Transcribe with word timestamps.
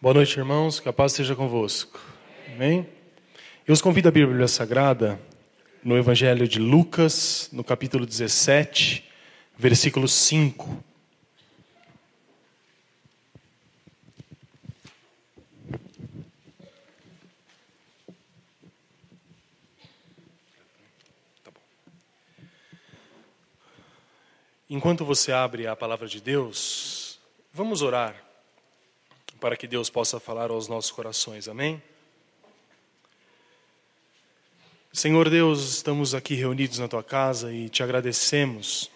Boa 0.00 0.14
noite, 0.14 0.38
irmãos. 0.38 0.80
Que 0.80 0.88
a 0.88 0.92
paz 0.92 1.12
esteja 1.12 1.36
convosco. 1.36 2.00
Amém? 2.54 2.88
Eu 3.66 3.74
os 3.74 3.82
convido 3.82 4.08
a 4.08 4.10
Bíblia 4.10 4.48
Sagrada 4.48 5.20
no 5.84 5.98
Evangelho 5.98 6.48
de 6.48 6.58
Lucas, 6.58 7.50
no 7.52 7.62
capítulo 7.62 8.06
17, 8.06 9.04
versículo 9.54 10.08
5. 10.08 10.82
Enquanto 24.88 25.04
você 25.04 25.32
abre 25.32 25.66
a 25.66 25.76
palavra 25.76 26.08
de 26.08 26.18
Deus, 26.18 27.20
vamos 27.52 27.82
orar 27.82 28.24
para 29.38 29.54
que 29.54 29.66
Deus 29.66 29.90
possa 29.90 30.18
falar 30.18 30.50
aos 30.50 30.66
nossos 30.66 30.90
corações. 30.90 31.46
Amém? 31.46 31.82
Senhor 34.90 35.28
Deus, 35.28 35.74
estamos 35.74 36.14
aqui 36.14 36.34
reunidos 36.34 36.78
na 36.78 36.88
tua 36.88 37.04
casa 37.04 37.52
e 37.52 37.68
te 37.68 37.82
agradecemos 37.82 38.90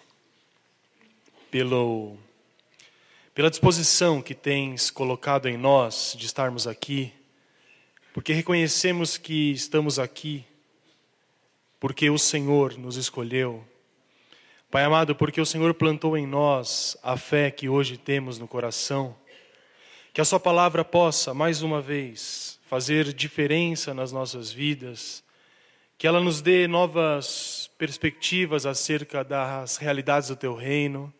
pelo 1.51 2.17
pela 3.35 3.51
disposição 3.51 4.19
que 4.19 4.33
tens 4.33 4.89
colocado 4.89 5.47
em 5.47 5.57
nós 5.57 6.15
de 6.17 6.25
estarmos 6.25 6.65
aqui, 6.65 7.13
porque 8.15 8.33
reconhecemos 8.33 9.15
que 9.15 9.51
estamos 9.51 9.99
aqui 9.99 10.43
porque 11.79 12.09
o 12.09 12.17
Senhor 12.17 12.79
nos 12.79 12.95
escolheu 12.95 13.63
Pai 14.73 14.85
amado, 14.85 15.13
porque 15.15 15.39
o 15.39 15.45
Senhor 15.45 15.71
plantou 15.75 16.17
em 16.17 16.25
nós 16.25 16.97
a 17.03 17.15
fé 17.15 17.51
que 17.51 17.69
hoje 17.69 17.95
temos 17.95 18.39
no 18.39 18.47
coração, 18.47 19.15
que 20.11 20.19
a 20.19 20.25
Sua 20.25 20.39
palavra 20.39 20.83
possa, 20.83 21.31
mais 21.31 21.61
uma 21.61 21.79
vez, 21.79 22.59
fazer 22.63 23.13
diferença 23.13 23.93
nas 23.93 24.11
nossas 24.11 24.51
vidas, 24.51 25.23
que 25.95 26.07
ela 26.07 26.19
nos 26.19 26.41
dê 26.41 26.67
novas 26.67 27.69
perspectivas 27.77 28.65
acerca 28.65 29.23
das 29.23 29.77
realidades 29.77 30.29
do 30.29 30.35
Teu 30.35 30.55
reino 30.55 31.13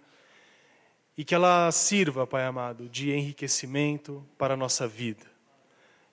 e 1.15 1.23
que 1.23 1.35
ela 1.35 1.71
sirva, 1.71 2.25
Pai 2.25 2.45
amado, 2.45 2.89
de 2.89 3.11
enriquecimento 3.11 4.25
para 4.35 4.55
a 4.55 4.57
nossa 4.57 4.87
vida. 4.87 5.27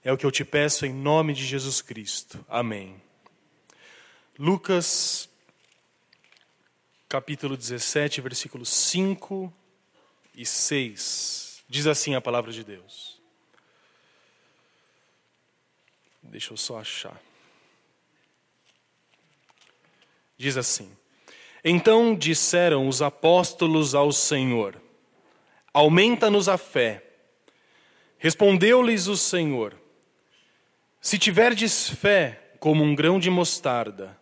É 0.04 0.12
o 0.12 0.18
que 0.18 0.26
eu 0.26 0.30
te 0.30 0.44
peço 0.44 0.84
em 0.84 0.92
nome 0.92 1.32
de 1.32 1.46
Jesus 1.46 1.80
Cristo. 1.80 2.44
Amém. 2.50 3.00
Lucas 4.38 5.29
capítulo 7.10 7.56
17, 7.56 8.20
versículos 8.20 8.68
5 8.68 9.52
e 10.32 10.46
6. 10.46 11.64
Diz 11.68 11.88
assim 11.88 12.14
a 12.14 12.20
palavra 12.20 12.52
de 12.52 12.62
Deus. 12.62 13.20
Deixa 16.22 16.52
eu 16.52 16.56
só 16.56 16.78
achar. 16.78 17.20
Diz 20.38 20.56
assim: 20.56 20.96
Então 21.64 22.14
disseram 22.14 22.86
os 22.86 23.02
apóstolos 23.02 23.92
ao 23.92 24.12
Senhor: 24.12 24.80
Aumenta-nos 25.74 26.48
a 26.48 26.56
fé. 26.56 27.02
Respondeu-lhes 28.18 29.08
o 29.08 29.16
Senhor: 29.16 29.76
Se 31.00 31.18
tiverdes 31.18 31.90
fé 31.90 32.52
como 32.60 32.84
um 32.84 32.94
grão 32.94 33.18
de 33.18 33.30
mostarda, 33.30 34.16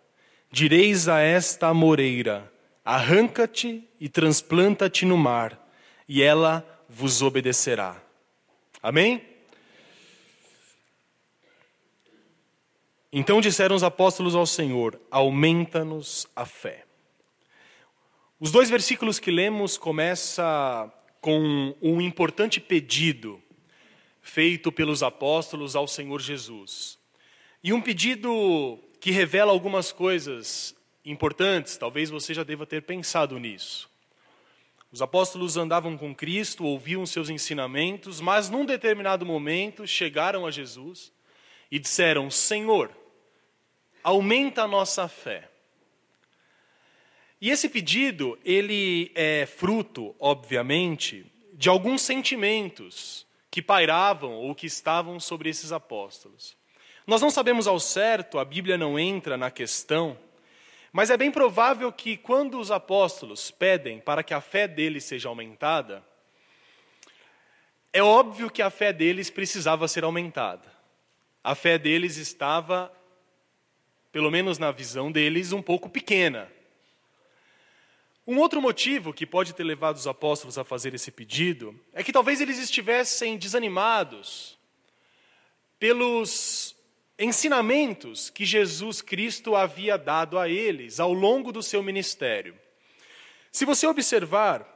direis 0.50 1.06
a 1.06 1.20
esta 1.20 1.66
amoreira: 1.66 2.50
Arranca-te 2.90 3.86
e 4.00 4.08
transplanta-te 4.08 5.04
no 5.04 5.18
mar, 5.18 5.62
e 6.08 6.22
ela 6.22 6.66
vos 6.88 7.20
obedecerá. 7.20 8.02
Amém? 8.82 9.22
Então 13.12 13.42
disseram 13.42 13.76
os 13.76 13.82
apóstolos 13.82 14.34
ao 14.34 14.46
Senhor: 14.46 14.98
Aumenta-nos 15.10 16.26
a 16.34 16.46
fé. 16.46 16.86
Os 18.40 18.50
dois 18.50 18.70
versículos 18.70 19.18
que 19.18 19.30
lemos 19.30 19.76
começa 19.76 20.90
com 21.20 21.76
um 21.82 22.00
importante 22.00 22.58
pedido 22.58 23.38
feito 24.22 24.72
pelos 24.72 25.02
apóstolos 25.02 25.76
ao 25.76 25.86
Senhor 25.86 26.22
Jesus. 26.22 26.98
E 27.62 27.70
um 27.70 27.82
pedido 27.82 28.78
que 28.98 29.10
revela 29.10 29.52
algumas 29.52 29.92
coisas 29.92 30.74
importantes, 31.04 31.76
talvez 31.76 32.10
você 32.10 32.34
já 32.34 32.42
deva 32.42 32.66
ter 32.66 32.82
pensado 32.82 33.38
nisso. 33.38 33.88
Os 34.90 35.02
apóstolos 35.02 35.56
andavam 35.56 35.98
com 35.98 36.14
Cristo, 36.14 36.64
ouviam 36.64 37.04
seus 37.04 37.28
ensinamentos, 37.28 38.20
mas 38.20 38.48
num 38.48 38.64
determinado 38.64 39.26
momento 39.26 39.86
chegaram 39.86 40.46
a 40.46 40.50
Jesus 40.50 41.12
e 41.70 41.78
disseram: 41.78 42.30
Senhor, 42.30 42.90
aumenta 44.02 44.62
a 44.62 44.68
nossa 44.68 45.06
fé. 45.06 45.50
E 47.40 47.50
esse 47.50 47.68
pedido, 47.68 48.38
ele 48.44 49.12
é 49.14 49.46
fruto, 49.46 50.14
obviamente, 50.18 51.24
de 51.52 51.68
alguns 51.68 52.02
sentimentos 52.02 53.26
que 53.50 53.62
pairavam 53.62 54.32
ou 54.32 54.54
que 54.54 54.66
estavam 54.66 55.20
sobre 55.20 55.48
esses 55.48 55.70
apóstolos. 55.70 56.56
Nós 57.06 57.22
não 57.22 57.30
sabemos 57.30 57.66
ao 57.66 57.78
certo, 57.78 58.38
a 58.38 58.44
Bíblia 58.44 58.76
não 58.76 58.98
entra 58.98 59.36
na 59.36 59.50
questão, 59.50 60.18
mas 60.92 61.10
é 61.10 61.16
bem 61.16 61.30
provável 61.30 61.92
que 61.92 62.16
quando 62.16 62.58
os 62.58 62.70
apóstolos 62.70 63.50
pedem 63.50 64.00
para 64.00 64.22
que 64.22 64.32
a 64.32 64.40
fé 64.40 64.66
deles 64.66 65.04
seja 65.04 65.28
aumentada, 65.28 66.04
é 67.92 68.02
óbvio 68.02 68.50
que 68.50 68.62
a 68.62 68.70
fé 68.70 68.92
deles 68.92 69.30
precisava 69.30 69.88
ser 69.88 70.04
aumentada. 70.04 70.70
A 71.42 71.54
fé 71.54 71.78
deles 71.78 72.16
estava, 72.16 72.92
pelo 74.12 74.30
menos 74.30 74.58
na 74.58 74.70
visão 74.70 75.10
deles, 75.10 75.52
um 75.52 75.62
pouco 75.62 75.88
pequena. 75.88 76.50
Um 78.26 78.38
outro 78.38 78.60
motivo 78.60 79.12
que 79.12 79.24
pode 79.24 79.54
ter 79.54 79.64
levado 79.64 79.96
os 79.96 80.06
apóstolos 80.06 80.58
a 80.58 80.64
fazer 80.64 80.94
esse 80.94 81.10
pedido 81.10 81.78
é 81.94 82.04
que 82.04 82.12
talvez 82.12 82.40
eles 82.42 82.58
estivessem 82.58 83.38
desanimados 83.38 84.58
pelos 85.78 86.76
ensinamentos 87.18 88.30
que 88.30 88.44
Jesus 88.44 89.02
Cristo 89.02 89.56
havia 89.56 89.98
dado 89.98 90.38
a 90.38 90.48
eles 90.48 91.00
ao 91.00 91.12
longo 91.12 91.50
do 91.50 91.62
seu 91.62 91.82
ministério. 91.82 92.54
Se 93.50 93.64
você 93.64 93.86
observar 93.86 94.66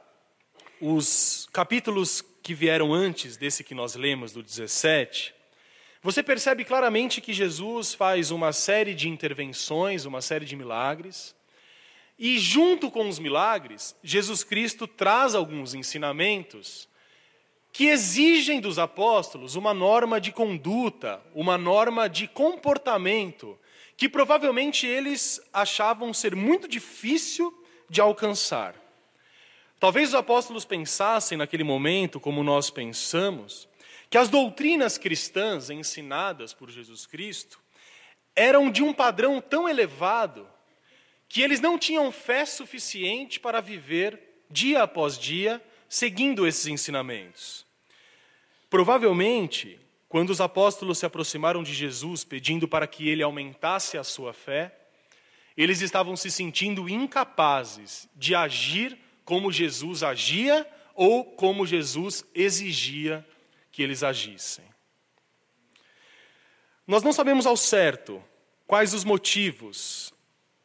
os 0.81 1.47
capítulos 1.53 2.21
que 2.41 2.53
vieram 2.53 2.93
antes 2.93 3.37
desse 3.37 3.63
que 3.63 3.73
nós 3.73 3.95
lemos, 3.95 4.33
do 4.33 4.43
17, 4.43 5.33
você 6.01 6.21
percebe 6.21 6.65
claramente 6.65 7.21
que 7.21 7.31
Jesus 7.31 7.93
faz 7.93 8.29
uma 8.29 8.51
série 8.51 8.93
de 8.93 9.07
intervenções, 9.07 10.03
uma 10.03 10.21
série 10.21 10.45
de 10.45 10.55
milagres, 10.55 11.33
e 12.19 12.37
junto 12.37 12.91
com 12.91 13.07
os 13.07 13.19
milagres, 13.19 13.95
Jesus 14.03 14.43
Cristo 14.43 14.85
traz 14.85 15.33
alguns 15.33 15.73
ensinamentos 15.73 16.89
que 17.73 17.87
exigem 17.87 18.61
dos 18.61 18.77
apóstolos 18.77 19.55
uma 19.55 19.73
norma 19.73 20.21
de 20.21 20.31
conduta, 20.31 21.19
uma 21.33 21.57
norma 21.57 22.07
de 22.07 22.27
comportamento, 22.27 23.59
que 23.97 24.07
provavelmente 24.07 24.85
eles 24.85 25.41
achavam 25.51 26.13
ser 26.13 26.35
muito 26.35 26.67
difícil 26.67 27.51
de 27.89 27.99
alcançar. 27.99 28.75
Talvez 29.79 30.09
os 30.09 30.15
apóstolos 30.15 30.63
pensassem 30.63 31.35
naquele 31.35 31.63
momento, 31.63 32.19
como 32.19 32.43
nós 32.43 32.69
pensamos, 32.69 33.67
que 34.07 34.19
as 34.19 34.29
doutrinas 34.29 34.99
cristãs 34.99 35.71
ensinadas 35.71 36.53
por 36.53 36.69
Jesus 36.69 37.07
Cristo 37.07 37.59
eram 38.35 38.69
de 38.69 38.83
um 38.83 38.93
padrão 38.93 39.41
tão 39.41 39.67
elevado 39.67 40.47
que 41.27 41.41
eles 41.41 41.59
não 41.59 41.79
tinham 41.79 42.11
fé 42.11 42.45
suficiente 42.45 43.39
para 43.39 43.59
viver 43.59 44.45
dia 44.47 44.83
após 44.83 45.17
dia 45.17 45.59
seguindo 45.93 46.47
esses 46.47 46.65
ensinamentos. 46.65 47.67
Provavelmente, 48.67 49.79
quando 50.09 50.31
os 50.31 50.41
apóstolos 50.41 50.97
se 50.97 51.05
aproximaram 51.05 51.61
de 51.61 51.71
Jesus 51.71 52.23
pedindo 52.23 52.67
para 52.67 52.87
que 52.87 53.07
ele 53.07 53.21
aumentasse 53.21 53.95
a 53.95 54.03
sua 54.03 54.33
fé, 54.33 54.75
eles 55.55 55.81
estavam 55.81 56.15
se 56.15 56.31
sentindo 56.31 56.89
incapazes 56.89 58.09
de 58.15 58.33
agir 58.33 58.97
como 59.23 59.51
Jesus 59.51 60.01
agia 60.01 60.67
ou 60.95 61.23
como 61.23 61.63
Jesus 61.63 62.25
exigia 62.33 63.23
que 63.71 63.83
eles 63.83 64.01
agissem. 64.01 64.65
Nós 66.87 67.03
não 67.03 67.13
sabemos 67.13 67.45
ao 67.45 67.55
certo 67.55 68.19
quais 68.65 68.95
os 68.95 69.03
motivos 69.03 70.11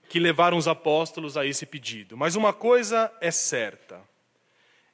que 0.09 0.19
levaram 0.19 0.57
os 0.57 0.67
apóstolos 0.67 1.37
a 1.37 1.45
esse 1.45 1.67
pedido, 1.67 2.17
mas 2.17 2.35
uma 2.35 2.55
coisa 2.55 3.13
é 3.21 3.31
certa: 3.31 4.03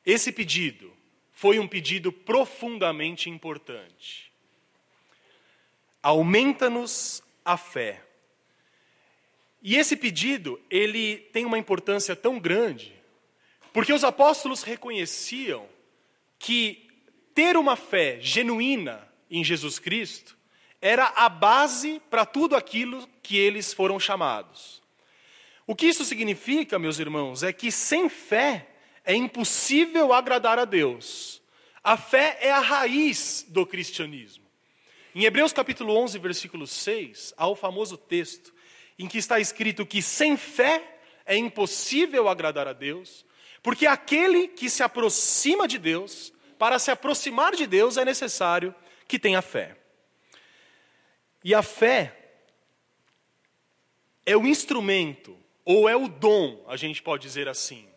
esse 0.04 0.30
pedido 0.30 0.92
foi 1.32 1.58
um 1.58 1.66
pedido 1.66 2.12
profundamente 2.12 3.28
importante. 3.28 4.30
Aumenta-nos 6.02 7.22
a 7.44 7.56
fé. 7.56 8.02
E 9.62 9.76
esse 9.76 9.96
pedido, 9.96 10.60
ele 10.70 11.16
tem 11.32 11.44
uma 11.44 11.58
importância 11.58 12.14
tão 12.14 12.38
grande, 12.38 12.92
Porque 13.72 13.92
os 13.92 14.04
apóstolos 14.04 14.62
reconheciam 14.62 15.68
que 16.38 16.86
ter 17.34 17.56
uma 17.56 17.74
fé 17.74 18.18
genuína 18.20 19.12
em 19.28 19.42
Jesus 19.42 19.80
Cristo 19.80 20.38
era 20.80 21.06
a 21.16 21.28
base 21.28 22.00
para 22.08 22.24
tudo 22.24 22.54
aquilo 22.54 23.08
que 23.20 23.36
eles 23.36 23.72
foram 23.72 23.98
chamados. 23.98 24.80
O 25.66 25.74
que 25.74 25.86
isso 25.86 26.04
significa, 26.04 26.78
meus 26.78 27.00
irmãos, 27.00 27.42
é 27.42 27.52
que 27.52 27.72
sem 27.72 28.08
fé 28.08 28.68
é 29.04 29.14
impossível 29.14 30.12
agradar 30.12 30.58
a 30.58 30.64
Deus. 30.64 31.42
A 31.82 31.96
fé 31.96 32.38
é 32.40 32.50
a 32.50 32.60
raiz 32.60 33.44
do 33.48 33.66
cristianismo. 33.66 34.44
Em 35.14 35.24
Hebreus 35.24 35.52
capítulo 35.52 35.94
11, 35.96 36.18
versículo 36.18 36.66
6, 36.66 37.34
há 37.36 37.46
o 37.46 37.54
famoso 37.54 37.96
texto 37.96 38.52
em 38.98 39.06
que 39.06 39.18
está 39.18 39.38
escrito 39.38 39.86
que 39.86 40.00
sem 40.00 40.36
fé 40.36 40.98
é 41.26 41.36
impossível 41.36 42.28
agradar 42.28 42.66
a 42.66 42.72
Deus, 42.72 43.24
porque 43.62 43.86
aquele 43.86 44.48
que 44.48 44.68
se 44.68 44.82
aproxima 44.82 45.68
de 45.68 45.78
Deus, 45.78 46.32
para 46.58 46.78
se 46.78 46.90
aproximar 46.90 47.54
de 47.54 47.66
Deus 47.66 47.96
é 47.96 48.04
necessário 48.04 48.74
que 49.06 49.18
tenha 49.18 49.42
fé. 49.42 49.76
E 51.42 51.54
a 51.54 51.62
fé 51.62 52.16
é 54.24 54.36
o 54.36 54.46
instrumento, 54.46 55.38
ou 55.64 55.88
é 55.88 55.94
o 55.94 56.08
dom, 56.08 56.64
a 56.66 56.76
gente 56.76 57.02
pode 57.02 57.22
dizer 57.22 57.48
assim, 57.48 57.88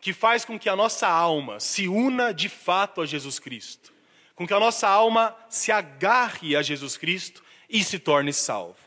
que 0.00 0.12
faz 0.12 0.44
com 0.44 0.58
que 0.58 0.68
a 0.68 0.76
nossa 0.76 1.06
alma 1.06 1.60
se 1.60 1.86
una 1.86 2.32
de 2.32 2.48
fato 2.48 3.00
a 3.00 3.06
Jesus 3.06 3.38
Cristo, 3.38 3.92
com 4.34 4.46
que 4.46 4.54
a 4.54 4.60
nossa 4.60 4.88
alma 4.88 5.36
se 5.48 5.70
agarre 5.70 6.56
a 6.56 6.62
Jesus 6.62 6.96
Cristo 6.96 7.42
e 7.68 7.84
se 7.84 7.98
torne 7.98 8.32
salva. 8.32 8.78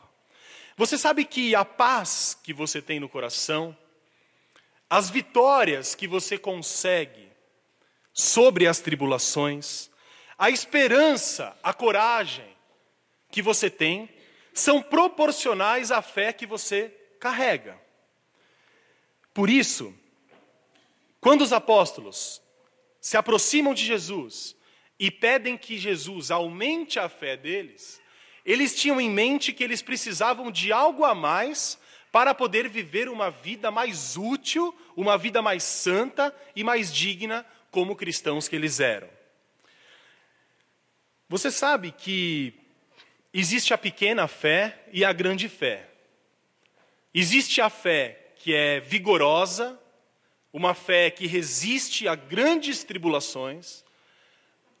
Você 0.76 0.98
sabe 0.98 1.24
que 1.24 1.54
a 1.54 1.64
paz 1.64 2.36
que 2.42 2.52
você 2.52 2.82
tem 2.82 2.98
no 2.98 3.08
coração, 3.08 3.76
as 4.90 5.08
vitórias 5.08 5.94
que 5.94 6.08
você 6.08 6.36
consegue 6.36 7.30
sobre 8.12 8.66
as 8.66 8.80
tribulações, 8.80 9.88
a 10.36 10.50
esperança, 10.50 11.56
a 11.62 11.72
coragem 11.72 12.54
que 13.30 13.40
você 13.40 13.70
tem, 13.70 14.08
são 14.52 14.82
proporcionais 14.82 15.92
à 15.92 16.02
fé 16.02 16.32
que 16.32 16.46
você 16.46 16.92
carrega. 17.20 17.80
Por 19.32 19.48
isso, 19.48 19.94
quando 21.24 21.40
os 21.40 21.54
apóstolos 21.54 22.42
se 23.00 23.16
aproximam 23.16 23.72
de 23.72 23.82
Jesus 23.82 24.54
e 25.00 25.10
pedem 25.10 25.56
que 25.56 25.78
Jesus 25.78 26.30
aumente 26.30 26.98
a 26.98 27.08
fé 27.08 27.34
deles, 27.34 27.98
eles 28.44 28.78
tinham 28.78 29.00
em 29.00 29.08
mente 29.08 29.50
que 29.50 29.64
eles 29.64 29.80
precisavam 29.80 30.50
de 30.50 30.70
algo 30.70 31.02
a 31.02 31.14
mais 31.14 31.78
para 32.12 32.34
poder 32.34 32.68
viver 32.68 33.08
uma 33.08 33.30
vida 33.30 33.70
mais 33.70 34.18
útil, 34.18 34.76
uma 34.94 35.16
vida 35.16 35.40
mais 35.40 35.62
santa 35.62 36.30
e 36.54 36.62
mais 36.62 36.92
digna 36.92 37.46
como 37.70 37.96
cristãos 37.96 38.46
que 38.46 38.54
eles 38.54 38.78
eram. 38.78 39.08
Você 41.26 41.50
sabe 41.50 41.90
que 41.90 42.52
existe 43.32 43.72
a 43.72 43.78
pequena 43.78 44.28
fé 44.28 44.84
e 44.92 45.06
a 45.06 45.12
grande 45.14 45.48
fé. 45.48 45.88
Existe 47.14 47.62
a 47.62 47.70
fé 47.70 48.34
que 48.36 48.54
é 48.54 48.78
vigorosa, 48.78 49.80
uma 50.54 50.72
fé 50.72 51.10
que 51.10 51.26
resiste 51.26 52.06
a 52.06 52.14
grandes 52.14 52.84
tribulações, 52.84 53.84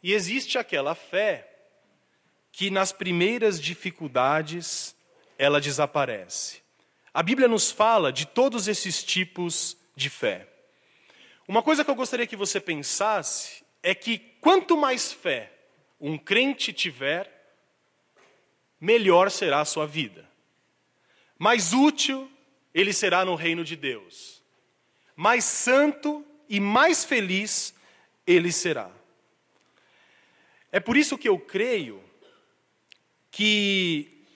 e 0.00 0.12
existe 0.12 0.56
aquela 0.56 0.94
fé 0.94 1.50
que 2.52 2.70
nas 2.70 2.92
primeiras 2.92 3.60
dificuldades 3.60 4.94
ela 5.36 5.60
desaparece. 5.60 6.62
A 7.12 7.24
Bíblia 7.24 7.48
nos 7.48 7.72
fala 7.72 8.12
de 8.12 8.24
todos 8.24 8.68
esses 8.68 9.02
tipos 9.02 9.76
de 9.96 10.08
fé. 10.08 10.46
Uma 11.48 11.60
coisa 11.60 11.84
que 11.84 11.90
eu 11.90 11.96
gostaria 11.96 12.26
que 12.26 12.36
você 12.36 12.60
pensasse 12.60 13.64
é 13.82 13.96
que 13.96 14.18
quanto 14.40 14.76
mais 14.76 15.12
fé 15.12 15.50
um 16.00 16.16
crente 16.16 16.72
tiver, 16.72 17.28
melhor 18.80 19.28
será 19.28 19.60
a 19.60 19.64
sua 19.64 19.88
vida. 19.88 20.30
Mais 21.36 21.72
útil 21.72 22.30
ele 22.72 22.92
será 22.92 23.24
no 23.24 23.34
reino 23.34 23.64
de 23.64 23.74
Deus 23.74 24.33
mais 25.16 25.44
santo 25.44 26.24
e 26.48 26.58
mais 26.60 27.04
feliz 27.04 27.74
ele 28.26 28.52
será. 28.52 28.90
É 30.72 30.80
por 30.80 30.96
isso 30.96 31.16
que 31.16 31.28
eu 31.28 31.38
creio 31.38 32.02
que 33.30 34.26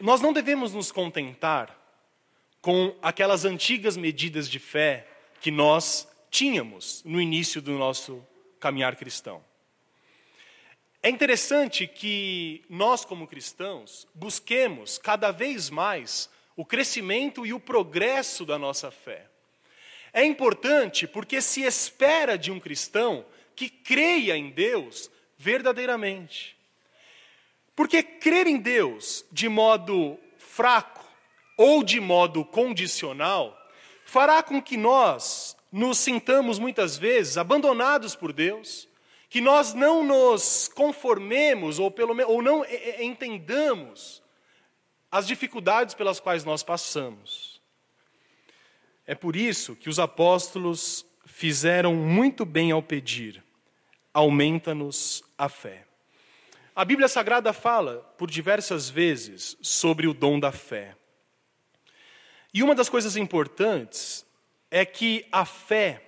nós 0.00 0.20
não 0.20 0.32
devemos 0.32 0.72
nos 0.72 0.90
contentar 0.90 1.78
com 2.60 2.96
aquelas 3.02 3.44
antigas 3.44 3.96
medidas 3.96 4.48
de 4.48 4.58
fé 4.58 5.06
que 5.40 5.50
nós 5.50 6.08
tínhamos 6.30 7.02
no 7.04 7.20
início 7.20 7.60
do 7.60 7.72
nosso 7.72 8.26
caminhar 8.58 8.96
cristão. 8.96 9.44
É 11.02 11.10
interessante 11.10 11.86
que 11.86 12.64
nós, 12.68 13.04
como 13.04 13.26
cristãos, 13.26 14.08
busquemos 14.14 14.96
cada 14.96 15.30
vez 15.30 15.68
mais 15.68 16.30
o 16.56 16.64
crescimento 16.64 17.44
e 17.44 17.52
o 17.52 17.60
progresso 17.60 18.46
da 18.46 18.58
nossa 18.58 18.90
fé. 18.90 19.26
É 20.14 20.24
importante 20.24 21.08
porque 21.08 21.42
se 21.42 21.62
espera 21.62 22.38
de 22.38 22.52
um 22.52 22.60
cristão 22.60 23.26
que 23.56 23.68
creia 23.68 24.36
em 24.36 24.48
Deus 24.48 25.10
verdadeiramente. 25.36 26.56
Porque 27.74 28.00
crer 28.00 28.46
em 28.46 28.58
Deus 28.58 29.24
de 29.32 29.48
modo 29.48 30.16
fraco 30.38 31.04
ou 31.58 31.82
de 31.82 31.98
modo 31.98 32.44
condicional 32.44 33.60
fará 34.04 34.40
com 34.40 34.62
que 34.62 34.76
nós 34.76 35.56
nos 35.72 35.98
sintamos 35.98 36.60
muitas 36.60 36.96
vezes 36.96 37.36
abandonados 37.36 38.14
por 38.14 38.32
Deus, 38.32 38.88
que 39.28 39.40
nós 39.40 39.74
não 39.74 40.04
nos 40.04 40.68
conformemos 40.68 41.80
ou 41.80 41.90
pelo 41.90 42.16
ou 42.28 42.40
não 42.40 42.64
entendamos 43.00 44.22
as 45.10 45.26
dificuldades 45.26 45.92
pelas 45.92 46.20
quais 46.20 46.44
nós 46.44 46.62
passamos. 46.62 47.53
É 49.06 49.14
por 49.14 49.36
isso 49.36 49.76
que 49.76 49.88
os 49.88 49.98
apóstolos 49.98 51.04
fizeram 51.26 51.94
muito 51.94 52.44
bem 52.44 52.70
ao 52.70 52.82
pedir: 52.82 53.42
aumenta-nos 54.12 55.22
a 55.36 55.48
fé. 55.48 55.86
A 56.74 56.84
Bíblia 56.84 57.06
Sagrada 57.06 57.52
fala 57.52 57.98
por 58.18 58.30
diversas 58.30 58.88
vezes 58.88 59.56
sobre 59.60 60.06
o 60.06 60.14
dom 60.14 60.40
da 60.40 60.50
fé. 60.50 60.96
E 62.52 62.62
uma 62.62 62.74
das 62.74 62.88
coisas 62.88 63.16
importantes 63.16 64.24
é 64.70 64.84
que 64.84 65.26
a 65.30 65.44
fé 65.44 66.02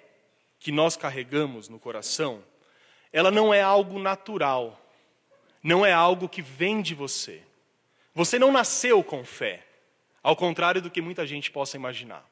que 0.58 0.72
nós 0.72 0.96
carregamos 0.96 1.68
no 1.68 1.78
coração, 1.78 2.42
ela 3.12 3.30
não 3.30 3.54
é 3.54 3.60
algo 3.60 3.98
natural, 3.98 4.80
não 5.62 5.86
é 5.86 5.92
algo 5.92 6.28
que 6.28 6.42
vem 6.42 6.82
de 6.82 6.94
você. 6.94 7.42
Você 8.14 8.38
não 8.38 8.50
nasceu 8.50 9.04
com 9.04 9.24
fé, 9.24 9.64
ao 10.22 10.34
contrário 10.34 10.82
do 10.82 10.90
que 10.90 11.00
muita 11.00 11.26
gente 11.26 11.50
possa 11.50 11.76
imaginar. 11.76 12.28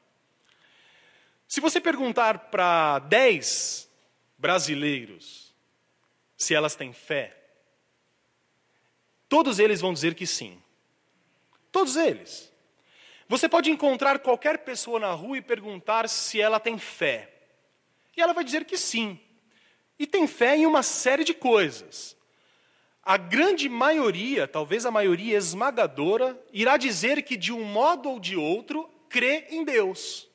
Se 1.47 1.61
você 1.61 1.79
perguntar 1.79 2.49
para 2.49 2.99
10 2.99 3.89
brasileiros 4.37 5.53
se 6.37 6.53
elas 6.53 6.75
têm 6.75 6.91
fé, 6.91 7.37
todos 9.29 9.59
eles 9.59 9.81
vão 9.81 9.93
dizer 9.93 10.15
que 10.15 10.27
sim. 10.27 10.61
Todos 11.71 11.95
eles. 11.95 12.51
Você 13.27 13.49
pode 13.49 13.71
encontrar 13.71 14.19
qualquer 14.19 14.59
pessoa 14.59 14.99
na 14.99 15.11
rua 15.11 15.37
e 15.37 15.41
perguntar 15.41 16.07
se 16.07 16.39
ela 16.39 16.59
tem 16.59 16.77
fé. 16.77 17.31
E 18.15 18.21
ela 18.21 18.33
vai 18.33 18.43
dizer 18.43 18.65
que 18.65 18.77
sim. 18.77 19.19
E 19.97 20.05
tem 20.05 20.27
fé 20.27 20.55
em 20.55 20.65
uma 20.65 20.83
série 20.83 21.23
de 21.23 21.33
coisas. 21.33 22.15
A 23.01 23.17
grande 23.17 23.69
maioria, 23.69 24.47
talvez 24.47 24.85
a 24.85 24.91
maioria 24.91 25.37
esmagadora, 25.37 26.39
irá 26.51 26.77
dizer 26.77 27.23
que 27.23 27.37
de 27.37 27.51
um 27.51 27.63
modo 27.63 28.09
ou 28.09 28.19
de 28.19 28.35
outro 28.35 28.89
crê 29.09 29.47
em 29.49 29.63
Deus. 29.63 30.27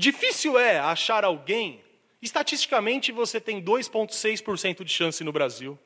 Difícil 0.00 0.58
é 0.58 0.78
achar 0.78 1.26
alguém, 1.26 1.84
estatisticamente 2.22 3.12
você 3.12 3.38
tem 3.38 3.62
2,6% 3.62 4.82
de 4.82 4.90
chance 4.90 5.22
no 5.22 5.30
Brasil 5.30 5.78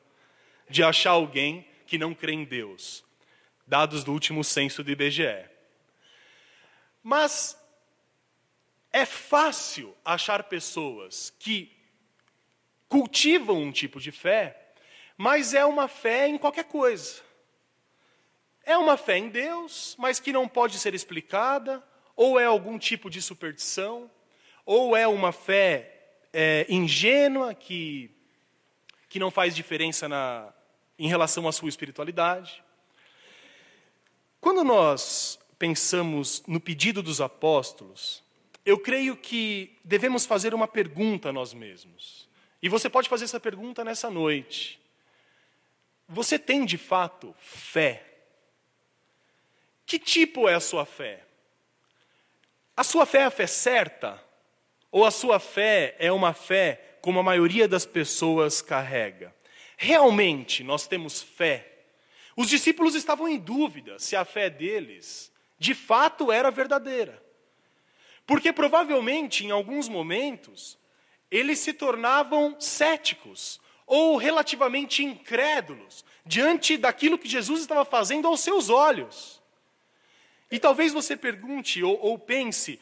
de 0.69 0.81
achar 0.83 1.09
alguém 1.09 1.67
que 1.85 1.97
não 1.97 2.15
crê 2.15 2.31
em 2.31 2.45
Deus, 2.45 3.03
dados 3.67 4.05
do 4.05 4.13
último 4.13 4.41
censo 4.41 4.81
do 4.85 4.89
IBGE. 4.89 5.49
Mas 7.03 7.61
é 8.89 9.05
fácil 9.05 9.93
achar 10.05 10.43
pessoas 10.43 11.33
que 11.37 11.77
cultivam 12.87 13.63
um 13.63 13.71
tipo 13.73 13.99
de 13.99 14.13
fé, 14.13 14.71
mas 15.17 15.53
é 15.53 15.65
uma 15.65 15.89
fé 15.89 16.29
em 16.29 16.37
qualquer 16.37 16.63
coisa. 16.63 17.21
É 18.63 18.77
uma 18.77 18.95
fé 18.95 19.17
em 19.17 19.27
Deus, 19.27 19.93
mas 19.99 20.21
que 20.21 20.31
não 20.31 20.47
pode 20.47 20.79
ser 20.79 20.93
explicada, 20.93 21.83
ou 22.15 22.39
é 22.39 22.45
algum 22.45 22.77
tipo 22.77 23.09
de 23.09 23.21
superstição, 23.21 24.09
ou 24.65 24.95
é 24.95 25.07
uma 25.07 25.31
fé 25.31 25.95
é, 26.33 26.65
ingênua 26.69 27.53
que, 27.53 28.09
que 29.09 29.19
não 29.19 29.29
faz 29.29 29.55
diferença 29.55 30.07
na, 30.07 30.53
em 30.97 31.07
relação 31.07 31.47
à 31.47 31.51
sua 31.51 31.69
espiritualidade. 31.69 32.63
Quando 34.39 34.63
nós 34.63 35.39
pensamos 35.57 36.43
no 36.47 36.59
pedido 36.59 37.01
dos 37.01 37.21
apóstolos, 37.21 38.23
eu 38.65 38.79
creio 38.79 39.15
que 39.15 39.77
devemos 39.83 40.25
fazer 40.25 40.53
uma 40.53 40.67
pergunta 40.67 41.29
a 41.29 41.33
nós 41.33 41.53
mesmos. 41.53 42.27
E 42.61 42.69
você 42.69 42.89
pode 42.89 43.07
fazer 43.07 43.25
essa 43.25 43.39
pergunta 43.39 43.83
nessa 43.83 44.09
noite. 44.09 44.79
Você 46.07 46.39
tem 46.39 46.65
de 46.65 46.77
fato 46.77 47.33
fé? 47.37 48.03
Que 49.85 49.99
tipo 49.99 50.49
é 50.49 50.55
a 50.55 50.59
sua 50.59 50.85
fé? 50.85 51.24
A 52.75 52.83
sua 52.83 53.05
fé 53.05 53.19
é 53.19 53.23
a 53.25 53.31
fé 53.31 53.47
certa? 53.47 54.21
Ou 54.91 55.05
a 55.05 55.11
sua 55.11 55.39
fé 55.39 55.95
é 55.99 56.11
uma 56.11 56.33
fé 56.33 56.97
como 57.01 57.19
a 57.19 57.23
maioria 57.23 57.67
das 57.67 57.85
pessoas 57.85 58.61
carrega? 58.61 59.33
Realmente 59.77 60.63
nós 60.63 60.87
temos 60.87 61.21
fé? 61.21 61.71
Os 62.35 62.49
discípulos 62.49 62.95
estavam 62.95 63.27
em 63.27 63.37
dúvida 63.37 63.97
se 63.97 64.15
a 64.15 64.25
fé 64.25 64.49
deles 64.49 65.31
de 65.57 65.73
fato 65.73 66.31
era 66.31 66.51
verdadeira. 66.51 67.23
Porque 68.25 68.51
provavelmente, 68.51 69.45
em 69.45 69.51
alguns 69.51 69.87
momentos, 69.87 70.77
eles 71.29 71.59
se 71.59 71.73
tornavam 71.73 72.59
céticos 72.59 73.59
ou 73.85 74.17
relativamente 74.17 75.03
incrédulos 75.03 76.03
diante 76.25 76.75
daquilo 76.75 77.19
que 77.19 77.29
Jesus 77.29 77.61
estava 77.61 77.85
fazendo 77.85 78.27
aos 78.27 78.39
seus 78.39 78.69
olhos. 78.69 79.34
E 80.51 80.59
talvez 80.59 80.93
você 80.93 81.15
pergunte 81.15 81.83
ou, 81.83 81.99
ou 81.99 82.19
pense: 82.19 82.79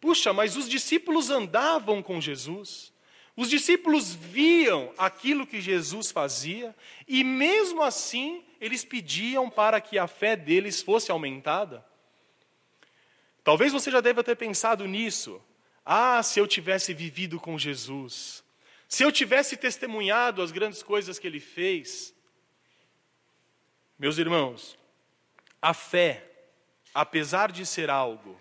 puxa, 0.00 0.32
mas 0.32 0.56
os 0.56 0.68
discípulos 0.68 1.30
andavam 1.30 2.02
com 2.02 2.20
Jesus, 2.20 2.92
os 3.36 3.50
discípulos 3.50 4.14
viam 4.14 4.92
aquilo 4.96 5.46
que 5.46 5.60
Jesus 5.60 6.10
fazia, 6.10 6.74
e 7.06 7.22
mesmo 7.22 7.82
assim 7.82 8.42
eles 8.60 8.84
pediam 8.84 9.50
para 9.50 9.80
que 9.80 9.98
a 9.98 10.06
fé 10.06 10.34
deles 10.34 10.80
fosse 10.80 11.10
aumentada? 11.10 11.84
Talvez 13.44 13.72
você 13.72 13.90
já 13.90 14.00
deva 14.00 14.24
ter 14.24 14.36
pensado 14.36 14.86
nisso. 14.88 15.40
Ah, 15.84 16.22
se 16.22 16.40
eu 16.40 16.46
tivesse 16.48 16.92
vivido 16.92 17.38
com 17.38 17.56
Jesus, 17.56 18.42
se 18.88 19.04
eu 19.04 19.12
tivesse 19.12 19.56
testemunhado 19.56 20.42
as 20.42 20.50
grandes 20.50 20.82
coisas 20.82 21.18
que 21.18 21.26
ele 21.26 21.38
fez. 21.38 22.14
Meus 23.98 24.18
irmãos, 24.18 24.76
a 25.62 25.72
fé, 25.72 26.35
apesar 26.96 27.52
de 27.52 27.66
ser 27.66 27.90
algo 27.90 28.40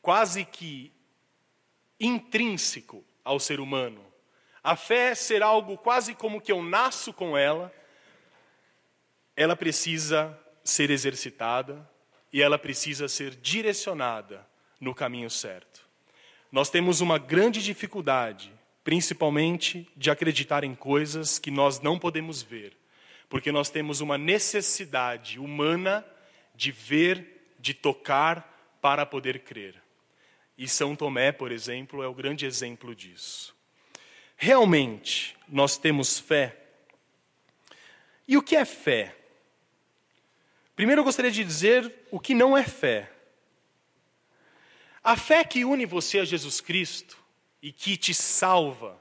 quase 0.00 0.42
que 0.42 0.90
intrínseco 2.00 3.04
ao 3.22 3.38
ser 3.38 3.60
humano, 3.60 4.02
a 4.64 4.74
fé 4.74 5.14
ser 5.14 5.42
algo 5.42 5.76
quase 5.76 6.14
como 6.14 6.40
que 6.40 6.50
eu 6.50 6.62
nasço 6.62 7.12
com 7.12 7.36
ela, 7.36 7.70
ela 9.36 9.54
precisa 9.54 10.38
ser 10.64 10.90
exercitada, 10.90 11.86
e 12.32 12.42
ela 12.42 12.58
precisa 12.58 13.06
ser 13.06 13.34
direcionada 13.34 14.46
no 14.80 14.94
caminho 14.94 15.30
certo. 15.30 15.86
Nós 16.50 16.70
temos 16.70 17.00
uma 17.00 17.18
grande 17.18 17.62
dificuldade, 17.62 18.52
principalmente 18.82 19.86
de 19.96 20.10
acreditar 20.10 20.64
em 20.64 20.74
coisas 20.74 21.38
que 21.38 21.50
nós 21.50 21.80
não 21.80 21.98
podemos 21.98 22.42
ver, 22.42 22.76
porque 23.28 23.52
nós 23.52 23.68
temos 23.68 24.00
uma 24.00 24.16
necessidade 24.16 25.38
humana 25.38 26.04
de 26.56 26.72
ver, 26.72 27.54
de 27.58 27.74
tocar 27.74 28.78
para 28.80 29.04
poder 29.04 29.40
crer. 29.40 29.80
E 30.56 30.66
São 30.66 30.96
Tomé, 30.96 31.32
por 31.32 31.52
exemplo, 31.52 32.02
é 32.02 32.08
o 32.08 32.14
grande 32.14 32.46
exemplo 32.46 32.94
disso. 32.94 33.54
Realmente, 34.36 35.36
nós 35.48 35.76
temos 35.76 36.18
fé. 36.18 36.56
E 38.26 38.36
o 38.36 38.42
que 38.42 38.56
é 38.56 38.64
fé? 38.64 39.14
Primeiro 40.74 41.00
eu 41.00 41.04
gostaria 41.04 41.30
de 41.30 41.44
dizer 41.44 41.92
o 42.10 42.18
que 42.18 42.34
não 42.34 42.56
é 42.56 42.64
fé. 42.64 43.10
A 45.02 45.16
fé 45.16 45.44
que 45.44 45.64
une 45.64 45.86
você 45.86 46.18
a 46.18 46.24
Jesus 46.24 46.60
Cristo 46.60 47.16
e 47.62 47.72
que 47.72 47.96
te 47.96 48.12
salva 48.12 49.00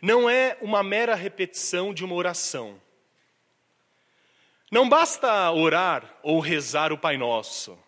não 0.00 0.28
é 0.28 0.56
uma 0.60 0.82
mera 0.82 1.14
repetição 1.14 1.94
de 1.94 2.04
uma 2.04 2.14
oração. 2.14 2.80
Não 4.70 4.88
basta 4.88 5.50
orar 5.52 6.18
ou 6.22 6.40
rezar 6.40 6.92
o 6.92 6.98
Pai 6.98 7.16
Nosso. 7.16 7.78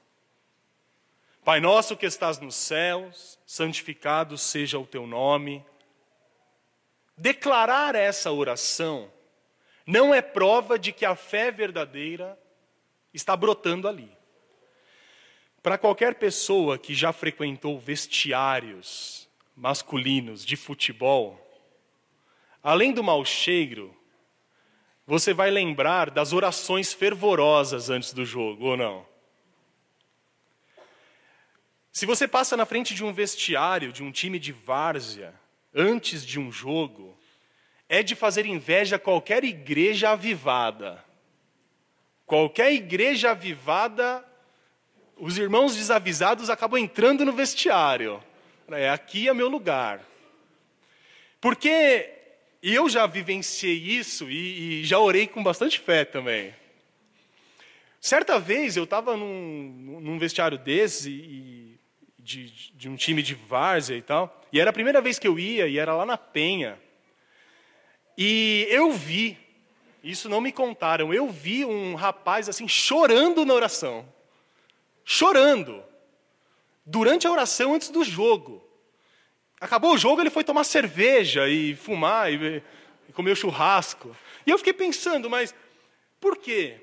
Pai 1.49 1.61
nosso 1.61 1.97
que 1.97 2.05
estás 2.05 2.39
nos 2.39 2.55
céus, 2.55 3.39
santificado 3.47 4.37
seja 4.37 4.79
o 4.79 4.87
teu 4.87 5.07
nome. 5.07 5.65
Declarar 7.17 7.95
essa 7.95 8.31
oração 8.31 9.11
não 9.87 10.15
é 10.15 10.21
prova 10.21 10.79
de 10.79 10.93
que 10.93 11.07
a 11.07 11.17
fé 11.17 11.51
verdadeira 11.51 12.39
está 13.15 13.35
brotando 13.35 13.89
ali. 13.89 14.15
Para 15.63 15.79
qualquer 15.79 16.17
pessoa 16.17 16.79
que 16.79 16.95
já 16.95 17.15
frequentou 17.15 17.81
vestiários 17.81 19.27
masculinos 19.57 20.45
de 20.45 20.55
futebol, 20.55 21.41
além 22.63 22.93
do 22.93 23.03
mau 23.03 23.25
cheiro, 23.25 23.98
você 25.09 25.33
vai 25.33 25.51
lembrar 25.51 26.11
das 26.11 26.35
orações 26.35 26.93
fervorosas 26.93 27.89
antes 27.89 28.13
do 28.13 28.27
jogo, 28.27 28.67
ou 28.67 28.77
não? 28.77 29.07
Se 31.91 32.05
você 32.05 32.29
passa 32.29 32.59
na 32.59 32.67
frente 32.67 32.95
de 32.95 33.03
um 33.03 33.11
vestiário 33.11 33.91
de 33.91 34.03
um 34.03 34.13
time 34.13 34.39
de 34.39 34.53
várzea 34.53 35.33
antes 35.75 36.27
de 36.27 36.39
um 36.39 36.53
jogo, 36.53 37.17
é 37.89 38.03
de 38.03 38.15
fazer 38.15 38.45
inveja 38.45 38.97
a 38.97 38.99
qualquer 38.99 39.45
igreja 39.45 40.11
avivada. 40.11 41.03
Qualquer 42.27 42.75
igreja 42.75 43.31
avivada, 43.31 44.23
os 45.17 45.39
irmãos 45.39 45.75
desavisados 45.75 46.51
acabam 46.51 46.79
entrando 46.79 47.25
no 47.25 47.33
vestiário. 47.33 48.23
É, 48.71 48.91
aqui 48.91 49.27
é 49.27 49.33
meu 49.33 49.49
lugar. 49.49 50.03
Porque 51.41 52.18
eu 52.63 52.89
já 52.89 53.07
vivenciei 53.07 53.77
isso 53.77 54.31
e, 54.31 54.81
e 54.81 54.85
já 54.85 54.99
orei 54.99 55.27
com 55.27 55.43
bastante 55.43 55.79
fé 55.79 56.05
também. 56.05 56.55
Certa 58.01 58.39
vez 58.39 58.77
eu 58.77 58.85
estava 58.85 59.17
num, 59.17 60.01
num, 60.01 60.19
vestiário 60.19 60.59
desse, 60.59 61.11
e, 61.11 61.81
de, 62.19 62.51
de 62.75 62.89
um 62.89 62.97
time 62.97 63.23
de 63.23 63.35
várzea 63.35 63.97
e 63.97 64.03
tal, 64.03 64.43
e 64.53 64.61
era 64.61 64.71
a 64.71 64.73
primeira 64.73 65.01
vez 65.01 65.19
que 65.19 65.27
eu 65.27 65.39
ia, 65.39 65.67
e 65.67 65.79
era 65.79 65.95
lá 65.95 66.07
na 66.07 66.17
Penha. 66.17 66.79
E 68.17 68.67
eu 68.71 68.93
vi 68.93 69.39
isso 70.03 70.29
não 70.29 70.41
me 70.41 70.53
contaram. 70.53 71.13
Eu 71.13 71.29
vi 71.29 71.65
um 71.65 71.95
rapaz 71.95 72.49
assim 72.49 72.69
chorando 72.69 73.45
na 73.45 73.55
oração. 73.55 74.07
Chorando. 75.05 75.83
Durante 76.85 77.27
a 77.27 77.31
oração 77.31 77.75
antes 77.75 77.91
do 77.91 78.05
jogo. 78.05 78.67
Acabou 79.61 79.95
o 79.95 79.99
jogo, 79.99 80.21
ele 80.21 80.31
foi 80.31 80.45
tomar 80.45 80.65
cerveja 80.65 81.49
e 81.49 81.75
fumar 81.75 82.33
e, 82.33 82.63
e 83.09 83.13
comer 83.13 83.37
churrasco. 83.37 84.17
E 84.47 84.51
eu 84.51 84.59
fiquei 84.59 84.73
pensando, 84.73 85.29
mas 85.29 85.55
por 86.21 86.37
quê? 86.37 86.77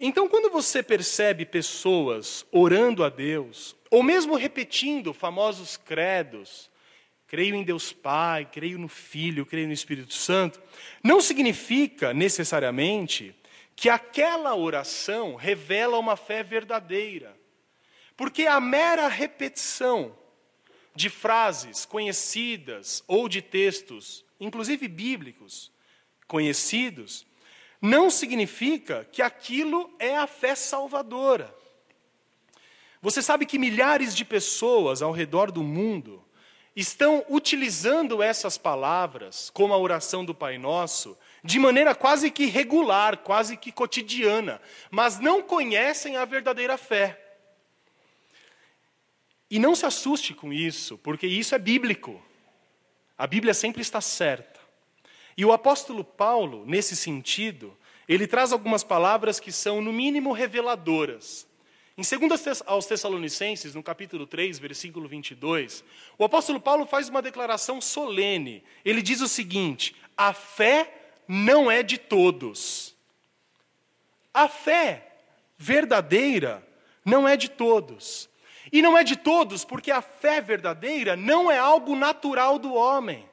Então, 0.00 0.28
quando 0.28 0.50
você 0.50 0.82
percebe 0.82 1.44
pessoas 1.44 2.46
orando 2.52 3.02
a 3.02 3.08
Deus, 3.08 3.76
ou 3.90 4.02
mesmo 4.02 4.36
repetindo 4.36 5.12
famosos 5.12 5.76
credos, 5.76 6.70
creio 7.26 7.54
em 7.54 7.64
Deus 7.64 7.92
Pai, 7.92 8.48
creio 8.50 8.78
no 8.78 8.88
Filho, 8.88 9.44
creio 9.44 9.66
no 9.66 9.72
Espírito 9.72 10.14
Santo, 10.14 10.60
não 11.02 11.20
significa 11.20 12.14
necessariamente 12.14 13.34
que 13.74 13.88
aquela 13.88 14.54
oração 14.56 15.36
revela 15.36 15.98
uma 15.98 16.16
fé 16.16 16.42
verdadeira. 16.42 17.36
Porque 18.16 18.46
a 18.46 18.60
mera 18.60 19.06
repetição 19.06 20.16
de 20.98 21.08
frases 21.08 21.86
conhecidas 21.86 23.04
ou 23.06 23.28
de 23.28 23.40
textos, 23.40 24.24
inclusive 24.40 24.88
bíblicos, 24.88 25.70
conhecidos, 26.26 27.24
não 27.80 28.10
significa 28.10 29.08
que 29.12 29.22
aquilo 29.22 29.94
é 30.00 30.16
a 30.16 30.26
fé 30.26 30.56
salvadora. 30.56 31.54
Você 33.00 33.22
sabe 33.22 33.46
que 33.46 33.60
milhares 33.60 34.12
de 34.12 34.24
pessoas 34.24 35.00
ao 35.00 35.12
redor 35.12 35.52
do 35.52 35.62
mundo 35.62 36.20
estão 36.74 37.24
utilizando 37.28 38.20
essas 38.20 38.58
palavras, 38.58 39.50
como 39.50 39.72
a 39.72 39.78
oração 39.78 40.24
do 40.24 40.34
Pai 40.34 40.58
Nosso, 40.58 41.16
de 41.44 41.60
maneira 41.60 41.94
quase 41.94 42.28
que 42.28 42.46
regular, 42.46 43.18
quase 43.18 43.56
que 43.56 43.70
cotidiana, 43.70 44.60
mas 44.90 45.20
não 45.20 45.42
conhecem 45.42 46.16
a 46.16 46.24
verdadeira 46.24 46.76
fé. 46.76 47.27
E 49.50 49.58
não 49.58 49.74
se 49.74 49.86
assuste 49.86 50.34
com 50.34 50.52
isso, 50.52 50.98
porque 50.98 51.26
isso 51.26 51.54
é 51.54 51.58
bíblico. 51.58 52.20
A 53.16 53.26
Bíblia 53.26 53.54
sempre 53.54 53.82
está 53.82 54.00
certa. 54.00 54.60
E 55.36 55.44
o 55.44 55.52
apóstolo 55.52 56.04
Paulo, 56.04 56.64
nesse 56.66 56.94
sentido, 56.94 57.76
ele 58.08 58.26
traz 58.26 58.52
algumas 58.52 58.82
palavras 58.82 59.38
que 59.38 59.52
são, 59.52 59.80
no 59.80 59.92
mínimo, 59.92 60.32
reveladoras. 60.32 61.46
Em 61.96 62.02
2 62.02 62.62
aos 62.64 62.86
Tessalonicenses, 62.86 63.74
no 63.74 63.82
capítulo 63.82 64.26
3, 64.26 64.58
versículo 64.58 65.08
22, 65.08 65.82
o 66.16 66.24
apóstolo 66.24 66.60
Paulo 66.60 66.86
faz 66.86 67.08
uma 67.08 67.20
declaração 67.20 67.80
solene. 67.80 68.62
Ele 68.84 69.02
diz 69.02 69.20
o 69.20 69.26
seguinte: 69.26 69.96
a 70.16 70.32
fé 70.32 71.12
não 71.26 71.68
é 71.68 71.82
de 71.82 71.98
todos. 71.98 72.94
A 74.32 74.48
fé 74.48 75.16
verdadeira 75.56 76.64
não 77.04 77.26
é 77.26 77.36
de 77.36 77.48
todos. 77.48 78.27
E 78.72 78.82
não 78.82 78.96
é 78.96 79.02
de 79.02 79.16
todos, 79.16 79.64
porque 79.64 79.90
a 79.90 80.02
fé 80.02 80.40
verdadeira 80.40 81.16
não 81.16 81.50
é 81.50 81.58
algo 81.58 81.96
natural 81.96 82.58
do 82.58 82.74
homem. 82.74 83.28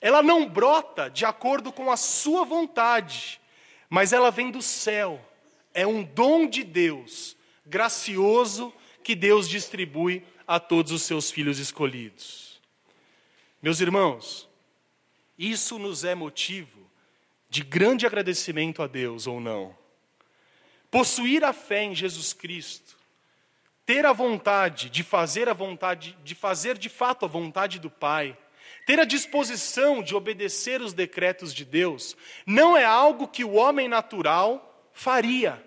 Ela 0.00 0.22
não 0.22 0.48
brota 0.48 1.08
de 1.08 1.24
acordo 1.24 1.72
com 1.72 1.90
a 1.90 1.96
sua 1.96 2.44
vontade, 2.44 3.40
mas 3.88 4.12
ela 4.12 4.30
vem 4.30 4.50
do 4.50 4.60
céu. 4.60 5.20
É 5.72 5.86
um 5.86 6.02
dom 6.02 6.46
de 6.46 6.62
Deus, 6.62 7.36
gracioso, 7.64 8.72
que 9.02 9.14
Deus 9.14 9.48
distribui 9.48 10.24
a 10.46 10.60
todos 10.60 10.92
os 10.92 11.02
seus 11.02 11.30
filhos 11.30 11.58
escolhidos. 11.58 12.60
Meus 13.62 13.80
irmãos, 13.80 14.48
isso 15.38 15.78
nos 15.78 16.04
é 16.04 16.14
motivo 16.14 16.88
de 17.48 17.62
grande 17.62 18.06
agradecimento 18.06 18.82
a 18.82 18.86
Deus 18.86 19.26
ou 19.26 19.40
não. 19.40 19.76
Possuir 20.90 21.44
a 21.44 21.52
fé 21.52 21.84
em 21.84 21.94
Jesus 21.94 22.32
Cristo, 22.32 22.95
ter 23.86 24.04
a 24.04 24.12
vontade 24.12 24.90
de 24.90 25.04
fazer 25.04 25.48
a 25.48 25.52
vontade, 25.54 26.18
de 26.24 26.34
fazer 26.34 26.76
de 26.76 26.88
fato 26.88 27.24
a 27.24 27.28
vontade 27.28 27.78
do 27.78 27.88
Pai, 27.88 28.36
ter 28.84 28.98
a 28.98 29.04
disposição 29.04 30.02
de 30.02 30.14
obedecer 30.14 30.82
os 30.82 30.92
decretos 30.92 31.54
de 31.54 31.64
Deus, 31.64 32.16
não 32.44 32.76
é 32.76 32.84
algo 32.84 33.28
que 33.28 33.44
o 33.44 33.54
homem 33.54 33.88
natural 33.88 34.88
faria. 34.92 35.64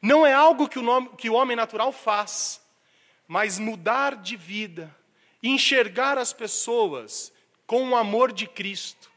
Não 0.00 0.26
é 0.26 0.32
algo 0.32 0.68
que 0.68 0.78
o, 0.78 0.82
nome, 0.82 1.10
que 1.16 1.30
o 1.30 1.34
homem 1.34 1.56
natural 1.56 1.92
faz. 1.92 2.60
Mas 3.28 3.58
mudar 3.58 4.16
de 4.16 4.36
vida, 4.36 4.94
enxergar 5.42 6.18
as 6.18 6.32
pessoas 6.32 7.32
com 7.66 7.90
o 7.90 7.96
amor 7.96 8.32
de 8.32 8.46
Cristo, 8.46 9.10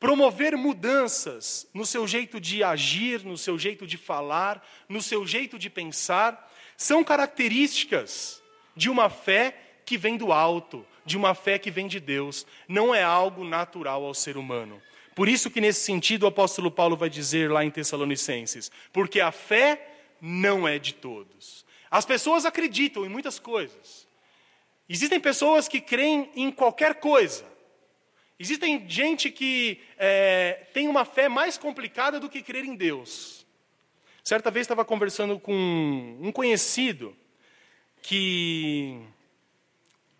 promover 0.00 0.56
mudanças 0.56 1.68
no 1.74 1.84
seu 1.84 2.06
jeito 2.06 2.40
de 2.40 2.64
agir, 2.64 3.22
no 3.24 3.36
seu 3.36 3.58
jeito 3.58 3.86
de 3.86 3.96
falar, 3.96 4.66
no 4.88 5.02
seu 5.02 5.26
jeito 5.26 5.58
de 5.58 5.68
pensar, 5.68 6.45
são 6.76 7.02
características 7.02 8.42
de 8.74 8.90
uma 8.90 9.08
fé 9.08 9.56
que 9.84 9.96
vem 9.96 10.16
do 10.16 10.32
alto, 10.32 10.84
de 11.04 11.16
uma 11.16 11.34
fé 11.34 11.58
que 11.58 11.70
vem 11.70 11.86
de 11.86 12.00
Deus, 12.00 12.46
não 12.68 12.94
é 12.94 13.02
algo 13.02 13.44
natural 13.44 14.04
ao 14.04 14.12
ser 14.12 14.36
humano. 14.36 14.82
Por 15.14 15.28
isso 15.28 15.50
que 15.50 15.60
nesse 15.60 15.80
sentido 15.80 16.24
o 16.24 16.26
apóstolo 16.26 16.70
Paulo 16.70 16.96
vai 16.96 17.08
dizer 17.08 17.50
lá 17.50 17.64
em 17.64 17.70
Tessalonicenses, 17.70 18.70
porque 18.92 19.20
a 19.20 19.32
fé 19.32 19.80
não 20.20 20.68
é 20.68 20.78
de 20.78 20.92
todos. 20.92 21.64
As 21.90 22.04
pessoas 22.04 22.44
acreditam 22.44 23.06
em 23.06 23.08
muitas 23.08 23.38
coisas. 23.38 24.06
Existem 24.88 25.18
pessoas 25.18 25.68
que 25.68 25.80
creem 25.80 26.30
em 26.36 26.50
qualquer 26.50 26.96
coisa. 26.96 27.44
Existem 28.38 28.84
gente 28.88 29.30
que 29.30 29.80
é, 29.96 30.66
tem 30.74 30.88
uma 30.88 31.04
fé 31.04 31.28
mais 31.28 31.56
complicada 31.56 32.20
do 32.20 32.28
que 32.28 32.42
crer 32.42 32.64
em 32.64 32.74
Deus. 32.74 33.45
Certa 34.26 34.50
vez 34.50 34.64
estava 34.64 34.84
conversando 34.84 35.38
com 35.38 35.54
um 36.20 36.32
conhecido 36.32 37.16
que 38.02 39.00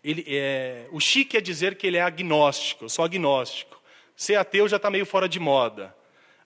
ele, 0.01 0.23
é, 0.25 0.87
o 0.93 0.99
chique 1.01 1.35
é 1.35 1.41
dizer 1.41 1.75
que 1.75 1.85
ele 1.85 1.97
é 1.97 2.01
agnóstico, 2.01 2.85
eu 2.85 2.89
sou 2.89 3.03
agnóstico. 3.03 3.83
Ser 4.15 4.35
ateu 4.35 4.65
já 4.65 4.77
está 4.77 4.89
meio 4.89 5.05
fora 5.05 5.27
de 5.27 5.41
moda. 5.41 5.93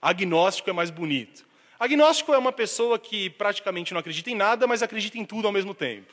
Agnóstico 0.02 0.72
é 0.72 0.74
mais 0.74 0.90
bonito. 0.90 1.46
Agnóstico 1.80 2.34
é 2.34 2.38
uma 2.40 2.52
pessoa 2.52 2.98
que 2.98 3.30
praticamente 3.30 3.94
não 3.94 4.00
acredita 4.00 4.32
em 4.32 4.36
nada, 4.36 4.66
mas 4.66 4.82
acredita 4.82 5.20
em 5.20 5.24
tudo 5.24 5.46
ao 5.46 5.54
mesmo 5.54 5.76
tempo. 5.76 6.12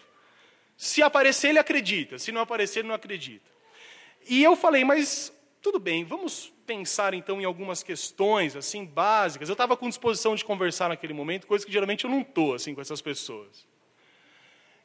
Se 0.76 1.00
aparecer, 1.00 1.49
ele 1.49 1.59
acredita. 1.59 2.19
Se 2.19 2.31
não 2.31 2.43
aparecer, 2.43 2.81
ele 2.81 2.88
não 2.88 2.95
acredita. 2.95 3.50
E 4.28 4.45
eu 4.45 4.55
falei, 4.55 4.85
mas 4.85 5.33
tudo 5.61 5.79
bem, 5.79 6.05
vamos 6.05 6.53
pensar 6.67 7.15
então 7.15 7.41
em 7.41 7.45
algumas 7.45 7.83
questões 7.83 8.55
assim 8.55 8.85
básicas. 8.85 9.49
Eu 9.49 9.55
estava 9.55 9.77
com 9.77 9.88
disposição 9.88 10.35
de 10.35 10.45
conversar 10.45 10.88
naquele 10.88 11.12
momento, 11.12 11.47
coisa 11.47 11.65
que 11.65 11.73
geralmente 11.73 12.05
eu 12.05 12.11
não 12.11 12.21
estou 12.21 12.55
assim 12.55 12.75
com 12.75 12.81
essas 12.81 13.00
pessoas. 13.00 13.67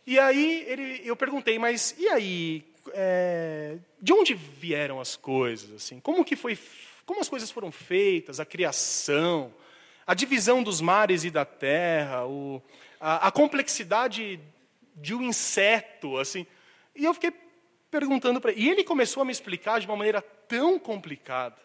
E 0.06 0.20
aí 0.20 0.66
ele, 0.68 1.02
eu 1.06 1.16
perguntei, 1.16 1.58
mas 1.58 1.96
e 1.98 2.10
aí, 2.10 2.66
é, 2.94 3.78
de 4.02 4.12
onde 4.12 4.34
vieram 4.34 5.00
as 5.00 5.16
coisas? 5.16 5.72
Assim, 5.72 6.00
como 6.00 6.26
que 6.26 6.36
foi, 6.36 6.58
como 7.06 7.22
as 7.22 7.30
coisas 7.30 7.50
foram 7.50 7.72
feitas, 7.72 8.40
a 8.40 8.46
criação, 8.46 9.54
a 10.06 10.14
divisão 10.14 10.62
dos 10.62 10.82
mares 10.82 11.24
e 11.24 11.32
da 11.32 11.46
terra, 11.46 12.26
o, 12.26 12.62
a, 13.00 13.28
a 13.28 13.32
complexidade 13.32 14.40
de 14.96 15.14
um 15.14 15.22
inseto, 15.24 16.18
assim. 16.18 16.46
E 16.96 17.06
eu 17.06 17.14
fiquei 17.14 17.32
perguntando 17.94 18.42
para 18.42 18.52
ele. 18.52 18.62
E 18.62 18.70
ele 18.70 18.84
começou 18.84 19.22
a 19.22 19.26
me 19.26 19.32
explicar 19.32 19.80
de 19.80 19.86
uma 19.86 19.96
maneira 19.96 20.20
tão 20.20 20.80
complicada, 20.80 21.62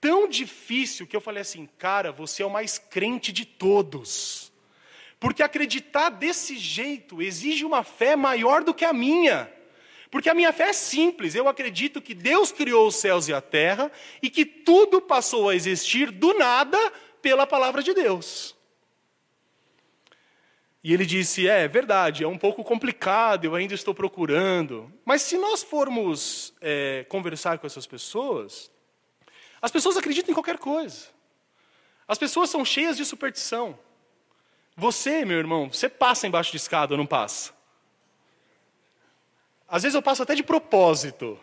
tão 0.00 0.28
difícil, 0.28 1.06
que 1.06 1.14
eu 1.14 1.20
falei 1.20 1.42
assim, 1.42 1.68
cara, 1.78 2.10
você 2.10 2.42
é 2.42 2.46
o 2.46 2.50
mais 2.50 2.78
crente 2.78 3.32
de 3.32 3.44
todos. 3.44 4.52
Porque 5.20 5.40
acreditar 5.40 6.10
desse 6.10 6.58
jeito 6.58 7.22
exige 7.22 7.64
uma 7.64 7.84
fé 7.84 8.16
maior 8.16 8.64
do 8.64 8.74
que 8.74 8.84
a 8.84 8.92
minha. 8.92 9.48
Porque 10.10 10.28
a 10.28 10.34
minha 10.34 10.52
fé 10.52 10.70
é 10.70 10.72
simples, 10.72 11.36
eu 11.36 11.48
acredito 11.48 12.02
que 12.02 12.14
Deus 12.14 12.50
criou 12.50 12.88
os 12.88 12.96
céus 12.96 13.28
e 13.28 13.32
a 13.32 13.40
terra 13.40 13.90
e 14.20 14.28
que 14.28 14.44
tudo 14.44 15.00
passou 15.00 15.48
a 15.48 15.54
existir 15.54 16.10
do 16.10 16.34
nada 16.34 16.78
pela 17.22 17.46
palavra 17.46 17.82
de 17.82 17.94
Deus. 17.94 18.53
E 20.84 20.92
ele 20.92 21.06
disse: 21.06 21.48
É, 21.48 21.62
é 21.62 21.68
verdade, 21.68 22.22
é 22.22 22.28
um 22.28 22.36
pouco 22.36 22.62
complicado, 22.62 23.46
eu 23.46 23.54
ainda 23.54 23.74
estou 23.74 23.94
procurando. 23.94 24.92
Mas 25.02 25.22
se 25.22 25.38
nós 25.38 25.62
formos 25.62 26.52
é, 26.60 27.06
conversar 27.08 27.58
com 27.58 27.66
essas 27.66 27.86
pessoas, 27.86 28.70
as 29.62 29.70
pessoas 29.70 29.96
acreditam 29.96 30.30
em 30.30 30.34
qualquer 30.34 30.58
coisa. 30.58 31.06
As 32.06 32.18
pessoas 32.18 32.50
são 32.50 32.62
cheias 32.66 32.98
de 32.98 33.04
superstição. 33.06 33.78
Você, 34.76 35.24
meu 35.24 35.38
irmão, 35.38 35.70
você 35.70 35.88
passa 35.88 36.26
embaixo 36.26 36.50
de 36.50 36.58
escada 36.58 36.92
ou 36.92 36.98
não 36.98 37.06
passa? 37.06 37.54
Às 39.66 39.84
vezes 39.84 39.94
eu 39.94 40.02
passo 40.02 40.22
até 40.22 40.34
de 40.34 40.42
propósito. 40.42 41.40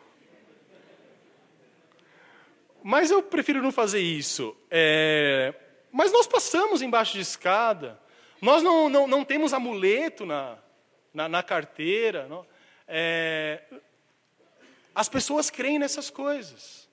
Mas 2.84 3.10
eu 3.10 3.24
prefiro 3.24 3.62
não 3.62 3.72
fazer 3.72 4.02
isso. 4.02 4.56
É... 4.70 5.54
Mas 5.92 6.12
nós 6.12 6.28
passamos 6.28 6.84
embaixo 6.84 7.14
de 7.14 7.22
escada. 7.22 8.01
Nós 8.42 8.64
não, 8.64 8.90
não, 8.90 9.08
não 9.08 9.24
temos 9.24 9.54
amuleto 9.54 10.26
na, 10.26 10.58
na, 11.14 11.30
na 11.30 11.44
carteira. 11.44 12.28
Não. 12.28 12.46
É... 12.88 13.64
As 14.96 15.08
pessoas 15.08 15.52
creem 15.52 15.78
nessas 15.78 16.10
coisas. 16.10 16.90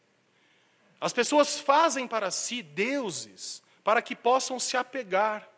As 1.00 1.12
pessoas 1.12 1.58
fazem 1.58 2.06
para 2.06 2.30
si 2.30 2.62
deuses 2.62 3.62
para 3.82 4.02
que 4.02 4.14
possam 4.14 4.60
se 4.60 4.76
apegar. 4.76 5.48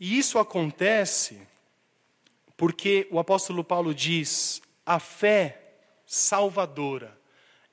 E 0.00 0.18
isso 0.18 0.38
acontece 0.40 1.46
porque 2.56 3.06
o 3.10 3.20
apóstolo 3.20 3.62
Paulo 3.62 3.94
diz: 3.94 4.60
a 4.84 4.98
fé 4.98 5.60
salvadora, 6.04 7.16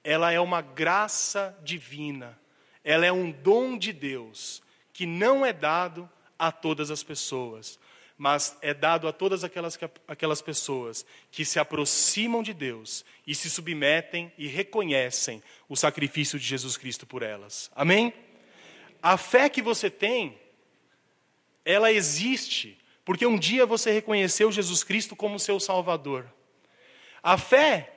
ela 0.03 0.31
é 0.31 0.39
uma 0.39 0.61
graça 0.61 1.57
divina, 1.63 2.39
ela 2.83 3.05
é 3.05 3.11
um 3.11 3.31
dom 3.31 3.77
de 3.77 3.91
Deus 3.91 4.60
que 4.93 5.05
não 5.05 5.45
é 5.45 5.53
dado 5.53 6.09
a 6.37 6.51
todas 6.51 6.91
as 6.91 7.03
pessoas, 7.03 7.79
mas 8.17 8.57
é 8.61 8.73
dado 8.73 9.07
a 9.07 9.13
todas 9.13 9.43
aquelas, 9.43 9.79
aquelas 10.07 10.41
pessoas 10.41 11.05
que 11.31 11.43
se 11.43 11.59
aproximam 11.59 12.43
de 12.43 12.53
Deus 12.53 13.03
e 13.25 13.33
se 13.33 13.49
submetem 13.49 14.31
e 14.37 14.47
reconhecem 14.47 15.41
o 15.67 15.75
sacrifício 15.75 16.39
de 16.39 16.45
Jesus 16.45 16.77
Cristo 16.77 17.05
por 17.05 17.23
elas. 17.23 17.71
Amém? 17.75 18.13
A 19.01 19.17
fé 19.17 19.49
que 19.49 19.61
você 19.61 19.89
tem 19.89 20.39
ela 21.63 21.91
existe 21.91 22.77
porque 23.03 23.25
um 23.25 23.37
dia 23.37 23.65
você 23.65 23.91
reconheceu 23.91 24.51
Jesus 24.51 24.83
Cristo 24.83 25.15
como 25.15 25.39
seu 25.39 25.59
Salvador. 25.59 26.25
A 27.21 27.37
fé 27.37 27.91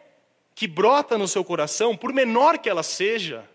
que 0.54 0.66
brota 0.66 1.18
no 1.18 1.28
seu 1.28 1.44
coração, 1.44 1.96
por 1.96 2.12
menor 2.12 2.58
que 2.58 2.68
ela 2.68 2.82
seja, 2.82 3.48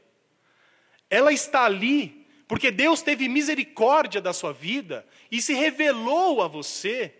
ela 1.09 1.31
está 1.31 1.65
ali 1.65 2.18
porque 2.49 2.71
Deus 2.71 3.03
teve 3.03 3.29
misericórdia 3.29 4.19
da 4.19 4.33
sua 4.33 4.51
vida 4.51 5.05
e 5.31 5.39
se 5.39 5.53
revelou 5.53 6.41
a 6.41 6.47
você, 6.47 7.13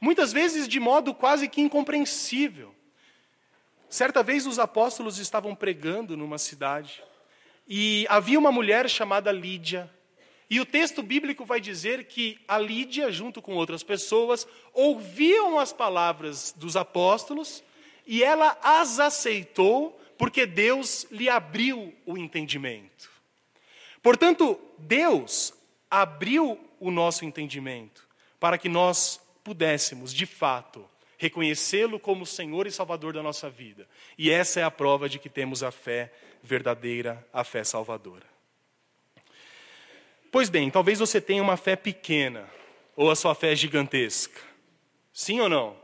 muitas 0.00 0.32
vezes 0.32 0.66
de 0.66 0.80
modo 0.80 1.14
quase 1.14 1.48
que 1.48 1.60
incompreensível. 1.60 2.74
Certa 3.88 4.20
vez 4.20 4.48
os 4.48 4.58
apóstolos 4.58 5.18
estavam 5.18 5.54
pregando 5.54 6.16
numa 6.16 6.38
cidade 6.38 7.04
e 7.68 8.04
havia 8.08 8.36
uma 8.36 8.50
mulher 8.50 8.90
chamada 8.90 9.30
Lídia 9.30 9.88
e 10.50 10.58
o 10.58 10.66
texto 10.66 11.04
bíblico 11.04 11.44
vai 11.44 11.60
dizer 11.60 12.06
que 12.06 12.40
a 12.48 12.58
Lídia, 12.58 13.12
junto 13.12 13.40
com 13.40 13.54
outras 13.54 13.84
pessoas, 13.84 14.44
ouviam 14.72 15.56
as 15.56 15.72
palavras 15.72 16.52
dos 16.56 16.76
apóstolos 16.76 17.62
e 18.04 18.24
ela 18.24 18.58
as 18.60 18.98
aceitou 18.98 19.96
porque 20.18 20.44
Deus 20.46 21.06
lhe 21.12 21.28
abriu 21.28 21.94
o 22.04 22.18
entendimento. 22.18 23.14
Portanto, 24.04 24.60
Deus 24.78 25.54
abriu 25.90 26.58
o 26.80 26.90
nosso 26.90 27.24
entendimento 27.24 28.06
para 28.38 28.58
que 28.58 28.68
nós 28.68 29.20
pudéssemos, 29.42 30.12
de 30.12 30.26
fato, 30.26 30.88
reconhecê-lo 31.16 31.98
como 31.98 32.26
Senhor 32.26 32.66
e 32.66 32.70
Salvador 32.70 33.12
da 33.12 33.22
nossa 33.22 33.48
vida. 33.48 33.88
E 34.18 34.30
essa 34.30 34.60
é 34.60 34.62
a 34.62 34.70
prova 34.70 35.08
de 35.08 35.18
que 35.18 35.28
temos 35.28 35.62
a 35.62 35.70
fé 35.70 36.12
verdadeira, 36.42 37.26
a 37.32 37.42
fé 37.44 37.64
salvadora. 37.64 38.26
Pois 40.30 40.50
bem, 40.50 40.70
talvez 40.70 40.98
você 40.98 41.20
tenha 41.20 41.42
uma 41.42 41.56
fé 41.56 41.76
pequena, 41.76 42.48
ou 42.96 43.10
a 43.10 43.16
sua 43.16 43.34
fé 43.34 43.52
é 43.52 43.56
gigantesca. 43.56 44.40
Sim 45.12 45.40
ou 45.40 45.48
não? 45.48 45.76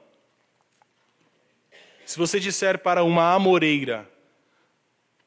Se 2.04 2.18
você 2.18 2.40
disser 2.40 2.80
para 2.80 3.04
uma 3.04 3.32
amoreira 3.32 4.10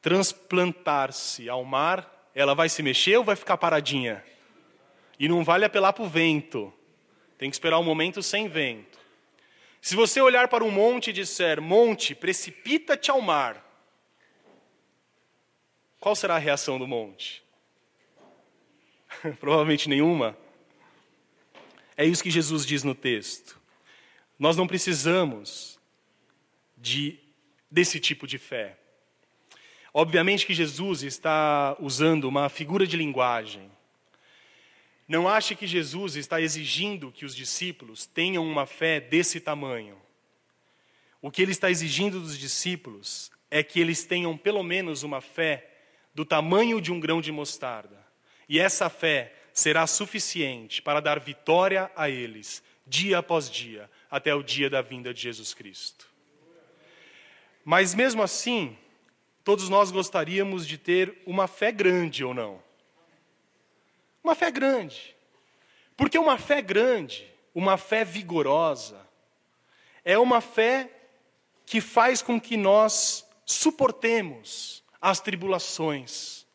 transplantar-se 0.02 1.48
ao 1.48 1.64
mar, 1.64 2.13
ela 2.34 2.54
vai 2.54 2.68
se 2.68 2.82
mexer 2.82 3.16
ou 3.16 3.24
vai 3.24 3.36
ficar 3.36 3.56
paradinha? 3.56 4.24
E 5.18 5.28
não 5.28 5.44
vale 5.44 5.64
apelar 5.64 5.92
para 5.92 6.02
o 6.02 6.08
vento. 6.08 6.72
Tem 7.38 7.48
que 7.48 7.54
esperar 7.54 7.78
um 7.78 7.84
momento 7.84 8.22
sem 8.22 8.48
vento. 8.48 8.98
Se 9.80 9.94
você 9.94 10.20
olhar 10.20 10.48
para 10.48 10.64
um 10.64 10.70
monte 10.70 11.10
e 11.10 11.12
disser, 11.12 11.60
monte, 11.60 12.14
precipita-te 12.14 13.10
ao 13.10 13.20
mar, 13.20 13.62
qual 16.00 16.16
será 16.16 16.36
a 16.36 16.38
reação 16.38 16.78
do 16.78 16.86
monte? 16.86 17.42
Provavelmente 19.38 19.88
nenhuma. 19.88 20.36
É 21.96 22.04
isso 22.04 22.22
que 22.22 22.30
Jesus 22.30 22.66
diz 22.66 22.82
no 22.82 22.94
texto. 22.94 23.60
Nós 24.38 24.56
não 24.56 24.66
precisamos 24.66 25.78
de 26.76 27.18
desse 27.70 27.98
tipo 27.98 28.26
de 28.26 28.38
fé. 28.38 28.78
Obviamente 29.96 30.44
que 30.44 30.52
Jesus 30.52 31.04
está 31.04 31.76
usando 31.78 32.24
uma 32.24 32.48
figura 32.48 32.84
de 32.84 32.96
linguagem. 32.96 33.70
Não 35.06 35.28
ache 35.28 35.54
que 35.54 35.68
Jesus 35.68 36.16
está 36.16 36.40
exigindo 36.40 37.12
que 37.12 37.24
os 37.24 37.36
discípulos 37.36 38.04
tenham 38.04 38.44
uma 38.44 38.66
fé 38.66 38.98
desse 38.98 39.38
tamanho. 39.38 39.96
O 41.22 41.30
que 41.30 41.40
ele 41.40 41.52
está 41.52 41.70
exigindo 41.70 42.18
dos 42.18 42.36
discípulos 42.36 43.30
é 43.48 43.62
que 43.62 43.78
eles 43.78 44.04
tenham 44.04 44.36
pelo 44.36 44.64
menos 44.64 45.04
uma 45.04 45.20
fé 45.20 45.70
do 46.12 46.24
tamanho 46.24 46.80
de 46.80 46.90
um 46.90 46.98
grão 46.98 47.20
de 47.20 47.30
mostarda. 47.30 48.04
E 48.48 48.58
essa 48.58 48.90
fé 48.90 49.32
será 49.52 49.86
suficiente 49.86 50.82
para 50.82 50.98
dar 50.98 51.20
vitória 51.20 51.88
a 51.94 52.10
eles, 52.10 52.64
dia 52.84 53.18
após 53.18 53.48
dia, 53.48 53.88
até 54.10 54.34
o 54.34 54.42
dia 54.42 54.68
da 54.68 54.82
vinda 54.82 55.14
de 55.14 55.22
Jesus 55.22 55.54
Cristo. 55.54 56.12
Mas 57.64 57.94
mesmo 57.94 58.22
assim, 58.22 58.76
todos 59.44 59.68
nós 59.68 59.90
gostaríamos 59.90 60.66
de 60.66 60.78
ter 60.78 61.22
uma 61.26 61.46
fé 61.46 61.70
grande 61.70 62.24
ou 62.24 62.32
não? 62.32 62.62
Uma 64.22 64.34
fé 64.34 64.50
grande. 64.50 65.14
Porque 65.96 66.18
uma 66.18 66.38
fé 66.38 66.62
grande, 66.62 67.30
uma 67.54 67.76
fé 67.76 68.04
vigorosa, 68.04 69.06
é 70.04 70.18
uma 70.18 70.40
fé 70.40 70.90
que 71.66 71.80
faz 71.80 72.20
com 72.20 72.40
que 72.40 72.56
nós 72.56 73.26
suportemos 73.46 74.82
as 75.00 75.20
tribulações, 75.20 76.46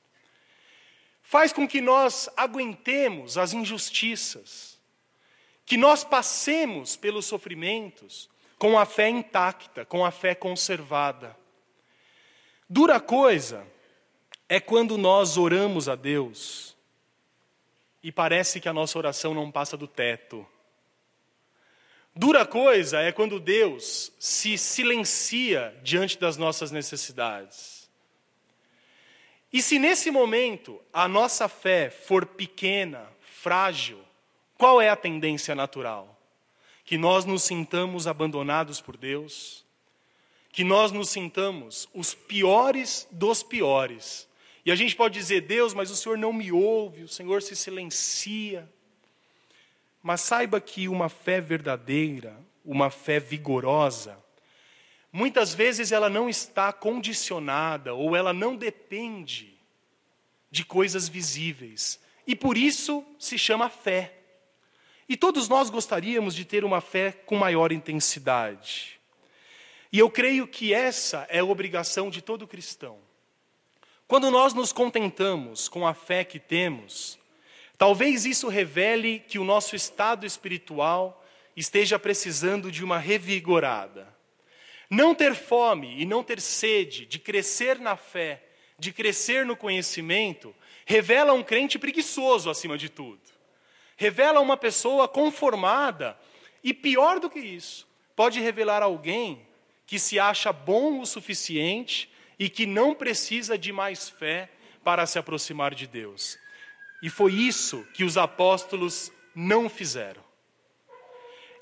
faz 1.21 1.53
com 1.53 1.67
que 1.67 1.79
nós 1.79 2.27
aguentemos 2.35 3.37
as 3.37 3.53
injustiças, 3.53 4.79
que 5.65 5.77
nós 5.77 6.03
passemos 6.03 6.95
pelos 6.95 7.25
sofrimentos 7.25 8.27
com 8.57 8.77
a 8.77 8.85
fé 8.85 9.09
intacta, 9.09 9.85
com 9.85 10.03
a 10.03 10.11
fé 10.11 10.33
conservada. 10.33 11.37
Dura 12.69 12.99
coisa 12.99 13.65
é 14.47 14.59
quando 14.59 14.97
nós 14.97 15.37
oramos 15.37 15.89
a 15.89 15.95
Deus 15.95 16.77
e 18.03 18.11
parece 18.11 18.59
que 18.59 18.69
a 18.69 18.73
nossa 18.73 18.97
oração 18.97 19.33
não 19.33 19.51
passa 19.51 19.75
do 19.75 19.87
teto. 19.87 20.45
Dura 22.15 22.45
coisa 22.45 22.99
é 22.99 23.11
quando 23.11 23.39
Deus 23.39 24.11
se 24.19 24.57
silencia 24.57 25.75
diante 25.81 26.19
das 26.19 26.37
nossas 26.37 26.71
necessidades. 26.71 27.89
E 29.51 29.61
se 29.61 29.79
nesse 29.79 30.11
momento 30.11 30.79
a 30.93 31.07
nossa 31.07 31.49
fé 31.49 31.89
for 31.89 32.25
pequena, 32.25 33.09
frágil, 33.21 33.99
qual 34.57 34.79
é 34.79 34.89
a 34.89 34.95
tendência 34.95 35.55
natural? 35.55 36.19
que 36.89 36.97
nós 36.97 37.23
nos 37.23 37.43
sintamos 37.43 38.07
abandonados 38.07 38.81
por 38.81 38.97
Deus, 38.97 39.63
que 40.51 40.63
nós 40.63 40.91
nos 40.91 41.09
sintamos 41.09 41.87
os 41.93 42.13
piores 42.13 43.07
dos 43.11 43.43
piores. 43.43 44.27
E 44.65 44.71
a 44.71 44.75
gente 44.75 44.95
pode 44.95 45.17
dizer, 45.17 45.41
Deus, 45.41 45.73
mas 45.73 45.89
o 45.89 45.95
Senhor 45.95 46.17
não 46.17 46.33
me 46.33 46.51
ouve, 46.51 47.03
o 47.03 47.07
Senhor 47.07 47.41
se 47.41 47.55
silencia. 47.55 48.69
Mas 50.01 50.21
saiba 50.21 50.59
que 50.59 50.87
uma 50.87 51.09
fé 51.09 51.39
verdadeira, 51.39 52.37
uma 52.65 52.89
fé 52.89 53.19
vigorosa, 53.19 54.17
muitas 55.11 55.53
vezes 55.53 55.91
ela 55.91 56.09
não 56.09 56.29
está 56.29 56.73
condicionada 56.73 57.93
ou 57.93 58.15
ela 58.15 58.33
não 58.33 58.55
depende 58.55 59.57
de 60.51 60.65
coisas 60.65 61.07
visíveis. 61.07 61.99
E 62.25 62.35
por 62.35 62.57
isso 62.57 63.05
se 63.17 63.37
chama 63.37 63.69
fé. 63.69 64.13
E 65.07 65.17
todos 65.17 65.49
nós 65.49 65.69
gostaríamos 65.69 66.35
de 66.35 66.45
ter 66.45 66.63
uma 66.63 66.81
fé 66.81 67.11
com 67.11 67.35
maior 67.35 67.71
intensidade. 67.71 68.98
E 69.91 69.99
eu 69.99 70.09
creio 70.09 70.47
que 70.47 70.73
essa 70.73 71.25
é 71.29 71.39
a 71.39 71.45
obrigação 71.45 72.09
de 72.09 72.21
todo 72.21 72.47
cristão. 72.47 72.99
Quando 74.07 74.29
nós 74.29 74.53
nos 74.53 74.71
contentamos 74.71 75.67
com 75.67 75.85
a 75.85 75.93
fé 75.93 76.23
que 76.23 76.39
temos, 76.39 77.17
talvez 77.77 78.25
isso 78.25 78.47
revele 78.47 79.19
que 79.19 79.39
o 79.39 79.43
nosso 79.43 79.75
estado 79.75 80.25
espiritual 80.25 81.25
esteja 81.55 81.99
precisando 81.99 82.71
de 82.71 82.83
uma 82.83 82.97
revigorada. 82.97 84.07
Não 84.89 85.13
ter 85.13 85.35
fome 85.35 86.01
e 86.01 86.05
não 86.05 86.23
ter 86.23 86.41
sede 86.41 87.05
de 87.05 87.19
crescer 87.19 87.79
na 87.79 87.95
fé, 87.95 88.43
de 88.77 88.91
crescer 88.91 89.45
no 89.45 89.55
conhecimento, 89.55 90.55
revela 90.85 91.33
um 91.33 91.43
crente 91.43 91.77
preguiçoso 91.77 92.49
acima 92.49 92.77
de 92.77 92.89
tudo 92.89 93.39
revela 93.99 94.39
uma 94.39 94.55
pessoa 94.55 95.09
conformada, 95.09 96.17
e 96.63 96.73
pior 96.73 97.19
do 97.19 97.29
que 97.29 97.39
isso, 97.39 97.85
pode 98.15 98.39
revelar 98.39 98.81
alguém 98.81 99.45
que 99.89 99.97
se 99.97 100.19
acha 100.19 100.53
bom 100.53 100.99
o 100.99 101.05
suficiente 101.05 102.11
e 102.37 102.47
que 102.47 102.67
não 102.67 102.93
precisa 102.93 103.57
de 103.57 103.71
mais 103.71 104.07
fé 104.07 104.47
para 104.83 105.07
se 105.07 105.17
aproximar 105.17 105.73
de 105.73 105.87
Deus. 105.87 106.37
E 107.01 107.09
foi 107.09 107.33
isso 107.33 107.83
que 107.95 108.03
os 108.03 108.15
apóstolos 108.15 109.11
não 109.33 109.67
fizeram. 109.67 110.23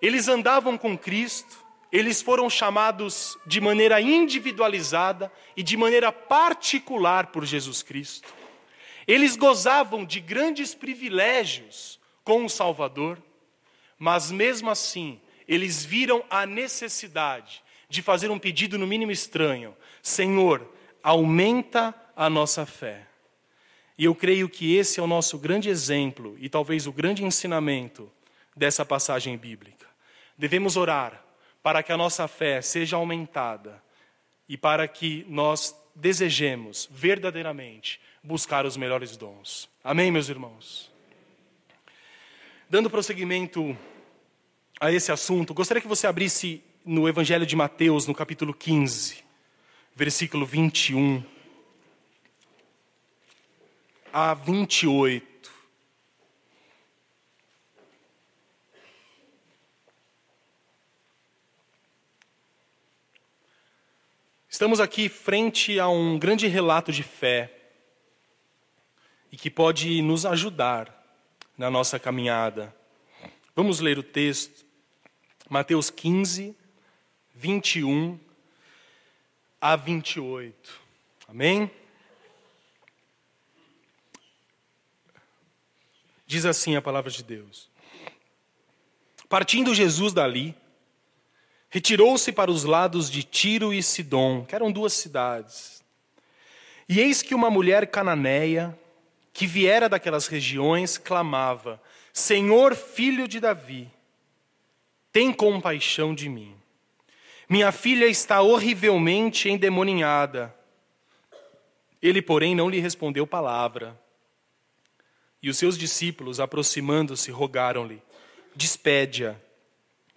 Eles 0.01 0.27
andavam 0.27 0.77
com 0.77 0.97
Cristo, 0.97 1.63
eles 1.89 2.21
foram 2.21 2.49
chamados 2.49 3.37
de 3.45 3.61
maneira 3.61 4.01
individualizada 4.01 5.31
e 5.55 5.63
de 5.63 5.77
maneira 5.77 6.11
particular 6.11 7.27
por 7.27 7.45
Jesus 7.45 7.81
Cristo. 7.81 8.35
Eles 9.07 9.37
gozavam 9.37 10.03
de 10.03 10.19
grandes 10.19 10.75
privilégios 10.75 11.97
com 12.25 12.43
o 12.43 12.49
Salvador, 12.49 13.23
mas 13.97 14.31
mesmo 14.31 14.69
assim, 14.69 15.17
eles 15.47 15.85
viram 15.85 16.25
a 16.29 16.45
necessidade 16.45 17.65
de 17.89 18.01
fazer 18.01 18.29
um 18.29 18.39
pedido, 18.39 18.77
no 18.77 18.87
mínimo 18.87 19.11
estranho: 19.11 19.75
Senhor, 20.01 20.73
aumenta 21.01 21.95
a 22.15 22.29
nossa 22.29 22.65
fé. 22.65 23.07
E 23.97 24.05
eu 24.05 24.13
creio 24.13 24.47
que 24.47 24.75
esse 24.75 24.99
é 24.99 25.03
o 25.03 25.07
nosso 25.07 25.37
grande 25.39 25.69
exemplo 25.69 26.35
e 26.39 26.49
talvez 26.49 26.85
o 26.85 26.91
grande 26.91 27.23
ensinamento 27.23 28.11
dessa 28.55 28.85
passagem 28.85 29.35
bíblica. 29.37 29.87
Devemos 30.37 30.77
orar 30.77 31.23
para 31.63 31.81
que 31.81 31.91
a 31.91 31.97
nossa 31.97 32.27
fé 32.27 32.61
seja 32.61 32.95
aumentada 32.95 33.81
e 34.47 34.55
para 34.55 34.87
que 34.87 35.25
nós 35.27 35.75
desejemos 35.95 36.87
verdadeiramente 36.91 37.99
buscar 38.23 38.65
os 38.65 38.77
melhores 38.77 39.17
dons. 39.17 39.67
Amém, 39.83 40.11
meus 40.11 40.29
irmãos? 40.29 40.91
Dando 42.69 42.89
prosseguimento 42.89 43.75
a 44.79 44.91
esse 44.91 45.11
assunto, 45.11 45.53
gostaria 45.53 45.81
que 45.81 45.87
você 45.87 46.05
abrisse 46.05 46.61
no 46.87 47.05
Evangelho 47.05 47.45
de 47.45 47.53
Mateus, 47.53 48.07
no 48.07 48.15
capítulo 48.15 48.53
15, 48.53 49.21
versículo 49.93 50.45
21 50.45 51.21
a 54.13 54.33
28. 54.33 55.51
Estamos 64.47 64.79
aqui 64.79 65.09
frente 65.09 65.77
a 65.81 65.89
um 65.89 66.17
grande 66.17 66.47
relato 66.47 66.93
de 66.93 67.03
fé 67.03 67.53
e 69.29 69.35
que 69.35 69.51
pode 69.51 70.01
nos 70.01 70.25
ajudar 70.25 71.05
na 71.57 71.69
nossa 71.69 71.99
caminhada. 71.99 72.73
Vamos 73.53 73.81
ler 73.81 73.99
o 73.99 74.03
texto, 74.03 74.65
Mateus 75.49 75.89
15, 75.89 76.55
21 77.39 78.19
a 79.61 79.75
28. 79.75 80.81
Amém? 81.27 81.69
Diz 86.25 86.47
assim 86.47 86.75
a 86.75 86.81
palavra 86.81 87.11
de 87.11 87.23
Deus. 87.23 87.69
Partindo 89.29 89.75
Jesus 89.75 90.13
dali, 90.13 90.55
retirou-se 91.69 92.31
para 92.31 92.49
os 92.49 92.63
lados 92.63 93.07
de 93.07 93.21
Tiro 93.21 93.71
e 93.71 93.83
Sidom, 93.83 94.43
que 94.43 94.55
eram 94.55 94.71
duas 94.71 94.93
cidades. 94.93 95.83
E 96.89 96.99
eis 96.99 97.21
que 97.21 97.35
uma 97.35 97.51
mulher 97.51 97.85
cananeia, 97.85 98.77
que 99.31 99.45
viera 99.45 99.87
daquelas 99.87 100.25
regiões, 100.25 100.97
clamava: 100.97 101.79
Senhor, 102.11 102.75
filho 102.75 103.27
de 103.27 103.39
Davi, 103.39 103.87
tem 105.11 105.31
compaixão 105.31 106.15
de 106.15 106.27
mim. 106.27 106.57
Minha 107.49 107.71
filha 107.71 108.05
está 108.05 108.41
horrivelmente 108.41 109.49
endemoninhada. 109.49 110.53
Ele, 112.01 112.21
porém, 112.21 112.53
não 112.53 112.69
lhe 112.69 112.79
respondeu 112.79 113.25
palavra. 113.25 113.97
E 115.41 115.49
os 115.49 115.57
seus 115.57 115.77
discípulos, 115.77 116.39
aproximando-se, 116.41 117.31
rogaram-lhe: 117.31 118.01
Despede-a, 118.53 119.35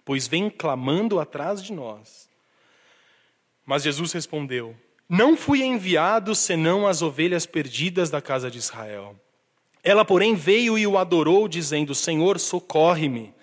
pois 0.03 0.27
vem 0.27 0.49
clamando 0.49 1.19
atrás 1.19 1.63
de 1.63 1.71
nós. 1.71 2.29
Mas 3.65 3.83
Jesus 3.83 4.11
respondeu: 4.11 4.75
Não 5.07 5.37
fui 5.37 5.63
enviado 5.63 6.35
senão 6.35 6.85
as 6.85 7.01
ovelhas 7.01 7.45
perdidas 7.45 8.09
da 8.09 8.21
casa 8.21 8.51
de 8.51 8.57
Israel. 8.57 9.15
Ela, 9.81 10.03
porém, 10.03 10.35
veio 10.35 10.77
e 10.77 10.85
o 10.85 10.97
adorou, 10.97 11.47
dizendo: 11.47 11.95
Senhor, 11.95 12.37
socorre-me. 12.39 13.33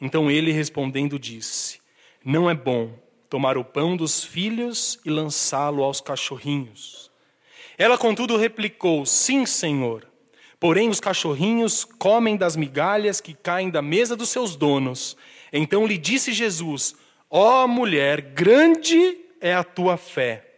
Então 0.00 0.28
ele 0.28 0.50
respondendo 0.50 1.18
disse: 1.18 1.80
Não 2.28 2.50
é 2.50 2.54
bom 2.54 2.92
tomar 3.30 3.56
o 3.56 3.64
pão 3.64 3.96
dos 3.96 4.24
filhos 4.24 4.98
e 5.04 5.10
lançá-lo 5.10 5.84
aos 5.84 6.00
cachorrinhos. 6.00 7.08
Ela, 7.78 7.96
contudo, 7.96 8.36
replicou: 8.36 9.06
Sim, 9.06 9.46
Senhor. 9.46 10.04
Porém, 10.58 10.88
os 10.88 10.98
cachorrinhos 10.98 11.84
comem 11.84 12.36
das 12.36 12.56
migalhas 12.56 13.20
que 13.20 13.32
caem 13.32 13.70
da 13.70 13.80
mesa 13.80 14.16
dos 14.16 14.30
seus 14.30 14.56
donos. 14.56 15.16
Então 15.52 15.86
lhe 15.86 15.96
disse 15.96 16.32
Jesus: 16.32 16.96
Ó 17.30 17.62
oh, 17.62 17.68
mulher, 17.68 18.20
grande 18.20 19.18
é 19.40 19.54
a 19.54 19.62
tua 19.62 19.96
fé. 19.96 20.50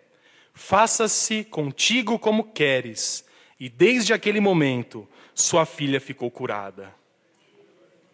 Faça-se 0.54 1.44
contigo 1.44 2.18
como 2.18 2.44
queres. 2.44 3.26
E 3.60 3.68
desde 3.68 4.14
aquele 4.14 4.40
momento, 4.40 5.06
sua 5.34 5.66
filha 5.66 6.00
ficou 6.00 6.30
curada. 6.30 6.94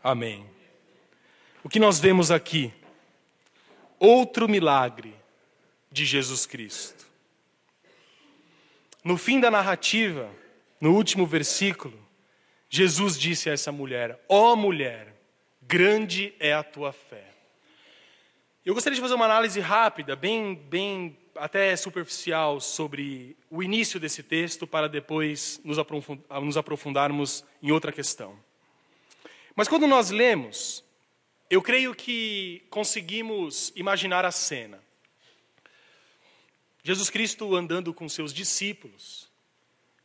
Amém. 0.02 0.44
O 1.62 1.68
que 1.68 1.78
nós 1.78 2.00
vemos 2.00 2.32
aqui? 2.32 2.72
Outro 3.98 4.48
milagre 4.48 5.14
de 5.90 6.04
Jesus 6.04 6.46
Cristo. 6.46 7.06
No 9.02 9.16
fim 9.16 9.38
da 9.38 9.50
narrativa, 9.50 10.30
no 10.80 10.94
último 10.94 11.26
versículo, 11.26 11.98
Jesus 12.68 13.18
disse 13.18 13.48
a 13.48 13.52
essa 13.52 13.70
mulher: 13.70 14.18
Ó 14.28 14.52
oh, 14.52 14.56
mulher, 14.56 15.14
grande 15.62 16.34
é 16.40 16.52
a 16.52 16.62
tua 16.62 16.92
fé. 16.92 17.24
Eu 18.64 18.72
gostaria 18.72 18.94
de 18.94 19.00
fazer 19.00 19.14
uma 19.14 19.26
análise 19.26 19.60
rápida, 19.60 20.16
bem, 20.16 20.54
bem 20.54 21.18
até 21.36 21.76
superficial, 21.76 22.60
sobre 22.60 23.36
o 23.50 23.62
início 23.62 24.00
desse 24.00 24.22
texto, 24.22 24.66
para 24.66 24.88
depois 24.88 25.60
nos 25.62 26.56
aprofundarmos 26.56 27.44
em 27.62 27.70
outra 27.70 27.92
questão. 27.92 28.34
Mas 29.54 29.68
quando 29.68 29.86
nós 29.86 30.10
lemos, 30.10 30.82
eu 31.54 31.62
creio 31.62 31.94
que 31.94 32.64
conseguimos 32.68 33.72
imaginar 33.76 34.24
a 34.24 34.32
cena. 34.32 34.82
Jesus 36.82 37.08
Cristo 37.08 37.54
andando 37.54 37.94
com 37.94 38.08
seus 38.08 38.34
discípulos 38.34 39.30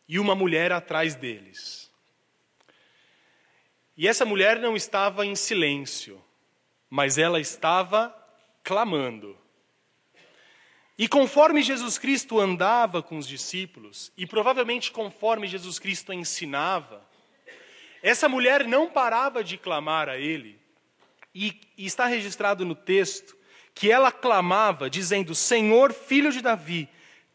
e 0.08 0.20
uma 0.20 0.36
mulher 0.36 0.72
atrás 0.72 1.16
deles. 1.16 1.92
E 3.98 4.08
essa 4.08 4.26
mulher 4.26 4.60
não 4.60 4.76
estava 4.76 5.26
em 5.26 5.36
silêncio, 5.36 6.24
mas 6.88 7.18
ela 7.18 7.40
estava 7.40 8.16
clamando. 8.64 9.36
E 11.00 11.08
conforme 11.08 11.64
Jesus 11.64 11.98
Cristo 11.98 12.40
andava 12.40 13.02
com 13.02 13.18
os 13.18 13.28
discípulos, 13.28 14.12
e 14.16 14.28
provavelmente 14.28 14.92
conforme 14.92 15.48
Jesus 15.48 15.80
Cristo 15.80 16.14
ensinava, 16.14 17.04
essa 18.04 18.30
mulher 18.30 18.66
não 18.66 18.88
parava 18.88 19.44
de 19.44 19.58
clamar 19.58 20.08
a 20.08 20.16
Ele, 20.16 20.59
e, 21.40 21.62
e 21.78 21.86
está 21.86 22.06
registrado 22.06 22.66
no 22.66 22.76
texto 22.76 23.38
que 23.74 23.90
ela 23.90 24.12
clamava, 24.12 24.90
dizendo: 24.90 25.34
Senhor, 25.34 25.94
filho 25.94 26.34
de 26.34 26.42
Davi, 26.42 26.90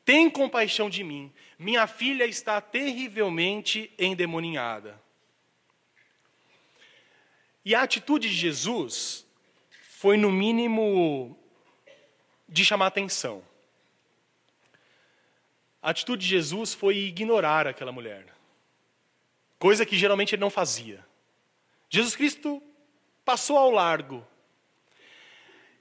tem 0.05 0.29
compaixão 0.29 0.91
de 0.91 1.03
mim, 1.03 1.33
minha 1.59 1.87
filha 1.87 2.25
está 2.27 2.61
terrivelmente 2.61 3.91
endemoninhada. 3.99 5.03
E 7.65 7.75
a 7.75 7.83
atitude 7.83 8.29
de 8.29 8.35
Jesus 8.35 9.27
foi, 9.89 10.19
no 10.19 10.31
mínimo, 10.31 11.39
de 12.47 12.63
chamar 12.63 12.89
atenção. 12.89 13.43
A 15.81 15.89
atitude 15.89 16.25
de 16.25 16.29
Jesus 16.29 16.75
foi 16.75 16.99
ignorar 16.99 17.67
aquela 17.67 17.91
mulher, 17.91 18.27
coisa 19.59 19.87
que 19.87 19.97
geralmente 19.97 20.35
ele 20.35 20.41
não 20.41 20.51
fazia. 20.51 21.03
Jesus 21.89 22.15
Cristo 22.15 22.63
passou 23.25 23.57
ao 23.57 23.71
largo. 23.71 24.27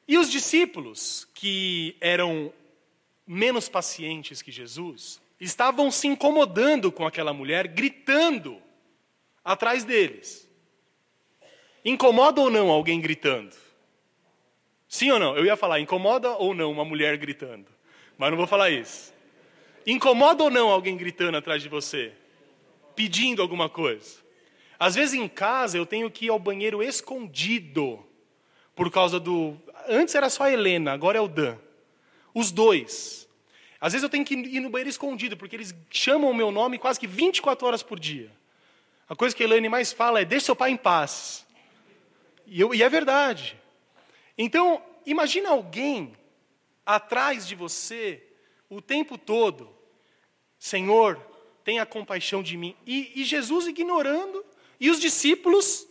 E 0.08 0.17
os 0.17 0.29
discípulos, 0.29 1.27
que 1.34 1.95
eram 2.01 2.53
menos 3.25 3.69
pacientes 3.69 4.41
que 4.41 4.51
Jesus, 4.51 5.21
estavam 5.39 5.89
se 5.91 6.08
incomodando 6.08 6.91
com 6.91 7.06
aquela 7.06 7.34
mulher, 7.34 7.67
gritando 7.67 8.62
atrás 9.43 9.84
deles. 9.84 10.49
Incomoda 11.84 12.41
ou 12.41 12.49
não 12.49 12.69
alguém 12.69 12.99
gritando? 13.01 13.56
Sim 14.88 15.12
ou 15.12 15.19
não? 15.19 15.36
Eu 15.36 15.45
ia 15.45 15.58
falar, 15.58 15.79
incomoda 15.79 16.32
ou 16.38 16.53
não 16.53 16.71
uma 16.71 16.86
mulher 16.86 17.17
gritando? 17.17 17.67
Mas 18.17 18.29
não 18.29 18.38
vou 18.38 18.47
falar 18.47 18.69
isso. 18.69 19.13
Incomoda 19.86 20.43
ou 20.43 20.49
não 20.49 20.69
alguém 20.69 20.95
gritando 20.95 21.38
atrás 21.38 21.62
de 21.62 21.67
você? 21.67 22.13
Pedindo 22.95 23.41
alguma 23.41 23.67
coisa? 23.67 24.22
Às 24.83 24.95
vezes 24.95 25.13
em 25.13 25.29
casa 25.29 25.77
eu 25.77 25.85
tenho 25.85 26.11
que 26.11 26.25
ir 26.25 26.29
ao 26.29 26.37
banheiro 26.37 26.83
escondido. 26.83 28.05
Por 28.75 28.91
causa 28.91 29.17
do. 29.17 29.55
Antes 29.87 30.13
era 30.13 30.29
só 30.29 30.43
a 30.43 30.51
Helena, 30.51 30.91
agora 30.91 31.17
é 31.17 31.21
o 31.21 31.27
Dan. 31.29 31.57
Os 32.33 32.51
dois. 32.51 33.25
Às 33.79 33.93
vezes 33.93 34.03
eu 34.03 34.09
tenho 34.09 34.25
que 34.25 34.33
ir 34.33 34.59
no 34.59 34.69
banheiro 34.69 34.89
escondido, 34.89 35.37
porque 35.37 35.55
eles 35.55 35.73
chamam 35.89 36.29
o 36.29 36.35
meu 36.35 36.51
nome 36.51 36.77
quase 36.77 36.99
que 36.99 37.07
24 37.07 37.65
horas 37.65 37.81
por 37.81 37.97
dia. 37.97 38.29
A 39.07 39.15
coisa 39.15 39.33
que 39.33 39.41
a 39.41 39.45
Helene 39.45 39.69
mais 39.69 39.93
fala 39.93 40.19
é: 40.19 40.25
deixe 40.25 40.47
seu 40.47 40.55
pai 40.55 40.71
em 40.71 40.75
paz. 40.75 41.47
E, 42.45 42.59
eu, 42.59 42.75
e 42.75 42.83
é 42.83 42.89
verdade. 42.89 43.57
Então, 44.37 44.83
imagina 45.05 45.47
alguém 45.47 46.13
atrás 46.85 47.47
de 47.47 47.55
você 47.55 48.21
o 48.69 48.81
tempo 48.81 49.17
todo, 49.17 49.73
Senhor, 50.59 51.25
tenha 51.63 51.85
compaixão 51.85 52.43
de 52.43 52.57
mim. 52.57 52.75
E, 52.85 53.13
e 53.15 53.23
Jesus 53.23 53.65
ignorando, 53.65 54.43
e 54.79 54.89
os 54.89 54.99
discípulos 54.99 55.88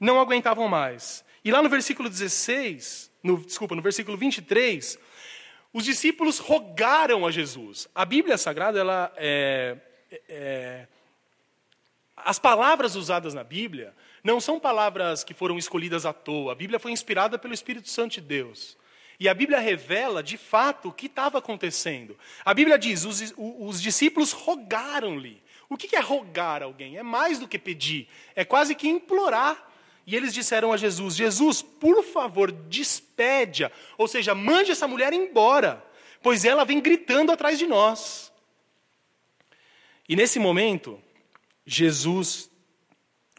não 0.00 0.20
aguentavam 0.20 0.68
mais. 0.68 1.24
E 1.44 1.50
lá 1.50 1.62
no 1.62 1.68
versículo 1.68 2.08
16, 2.08 3.10
no, 3.22 3.38
desculpa, 3.38 3.74
no 3.74 3.82
versículo 3.82 4.16
23, 4.16 4.98
os 5.72 5.84
discípulos 5.84 6.38
rogaram 6.38 7.26
a 7.26 7.30
Jesus. 7.30 7.88
A 7.94 8.04
Bíblia 8.04 8.38
Sagrada, 8.38 8.78
ela 8.78 9.12
é, 9.16 9.76
é, 10.28 10.86
as 12.16 12.38
palavras 12.38 12.94
usadas 12.94 13.34
na 13.34 13.44
Bíblia 13.44 13.94
não 14.22 14.40
são 14.40 14.58
palavras 14.58 15.22
que 15.22 15.34
foram 15.34 15.58
escolhidas 15.58 16.06
à 16.06 16.12
toa. 16.12 16.52
A 16.52 16.54
Bíblia 16.54 16.78
foi 16.78 16.92
inspirada 16.92 17.38
pelo 17.38 17.52
Espírito 17.52 17.88
Santo 17.88 18.14
de 18.14 18.20
Deus. 18.22 18.76
E 19.18 19.28
a 19.28 19.34
Bíblia 19.34 19.58
revela, 19.58 20.22
de 20.22 20.36
fato, 20.36 20.88
o 20.88 20.92
que 20.92 21.06
estava 21.06 21.38
acontecendo. 21.38 22.18
A 22.44 22.54
Bíblia 22.54 22.78
diz: 22.78 23.04
os, 23.04 23.34
os 23.36 23.80
discípulos 23.80 24.32
rogaram-lhe. 24.32 25.42
O 25.68 25.76
que 25.76 25.96
é 25.96 26.00
rogar 26.00 26.62
alguém? 26.62 26.96
É 26.96 27.02
mais 27.02 27.38
do 27.38 27.48
que 27.48 27.58
pedir, 27.58 28.08
é 28.34 28.44
quase 28.44 28.74
que 28.74 28.88
implorar. 28.88 29.70
E 30.06 30.14
eles 30.14 30.34
disseram 30.34 30.72
a 30.72 30.76
Jesus: 30.76 31.16
Jesus, 31.16 31.62
por 31.62 32.04
favor, 32.04 32.52
despede-a, 32.52 33.70
ou 33.96 34.06
seja, 34.06 34.34
mande 34.34 34.70
essa 34.70 34.86
mulher 34.86 35.12
embora, 35.12 35.84
pois 36.22 36.44
ela 36.44 36.64
vem 36.64 36.80
gritando 36.80 37.32
atrás 37.32 37.58
de 37.58 37.66
nós. 37.66 38.32
E 40.08 40.14
nesse 40.14 40.38
momento, 40.38 41.00
Jesus 41.64 42.50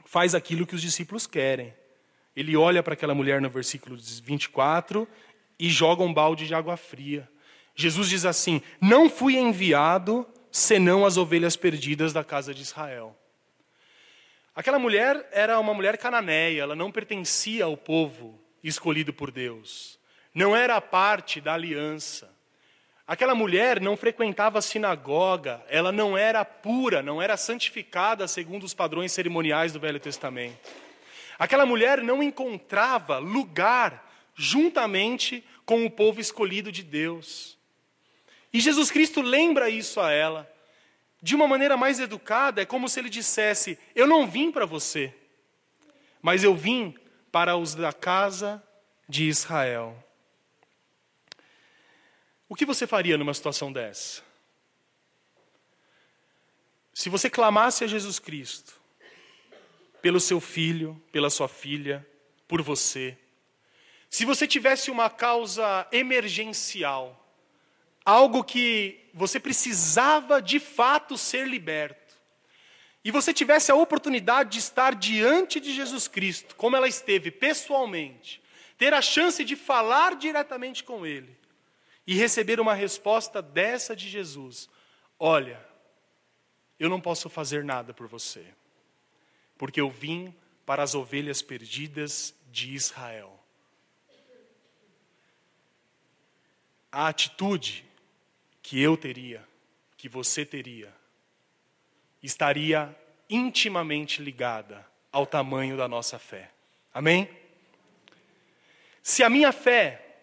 faz 0.05 0.33
aquilo 0.33 0.65
que 0.65 0.75
os 0.75 0.81
discípulos 0.81 1.27
querem. 1.27 1.73
Ele 2.35 2.57
olha 2.57 2.81
para 2.81 2.93
aquela 2.93 3.13
mulher 3.13 3.39
no 3.39 3.49
versículo 3.49 3.95
24 3.97 5.07
e 5.59 5.69
joga 5.69 6.03
um 6.03 6.13
balde 6.13 6.47
de 6.47 6.55
água 6.55 6.75
fria. 6.75 7.29
Jesus 7.75 8.09
diz 8.09 8.25
assim: 8.25 8.61
Não 8.81 9.09
fui 9.09 9.37
enviado 9.37 10.27
senão 10.55 11.05
as 11.05 11.17
ovelhas 11.17 11.57
perdidas 11.57 12.13
da 12.13 12.23
casa 12.23 12.53
de 12.53 12.61
Israel. 12.61 13.13
Aquela 14.55 14.79
mulher 14.79 15.27
era 15.33 15.59
uma 15.59 15.73
mulher 15.73 15.97
cananeia, 15.97 16.61
ela 16.61 16.77
não 16.77 16.93
pertencia 16.93 17.65
ao 17.65 17.75
povo 17.75 18.39
escolhido 18.63 19.11
por 19.11 19.31
Deus, 19.31 19.99
não 20.33 20.55
era 20.55 20.79
parte 20.79 21.41
da 21.41 21.53
aliança. 21.53 22.33
Aquela 23.05 23.35
mulher 23.35 23.81
não 23.81 23.97
frequentava 23.97 24.59
a 24.59 24.61
sinagoga, 24.61 25.61
ela 25.67 25.91
não 25.91 26.17
era 26.17 26.45
pura, 26.45 27.03
não 27.03 27.21
era 27.21 27.35
santificada 27.35 28.25
segundo 28.25 28.63
os 28.63 28.73
padrões 28.73 29.11
cerimoniais 29.11 29.73
do 29.73 29.79
Velho 29.81 29.99
Testamento. 29.99 30.71
Aquela 31.37 31.65
mulher 31.65 32.01
não 32.01 32.23
encontrava 32.23 33.17
lugar 33.17 34.09
juntamente 34.33 35.43
com 35.65 35.85
o 35.85 35.91
povo 35.91 36.21
escolhido 36.21 36.71
de 36.71 36.81
Deus. 36.81 37.54
E 38.55 38.61
Jesus 38.61 38.89
Cristo 38.89 39.21
lembra 39.21 39.69
isso 39.69 39.99
a 39.99 40.13
ela. 40.13 40.49
De 41.21 41.35
uma 41.35 41.45
maneira 41.45 41.75
mais 41.75 41.99
educada, 41.99 42.61
é 42.61 42.65
como 42.65 42.87
se 42.87 42.97
ele 43.01 43.09
dissesse: 43.09 43.77
Eu 43.93 44.07
não 44.07 44.25
vim 44.25 44.49
para 44.49 44.65
você, 44.65 45.13
mas 46.21 46.41
eu 46.41 46.55
vim 46.55 46.95
para 47.33 47.57
os 47.57 47.75
da 47.75 47.91
casa 47.91 48.63
de 49.09 49.25
Israel. 49.25 50.01
O 52.47 52.55
que 52.55 52.65
você 52.65 52.87
faria 52.87 53.17
numa 53.17 53.33
situação 53.33 53.73
dessa? 53.73 54.23
Se 56.93 57.09
você 57.09 57.29
clamasse 57.29 57.83
a 57.83 57.87
Jesus 57.87 58.19
Cristo, 58.19 58.79
pelo 60.01 60.21
seu 60.21 60.39
filho, 60.39 61.03
pela 61.11 61.29
sua 61.29 61.49
filha, 61.49 62.07
por 62.47 62.61
você, 62.61 63.17
se 64.09 64.23
você 64.23 64.47
tivesse 64.47 64.89
uma 64.89 65.09
causa 65.09 65.85
emergencial, 65.91 67.24
algo 68.05 68.43
que 68.43 69.09
você 69.13 69.39
precisava 69.39 70.41
de 70.41 70.59
fato 70.59 71.17
ser 71.17 71.47
liberto, 71.47 72.05
e 73.03 73.11
você 73.11 73.33
tivesse 73.33 73.71
a 73.71 73.75
oportunidade 73.75 74.51
de 74.51 74.59
estar 74.59 74.95
diante 74.95 75.59
de 75.59 75.73
Jesus 75.73 76.07
Cristo, 76.07 76.55
como 76.55 76.75
ela 76.75 76.87
esteve 76.87 77.29
pessoalmente, 77.31 78.41
ter 78.77 78.93
a 78.93 79.01
chance 79.01 79.43
de 79.43 79.55
falar 79.55 80.15
diretamente 80.15 80.83
com 80.83 81.05
Ele 81.05 81.37
e 82.05 82.15
receber 82.15 82.59
uma 82.59 82.73
resposta 82.73 83.41
dessa 83.41 83.95
de 83.95 84.09
Jesus: 84.09 84.69
Olha, 85.19 85.63
eu 86.79 86.89
não 86.89 86.99
posso 86.99 87.29
fazer 87.29 87.63
nada 87.63 87.93
por 87.93 88.07
você, 88.07 88.45
porque 89.57 89.79
eu 89.79 89.89
vim 89.89 90.33
para 90.65 90.81
as 90.81 90.95
ovelhas 90.95 91.41
perdidas 91.41 92.33
de 92.51 92.73
Israel. 92.73 93.39
A 96.91 97.07
atitude 97.07 97.85
que 98.65 98.81
eu 98.81 98.97
teria, 98.97 99.47
que 99.95 100.09
você 100.09 100.43
teria, 100.43 100.91
estaria 102.23 102.95
intimamente 103.29 104.23
ligada 104.23 104.83
ao 105.11 105.23
tamanho 105.27 105.77
da 105.77 105.87
nossa 105.87 106.17
fé. 106.17 106.49
Amém? 106.91 107.29
Se 109.03 109.21
a 109.21 109.29
minha 109.29 109.51
fé, 109.51 110.17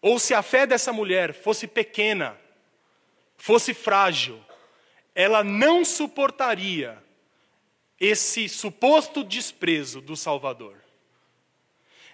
ou 0.00 0.18
se 0.18 0.32
a 0.32 0.40
fé 0.42 0.66
dessa 0.66 0.90
mulher 0.90 1.34
fosse 1.34 1.66
pequena, 1.66 2.34
fosse 3.36 3.74
frágil, 3.74 4.42
ela 5.14 5.44
não 5.44 5.84
suportaria 5.84 6.96
esse 8.00 8.48
suposto 8.48 9.22
desprezo 9.22 10.00
do 10.00 10.16
Salvador. 10.16 10.82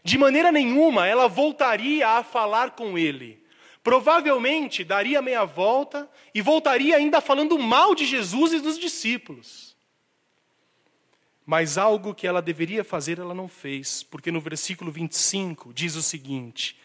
De 0.03 0.19
maneira 0.19 0.51
nenhuma 0.51 1.07
ela 1.07 1.29
voltaria 1.29 2.09
a 2.09 2.25
falar 2.25 2.73
com 2.73 2.99
ele 2.99 3.42
provavelmente 3.83 4.85
daria 4.85 5.21
meia 5.21 5.45
volta 5.45 6.09
e 6.35 6.41
voltaria 6.41 6.97
ainda 6.97 7.21
falando 7.21 7.59
mal 7.59 7.95
de 7.95 8.05
Jesus 8.05 8.53
e 8.53 8.61
dos 8.61 8.79
discípulos. 8.79 9.77
Mas 11.45 11.77
algo 11.77 12.15
que 12.15 12.27
ela 12.27 12.41
deveria 12.41 12.85
fazer, 12.85 13.19
ela 13.19 13.35
não 13.35 13.49
fez, 13.49 14.03
porque 14.03 14.31
no 14.31 14.41
versículo 14.41 14.93
25 14.93 15.73
diz 15.75 15.97
o 15.97 16.03
seguinte: 16.03 16.79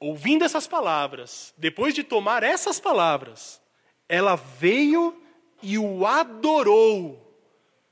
ouvindo 0.00 0.44
essas 0.44 0.66
palavras, 0.66 1.52
depois 1.56 1.94
de 1.94 2.02
tomar 2.02 2.42
essas 2.42 2.80
palavras, 2.80 3.60
ela 4.08 4.36
veio 4.36 5.20
e 5.62 5.78
o 5.78 6.06
adorou. 6.06 7.20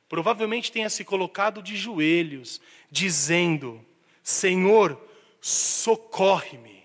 Provavelmente 0.09 0.73
tenha 0.73 0.90
se 0.90 1.05
colocado 1.05 1.62
de 1.62 1.77
joelhos, 1.77 2.61
dizendo: 2.90 3.85
Senhor, 4.23 4.99
socorre-me. 5.40 6.82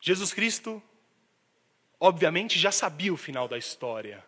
Jesus 0.00 0.32
Cristo, 0.32 0.82
obviamente, 1.98 2.58
já 2.58 2.72
sabia 2.72 3.12
o 3.12 3.16
final 3.16 3.46
da 3.46 3.58
história. 3.58 4.24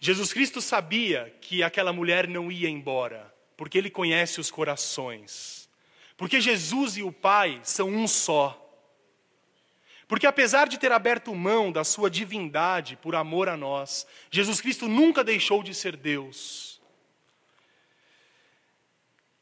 Jesus 0.00 0.32
Cristo 0.32 0.60
sabia 0.60 1.34
que 1.40 1.62
aquela 1.62 1.92
mulher 1.92 2.28
não 2.28 2.52
ia 2.52 2.68
embora, 2.68 3.34
porque 3.56 3.76
ele 3.76 3.90
conhece 3.90 4.40
os 4.40 4.50
corações. 4.50 5.68
Porque 6.16 6.40
Jesus 6.40 6.96
e 6.96 7.02
o 7.02 7.10
Pai 7.10 7.60
são 7.64 7.88
um 7.88 8.06
só. 8.06 8.64
Porque 10.06 10.26
apesar 10.26 10.68
de 10.68 10.78
ter 10.78 10.92
aberto 10.92 11.34
mão 11.34 11.70
da 11.70 11.84
sua 11.84 12.08
divindade 12.08 12.96
por 12.96 13.14
amor 13.14 13.48
a 13.48 13.56
nós, 13.56 14.06
Jesus 14.30 14.60
Cristo 14.60 14.88
nunca 14.88 15.22
deixou 15.22 15.62
de 15.62 15.74
ser 15.74 15.96
Deus. 15.96 16.80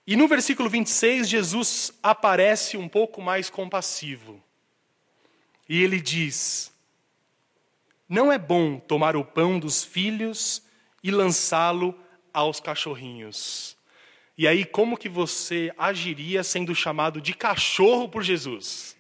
E 0.07 0.17
no 0.17 0.27
versículo 0.27 0.69
26, 0.69 1.29
Jesus 1.29 1.93
aparece 2.03 2.77
um 2.77 2.89
pouco 2.89 3.21
mais 3.21 3.51
compassivo. 3.51 4.43
E 5.69 5.83
ele 5.83 6.01
diz: 6.01 6.73
Não 8.09 8.33
é 8.33 8.39
bom 8.39 8.79
tomar 8.79 9.17
o 9.17 9.25
pão 9.25 9.59
dos 9.59 9.85
filhos 9.85 10.63
e 11.03 11.11
lançá-lo 11.11 11.99
aos 12.33 12.61
cachorrinhos. 12.61 13.77
E 14.39 14.47
aí, 14.47 14.65
como 14.65 14.99
que 14.99 15.09
você 15.09 15.73
agiria 15.79 16.45
sendo 16.45 16.75
chamado 16.75 17.21
de 17.21 17.33
cachorro 17.33 18.09
por 18.09 18.23
Jesus? 18.23 18.97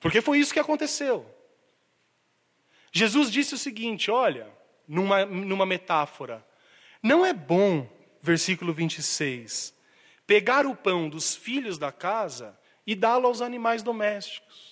Porque 0.00 0.20
foi 0.20 0.38
isso 0.38 0.52
que 0.52 0.60
aconteceu. 0.60 1.26
Jesus 2.92 3.30
disse 3.30 3.54
o 3.54 3.58
seguinte: 3.58 4.10
olha, 4.10 4.48
numa, 4.86 5.26
numa 5.26 5.66
metáfora, 5.66 6.46
não 7.02 7.24
é 7.24 7.32
bom, 7.32 7.88
versículo 8.22 8.72
26, 8.72 9.74
pegar 10.26 10.66
o 10.66 10.76
pão 10.76 11.08
dos 11.08 11.34
filhos 11.34 11.78
da 11.78 11.90
casa 11.90 12.58
e 12.86 12.94
dá-lo 12.94 13.26
aos 13.26 13.40
animais 13.40 13.82
domésticos. 13.82 14.69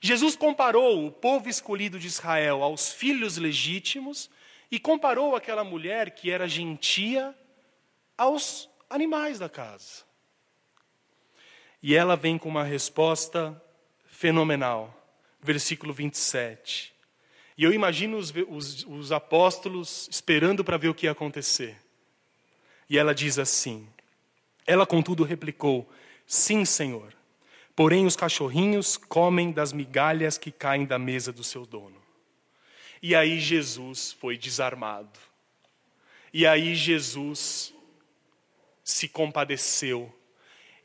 Jesus 0.00 0.36
comparou 0.36 1.06
o 1.06 1.10
povo 1.10 1.48
escolhido 1.48 1.98
de 1.98 2.06
Israel 2.06 2.62
aos 2.62 2.92
filhos 2.92 3.36
legítimos 3.36 4.30
e 4.70 4.78
comparou 4.78 5.34
aquela 5.34 5.64
mulher 5.64 6.12
que 6.12 6.30
era 6.30 6.46
gentia 6.46 7.34
aos 8.16 8.68
animais 8.88 9.38
da 9.38 9.48
casa. 9.48 10.04
E 11.82 11.94
ela 11.94 12.16
vem 12.16 12.38
com 12.38 12.48
uma 12.48 12.64
resposta 12.64 13.60
fenomenal. 14.06 14.94
Versículo 15.40 15.92
27. 15.92 16.92
E 17.56 17.64
eu 17.64 17.72
imagino 17.72 18.16
os, 18.16 18.32
os, 18.48 18.84
os 18.84 19.12
apóstolos 19.12 20.08
esperando 20.10 20.64
para 20.64 20.76
ver 20.76 20.88
o 20.88 20.94
que 20.94 21.06
ia 21.06 21.12
acontecer. 21.12 21.76
E 22.90 22.98
ela 22.98 23.14
diz 23.14 23.38
assim: 23.38 23.88
Ela, 24.66 24.84
contudo, 24.84 25.22
replicou: 25.22 25.88
Sim, 26.26 26.64
Senhor 26.64 27.17
Porém, 27.78 28.06
os 28.06 28.16
cachorrinhos 28.16 28.96
comem 28.96 29.52
das 29.52 29.72
migalhas 29.72 30.36
que 30.36 30.50
caem 30.50 30.84
da 30.84 30.98
mesa 30.98 31.32
do 31.32 31.44
seu 31.44 31.64
dono. 31.64 32.02
E 33.00 33.14
aí 33.14 33.38
Jesus 33.38 34.10
foi 34.18 34.36
desarmado. 34.36 35.16
E 36.34 36.44
aí 36.44 36.74
Jesus 36.74 37.72
se 38.82 39.06
compadeceu. 39.06 40.12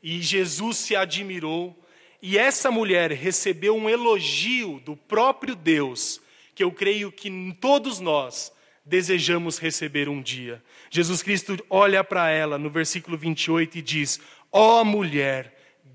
E 0.00 0.22
Jesus 0.22 0.76
se 0.76 0.94
admirou. 0.94 1.76
E 2.22 2.38
essa 2.38 2.70
mulher 2.70 3.10
recebeu 3.10 3.74
um 3.74 3.90
elogio 3.90 4.78
do 4.78 4.94
próprio 4.94 5.56
Deus, 5.56 6.20
que 6.54 6.62
eu 6.62 6.70
creio 6.70 7.10
que 7.10 7.28
todos 7.60 7.98
nós 7.98 8.52
desejamos 8.84 9.58
receber 9.58 10.08
um 10.08 10.22
dia. 10.22 10.62
Jesus 10.90 11.24
Cristo 11.24 11.58
olha 11.68 12.04
para 12.04 12.30
ela 12.30 12.56
no 12.56 12.70
versículo 12.70 13.18
28 13.18 13.78
e 13.78 13.82
diz: 13.82 14.20
Ó 14.52 14.80
oh, 14.80 14.84
mulher, 14.84 15.53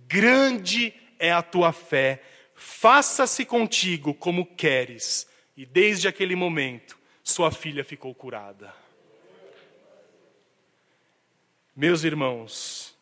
grande 0.10 0.92
é 1.20 1.32
a 1.32 1.44
tua 1.44 1.72
fé, 1.72 2.24
faça-se 2.56 3.46
contigo 3.46 4.14
como 4.14 4.46
queres. 4.46 5.30
E 5.56 5.66
desde 5.66 6.08
aquele 6.08 6.36
momento, 6.36 6.98
sua 7.24 7.52
filha 7.52 7.84
ficou 7.84 8.14
curada. 8.16 8.74
Meus 11.76 12.04
irmãos, 12.04 12.98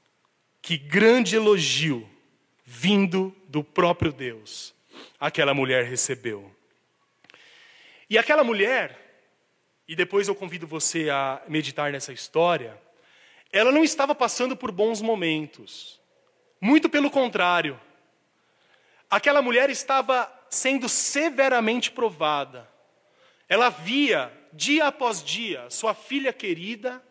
que 0.61 0.77
grande 0.77 1.35
elogio 1.35 2.07
vindo 2.65 3.33
do 3.47 3.63
próprio 3.63 4.11
Deus 4.11 4.75
aquela 5.19 5.53
mulher 5.53 5.85
recebeu. 5.85 6.51
E 8.09 8.17
aquela 8.17 8.43
mulher, 8.43 8.99
e 9.87 9.95
depois 9.95 10.27
eu 10.27 10.35
convido 10.35 10.67
você 10.67 11.09
a 11.09 11.41
meditar 11.47 11.91
nessa 11.91 12.11
história, 12.11 12.79
ela 13.51 13.71
não 13.71 13.83
estava 13.83 14.13
passando 14.13 14.55
por 14.55 14.71
bons 14.71 15.01
momentos. 15.01 15.96
Muito 16.59 16.89
pelo 16.89 17.11
contrário. 17.11 17.79
Aquela 19.09 19.41
mulher 19.41 19.69
estava 19.69 20.31
sendo 20.49 20.89
severamente 20.89 21.91
provada. 21.91 22.67
Ela 23.47 23.69
via, 23.69 24.31
dia 24.51 24.87
após 24.87 25.23
dia, 25.23 25.69
sua 25.69 25.93
filha 25.93 26.33
querida 26.33 27.01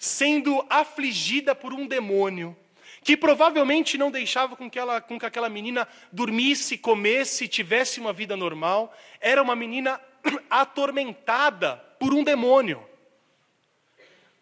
sendo 0.00 0.64
afligida 0.70 1.54
por 1.54 1.74
um 1.74 1.86
demônio, 1.86 2.56
que 3.04 3.18
provavelmente 3.18 3.98
não 3.98 4.10
deixava 4.10 4.56
com 4.56 4.70
que, 4.70 4.78
ela, 4.78 4.98
com 4.98 5.18
que 5.18 5.26
aquela 5.26 5.50
menina 5.50 5.86
dormisse, 6.10 6.78
comesse, 6.78 7.46
tivesse 7.46 8.00
uma 8.00 8.10
vida 8.10 8.34
normal. 8.34 8.96
Era 9.20 9.42
uma 9.42 9.54
menina 9.54 10.00
atormentada 10.48 11.76
por 11.98 12.14
um 12.14 12.24
demônio. 12.24 12.82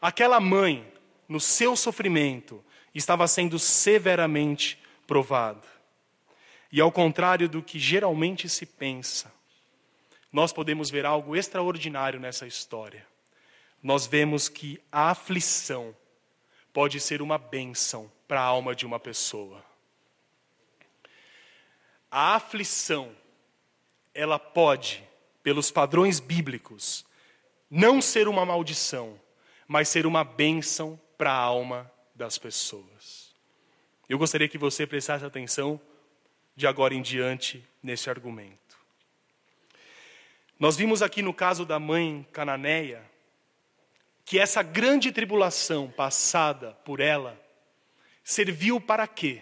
Aquela 0.01 0.39
mãe, 0.39 0.87
no 1.29 1.41
seu 1.41 1.75
sofrimento, 1.75 2.65
estava 2.99 3.27
sendo 3.27 3.59
severamente 3.59 4.79
provada. 5.07 5.67
E 6.71 6.81
ao 6.81 6.93
contrário 6.93 7.49
do 7.49 7.63
que 7.63 7.79
geralmente 7.79 8.49
se 8.49 8.67
pensa, 8.67 9.33
nós 10.31 10.53
podemos 10.53 10.91
ver 10.91 11.07
algo 11.07 11.35
extraordinário 11.35 12.21
nessa 12.21 12.47
história. 12.47 13.07
nós 13.81 14.09
vemos 14.09 14.49
que 14.49 14.81
a 14.91 15.11
aflição 15.11 15.95
pode 16.73 16.99
ser 16.99 17.23
uma 17.23 17.39
bênção 17.39 18.11
para 18.27 18.41
a 18.41 18.45
alma 18.45 18.75
de 18.75 18.85
uma 18.85 18.99
pessoa. 18.99 19.65
A 22.11 22.35
aflição, 22.35 23.15
ela 24.13 24.37
pode, 24.37 25.07
pelos 25.45 25.71
padrões 25.71 26.19
bíblicos, 26.19 27.07
não 27.71 28.03
ser 28.03 28.27
uma 28.27 28.45
maldição, 28.45 29.19
mas 29.69 29.89
ser 29.89 30.07
uma 30.07 30.25
bênção 30.25 31.01
para 31.17 31.31
a 31.31 31.37
alma 31.37 31.89
das 32.19 32.37
pessoas. 32.37 33.33
Eu 34.09 34.19
gostaria 34.19 34.49
que 34.49 34.59
você 34.59 34.87
prestasse 34.87 35.25
atenção 35.25 35.81
de 36.57 36.67
agora 36.67 36.93
em 36.93 37.01
diante 37.01 37.65
nesse 37.81 38.11
argumento. 38.11 38.77
Nós 40.59 40.77
vimos 40.77 41.01
aqui 41.01 41.23
no 41.23 41.33
caso 41.33 41.65
da 41.65 41.79
mãe 41.79 42.27
cananeia 42.33 43.09
que 44.25 44.37
essa 44.37 44.63
grande 44.63 45.13
tribulação 45.13 45.89
passada 45.91 46.73
por 46.85 46.99
ela 46.99 47.41
serviu 48.25 48.81
para 48.81 49.07
quê? 49.07 49.41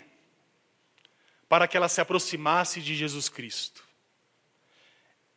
Para 1.48 1.66
que 1.66 1.76
ela 1.76 1.88
se 1.88 2.02
aproximasse 2.02 2.82
de 2.82 2.94
Jesus 2.94 3.30
Cristo. 3.30 3.82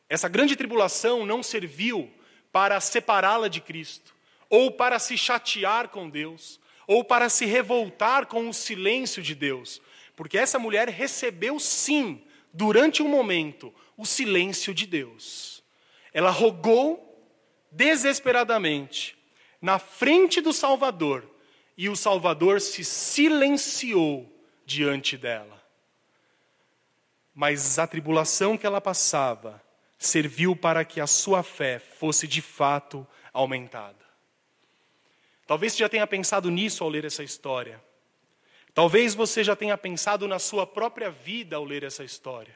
Essa 0.10 0.28
grande 0.28 0.58
tribulação 0.58 1.26
não 1.26 1.42
serviu 1.42 2.14
para 2.52 2.82
separá-la 2.82 3.48
de 3.48 3.62
Cristo, 3.62 4.14
ou 4.50 4.72
para 4.72 5.00
se 5.00 5.18
chatear 5.18 5.88
com 5.88 6.10
Deus, 6.10 6.60
ou 6.90 7.04
para 7.04 7.30
se 7.30 7.46
revoltar 7.46 8.26
com 8.26 8.50
o 8.50 8.54
silêncio 8.54 9.22
de 9.22 9.36
Deus, 9.36 9.80
porque 10.16 10.40
essa 10.40 10.58
mulher 10.58 10.90
recebeu 10.90 11.60
sim, 11.60 12.20
durante 12.52 13.04
um 13.04 13.08
momento, 13.08 13.72
o 13.96 14.08
silêncio 14.08 14.74
de 14.74 14.88
Deus. 14.88 15.64
Ela 16.12 16.32
rogou 16.32 17.32
desesperadamente 17.72 19.16
na 19.62 19.78
frente 19.78 20.42
do 20.42 20.52
Salvador, 20.52 21.30
e 21.78 21.88
o 21.90 21.96
Salvador 21.96 22.60
se 22.60 22.84
silenciou 22.84 24.28
diante 24.66 25.16
dela. 25.16 25.64
Mas 27.36 27.78
a 27.78 27.86
tribulação 27.86 28.58
que 28.58 28.66
ela 28.66 28.82
passava 28.82 29.64
serviu 30.00 30.56
para 30.56 30.84
que 30.84 31.00
a 31.00 31.06
sua 31.06 31.44
fé 31.44 31.78
fosse 31.78 32.28
de 32.28 32.42
fato 32.42 33.06
aumentada. 33.32 34.09
Talvez 35.50 35.74
você 35.74 35.80
já 35.80 35.90
tenha 35.90 36.06
pensado 36.06 36.52
nisso 36.52 36.84
ao 36.84 36.90
ler 36.92 37.06
essa 37.06 37.24
história. 37.24 37.84
Talvez 38.72 39.16
você 39.16 39.44
já 39.44 39.56
tenha 39.56 39.76
pensado 39.76 40.28
na 40.28 40.38
sua 40.38 40.68
própria 40.68 41.10
vida 41.10 41.56
ao 41.56 41.64
ler 41.64 41.82
essa 41.84 42.04
história. 42.04 42.56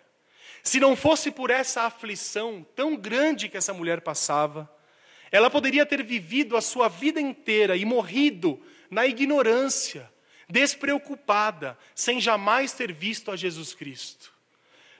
Se 0.61 0.79
não 0.79 0.95
fosse 0.95 1.31
por 1.31 1.49
essa 1.49 1.81
aflição 1.81 2.63
tão 2.75 2.95
grande 2.95 3.49
que 3.49 3.57
essa 3.57 3.73
mulher 3.73 4.01
passava, 4.01 4.71
ela 5.31 5.49
poderia 5.49 5.87
ter 5.87 6.03
vivido 6.03 6.55
a 6.55 6.61
sua 6.61 6.87
vida 6.87 7.19
inteira 7.19 7.75
e 7.75 7.83
morrido 7.83 8.61
na 8.91 9.07
ignorância, 9.07 10.07
despreocupada, 10.47 11.75
sem 11.95 12.21
jamais 12.21 12.73
ter 12.73 12.93
visto 12.93 13.31
a 13.31 13.35
Jesus 13.35 13.73
Cristo. 13.73 14.31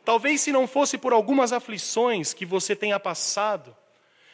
Talvez 0.04 0.42
se 0.42 0.52
não 0.52 0.66
fosse 0.66 0.98
por 0.98 1.14
algumas 1.14 1.54
aflições 1.54 2.34
que 2.34 2.44
você 2.44 2.76
tenha 2.76 3.00
passado, 3.00 3.78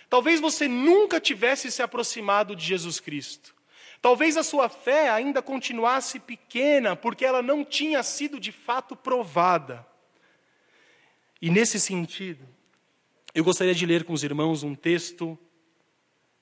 talvez 0.10 0.40
você 0.40 0.68
nunca 0.68 1.20
tivesse 1.20 1.72
se 1.72 1.82
aproximado 1.82 2.56
de 2.56 2.66
Jesus 2.66 3.00
Cristo. 3.00 3.56
Talvez 4.02 4.38
a 4.38 4.44
sua 4.44 4.70
fé 4.70 5.10
ainda 5.10 5.42
continuasse 5.42 6.20
pequena, 6.20 6.96
porque 6.96 7.26
ela 7.26 7.42
não 7.42 7.66
tinha 7.66 8.02
sido 8.02 8.40
de 8.40 8.52
fato 8.52 8.96
provada. 8.96 9.86
E 11.42 11.50
nesse 11.50 11.80
sentido, 11.80 12.46
eu 13.34 13.44
gostaria 13.44 13.76
de 13.76 13.86
ler 13.86 14.04
com 14.04 14.14
os 14.14 14.24
irmãos 14.24 14.64
um 14.64 14.74
texto 14.74 15.38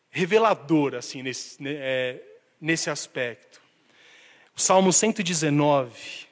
revelador, 0.10 0.96
assim, 0.96 1.22
nesse, 1.22 1.62
né, 1.62 1.72
é, 1.74 2.24
nesse 2.62 2.90
aspecto. 2.90 3.62
O 4.56 4.62
Salmo 4.62 4.94
119, 4.94 6.28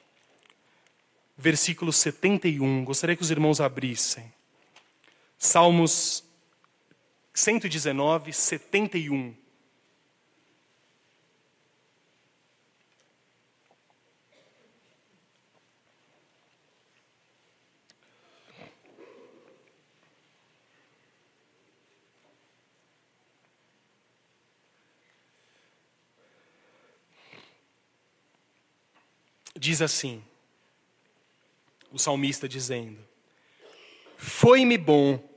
versículo 1.36 1.92
71. 1.92 2.84
Gostaria 2.84 3.14
que 3.14 3.22
os 3.22 3.30
irmãos 3.30 3.60
abrissem. 3.60 4.32
Salmos 5.38 6.24
119, 7.36 8.32
71. 8.32 9.36
Diz 29.58 29.82
assim: 29.82 30.24
o 31.92 31.98
salmista 31.98 32.48
dizendo: 32.48 32.98
Foi-me 34.16 34.78
bom 34.78 35.35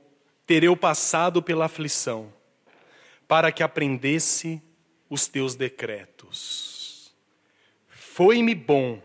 ter 0.50 0.64
eu 0.64 0.76
passado 0.76 1.40
pela 1.40 1.66
aflição, 1.66 2.34
para 3.28 3.52
que 3.52 3.62
aprendesse 3.62 4.60
os 5.08 5.28
teus 5.28 5.54
decretos. 5.54 7.14
Foi-me 7.86 8.52
bom 8.52 9.00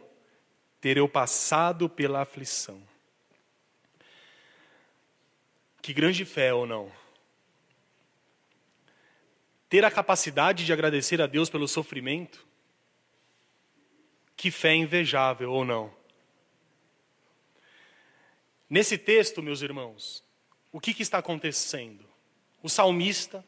ter 0.82 0.98
eu 0.98 1.08
passado 1.08 1.88
pela 1.88 2.24
aflição. 2.24 2.82
Que 5.84 5.94
grande 5.94 6.26
fé 6.26 6.52
ou 6.52 6.66
não? 6.66 6.92
Ter 9.70 9.86
a 9.86 9.92
capacidade 9.92 10.66
de 10.66 10.74
agradecer 10.74 11.22
a 11.22 11.28
Deus 11.28 11.48
pelo 11.48 11.68
sofrimento? 11.68 12.44
Que 14.36 14.50
fé 14.50 14.74
invejável 14.74 15.52
ou 15.52 15.64
não? 15.64 15.96
Nesse 18.68 18.98
texto, 18.98 19.44
meus 19.44 19.62
irmãos, 19.62 20.25
o 20.76 20.80
que, 20.82 20.94
que 20.94 21.04
está 21.04 21.20
acontecendo? 21.20 22.04
O 22.62 22.68
salmista, 22.68 23.46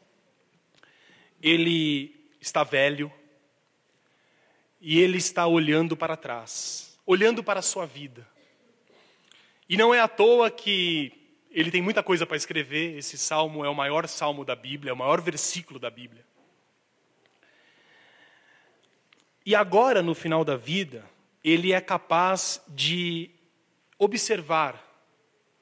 ele 1.42 2.18
está 2.40 2.64
velho 2.64 3.12
e 4.80 4.98
ele 4.98 5.18
está 5.18 5.46
olhando 5.46 5.94
para 5.94 6.16
trás, 6.16 6.98
olhando 7.04 7.44
para 7.44 7.60
a 7.60 7.62
sua 7.62 7.84
vida. 7.84 8.26
E 9.68 9.76
não 9.76 9.94
é 9.94 10.00
à 10.00 10.08
toa 10.08 10.50
que 10.50 11.12
ele 11.50 11.70
tem 11.70 11.82
muita 11.82 12.02
coisa 12.02 12.24
para 12.24 12.38
escrever, 12.38 12.96
esse 12.96 13.18
salmo 13.18 13.62
é 13.62 13.68
o 13.68 13.74
maior 13.74 14.08
salmo 14.08 14.42
da 14.42 14.56
Bíblia, 14.56 14.88
é 14.88 14.94
o 14.94 14.96
maior 14.96 15.20
versículo 15.20 15.78
da 15.78 15.90
Bíblia. 15.90 16.24
E 19.44 19.54
agora, 19.54 20.00
no 20.00 20.14
final 20.14 20.46
da 20.46 20.56
vida, 20.56 21.04
ele 21.44 21.74
é 21.74 21.80
capaz 21.82 22.62
de 22.68 23.30
observar 23.98 24.82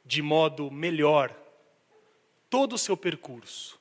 de 0.04 0.22
modo 0.22 0.70
melhor 0.70 1.36
todo 2.48 2.74
o 2.74 2.78
seu 2.78 2.96
percurso. 2.96 3.78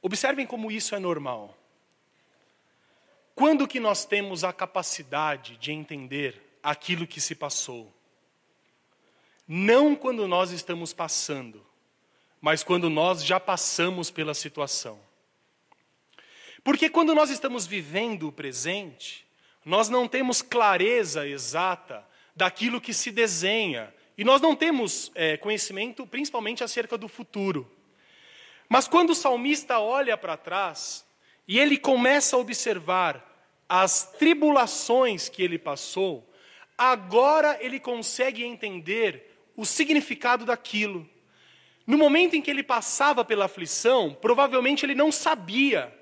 Observem 0.00 0.46
como 0.46 0.70
isso 0.70 0.94
é 0.94 0.98
normal. 0.98 1.56
Quando 3.34 3.68
que 3.68 3.80
nós 3.80 4.04
temos 4.04 4.44
a 4.44 4.52
capacidade 4.52 5.56
de 5.56 5.72
entender 5.72 6.58
aquilo 6.62 7.06
que 7.06 7.20
se 7.20 7.34
passou? 7.34 7.92
Não 9.46 9.96
quando 9.96 10.28
nós 10.28 10.50
estamos 10.50 10.92
passando, 10.92 11.64
mas 12.40 12.62
quando 12.62 12.90
nós 12.90 13.24
já 13.24 13.38
passamos 13.40 14.10
pela 14.10 14.34
situação. 14.34 15.00
Porque 16.64 16.88
quando 16.88 17.14
nós 17.14 17.30
estamos 17.30 17.66
vivendo 17.66 18.28
o 18.28 18.32
presente, 18.32 19.26
nós 19.64 19.88
não 19.88 20.06
temos 20.06 20.42
clareza 20.42 21.26
exata 21.26 22.06
daquilo 22.34 22.80
que 22.80 22.92
se 22.92 23.10
desenha. 23.10 23.92
E 24.16 24.24
nós 24.24 24.40
não 24.40 24.54
temos 24.54 25.10
é, 25.14 25.36
conhecimento, 25.36 26.06
principalmente 26.06 26.62
acerca 26.62 26.98
do 26.98 27.08
futuro. 27.08 27.70
Mas 28.68 28.88
quando 28.88 29.10
o 29.10 29.14
salmista 29.14 29.78
olha 29.78 30.16
para 30.16 30.36
trás 30.36 31.04
e 31.46 31.58
ele 31.58 31.76
começa 31.76 32.36
a 32.36 32.38
observar 32.38 33.28
as 33.68 34.12
tribulações 34.12 35.28
que 35.28 35.42
ele 35.42 35.58
passou, 35.58 36.30
agora 36.76 37.58
ele 37.60 37.80
consegue 37.80 38.44
entender 38.44 39.30
o 39.56 39.64
significado 39.64 40.44
daquilo. 40.44 41.08
No 41.86 41.98
momento 41.98 42.34
em 42.34 42.42
que 42.42 42.50
ele 42.50 42.62
passava 42.62 43.24
pela 43.24 43.46
aflição, 43.46 44.16
provavelmente 44.20 44.84
ele 44.84 44.94
não 44.94 45.10
sabia 45.10 45.92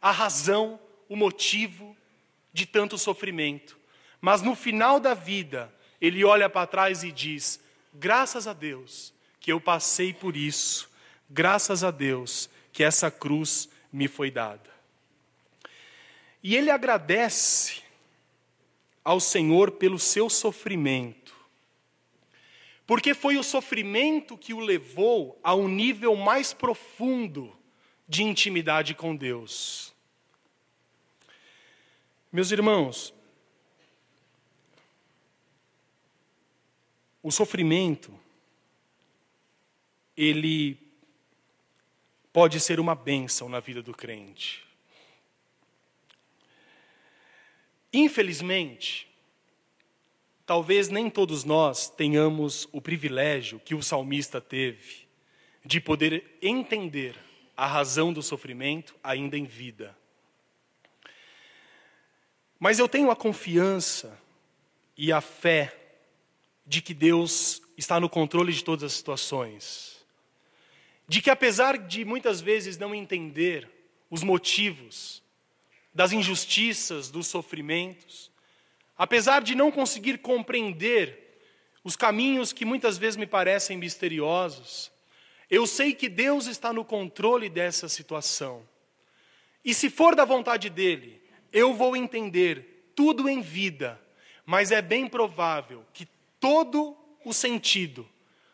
a 0.00 0.10
razão, 0.10 0.80
o 1.08 1.16
motivo 1.16 1.96
de 2.52 2.66
tanto 2.66 2.98
sofrimento. 2.98 3.78
Mas 4.20 4.42
no 4.42 4.54
final 4.54 4.98
da 4.98 5.14
vida, 5.14 5.72
ele 6.02 6.24
olha 6.24 6.50
para 6.50 6.66
trás 6.66 7.04
e 7.04 7.12
diz: 7.12 7.60
graças 7.94 8.48
a 8.48 8.52
Deus 8.52 9.14
que 9.38 9.52
eu 9.52 9.60
passei 9.60 10.12
por 10.12 10.36
isso, 10.36 10.90
graças 11.30 11.84
a 11.84 11.92
Deus 11.92 12.50
que 12.72 12.82
essa 12.82 13.08
cruz 13.08 13.68
me 13.92 14.08
foi 14.08 14.28
dada. 14.28 14.68
E 16.42 16.56
ele 16.56 16.70
agradece 16.70 17.82
ao 19.04 19.20
Senhor 19.20 19.70
pelo 19.72 19.98
seu 19.98 20.28
sofrimento, 20.28 21.34
Porque 22.84 23.14
foi 23.14 23.36
o 23.36 23.44
sofrimento 23.44 24.36
que 24.36 24.52
o 24.52 24.60
levou 24.60 25.38
a 25.42 25.54
um 25.54 25.68
nível 25.68 26.16
mais 26.16 26.52
profundo 26.52 27.56
de 28.08 28.24
intimidade 28.24 28.92
com 28.94 29.14
Deus. 29.14 29.94
Meus 32.30 32.50
irmãos, 32.50 33.14
o 37.22 37.30
sofrimento, 37.30 38.18
ele 40.16 40.78
pode 42.32 42.58
ser 42.58 42.80
uma 42.80 42.94
bênção 42.94 43.48
na 43.48 43.60
vida 43.60 43.82
do 43.82 43.94
crente. 43.94 44.66
Infelizmente, 47.92 49.06
talvez 50.46 50.88
nem 50.88 51.10
todos 51.10 51.44
nós 51.44 51.88
tenhamos 51.88 52.68
o 52.72 52.80
privilégio 52.80 53.60
que 53.60 53.74
o 53.74 53.82
salmista 53.82 54.40
teve 54.40 55.06
de 55.64 55.80
poder 55.80 56.38
entender 56.40 57.16
a 57.56 57.66
razão 57.66 58.12
do 58.12 58.22
sofrimento 58.22 58.96
ainda 59.04 59.36
em 59.36 59.44
vida. 59.44 59.96
Mas 62.58 62.78
eu 62.78 62.88
tenho 62.88 63.10
a 63.10 63.16
confiança 63.16 64.18
e 64.96 65.12
a 65.12 65.20
fé 65.20 65.81
de 66.66 66.80
que 66.80 66.94
Deus 66.94 67.62
está 67.76 67.98
no 67.98 68.08
controle 68.08 68.52
de 68.52 68.62
todas 68.62 68.84
as 68.84 68.92
situações. 68.92 70.04
De 71.08 71.20
que 71.20 71.30
apesar 71.30 71.76
de 71.76 72.04
muitas 72.04 72.40
vezes 72.40 72.78
não 72.78 72.94
entender 72.94 73.68
os 74.10 74.22
motivos 74.22 75.22
das 75.94 76.12
injustiças, 76.12 77.10
dos 77.10 77.26
sofrimentos, 77.26 78.30
apesar 78.96 79.42
de 79.42 79.54
não 79.54 79.70
conseguir 79.70 80.18
compreender 80.18 81.40
os 81.84 81.96
caminhos 81.96 82.52
que 82.52 82.64
muitas 82.64 82.96
vezes 82.96 83.16
me 83.16 83.26
parecem 83.26 83.76
misteriosos, 83.76 84.90
eu 85.50 85.66
sei 85.66 85.92
que 85.92 86.08
Deus 86.08 86.46
está 86.46 86.72
no 86.72 86.84
controle 86.84 87.48
dessa 87.48 87.88
situação. 87.88 88.66
E 89.64 89.74
se 89.74 89.90
for 89.90 90.14
da 90.14 90.24
vontade 90.24 90.70
dele, 90.70 91.20
eu 91.52 91.74
vou 91.74 91.94
entender 91.96 92.90
tudo 92.94 93.28
em 93.28 93.40
vida, 93.40 94.00
mas 94.46 94.72
é 94.72 94.80
bem 94.80 95.06
provável 95.06 95.84
que 95.92 96.06
todo 96.42 96.96
o 97.24 97.32
sentido 97.32 98.08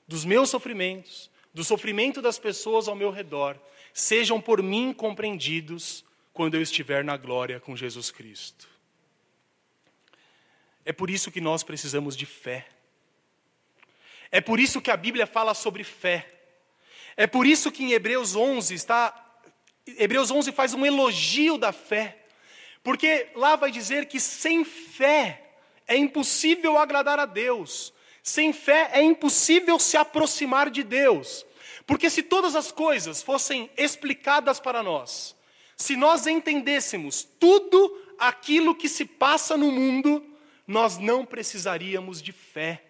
dos 0.06 0.22
meus 0.22 0.50
sofrimentos, 0.50 1.30
do 1.54 1.64
sofrimento 1.64 2.20
das 2.20 2.38
pessoas 2.38 2.86
ao 2.86 2.94
meu 2.94 3.10
redor, 3.10 3.58
sejam 3.94 4.42
por 4.42 4.62
mim 4.62 4.92
compreendidos 4.92 6.04
quando 6.34 6.54
eu 6.54 6.60
estiver 6.60 7.02
na 7.02 7.16
glória 7.16 7.58
com 7.58 7.74
Jesus 7.74 8.10
Cristo. 8.10 8.68
É 10.84 10.92
por 10.92 11.08
isso 11.08 11.30
que 11.30 11.40
nós 11.40 11.62
precisamos 11.62 12.14
de 12.14 12.26
fé. 12.26 12.68
É 14.30 14.40
por 14.42 14.60
isso 14.60 14.82
que 14.82 14.90
a 14.90 14.96
Bíblia 14.96 15.26
fala 15.26 15.54
sobre 15.54 15.82
fé. 15.82 16.30
É 17.16 17.26
por 17.26 17.46
isso 17.46 17.72
que 17.72 17.82
em 17.82 17.92
Hebreus 17.92 18.36
11 18.36 18.74
está 18.74 19.24
Hebreus 19.96 20.30
11 20.30 20.52
faz 20.52 20.74
um 20.74 20.84
elogio 20.84 21.56
da 21.56 21.72
fé. 21.72 22.18
Porque 22.82 23.28
lá 23.34 23.56
vai 23.56 23.70
dizer 23.70 24.06
que 24.06 24.20
sem 24.20 24.62
fé 24.62 25.47
é 25.88 25.96
impossível 25.96 26.76
agradar 26.76 27.18
a 27.18 27.26
Deus. 27.26 27.92
Sem 28.22 28.52
fé 28.52 28.90
é 28.92 29.02
impossível 29.02 29.78
se 29.78 29.96
aproximar 29.96 30.70
de 30.70 30.84
Deus. 30.84 31.46
Porque 31.86 32.10
se 32.10 32.22
todas 32.22 32.54
as 32.54 32.70
coisas 32.70 33.22
fossem 33.22 33.70
explicadas 33.76 34.60
para 34.60 34.82
nós, 34.82 35.34
se 35.74 35.96
nós 35.96 36.26
entendêssemos 36.26 37.26
tudo 37.40 37.98
aquilo 38.18 38.74
que 38.74 38.88
se 38.88 39.06
passa 39.06 39.56
no 39.56 39.72
mundo, 39.72 40.22
nós 40.66 40.98
não 40.98 41.24
precisaríamos 41.24 42.20
de 42.20 42.32
fé. 42.32 42.84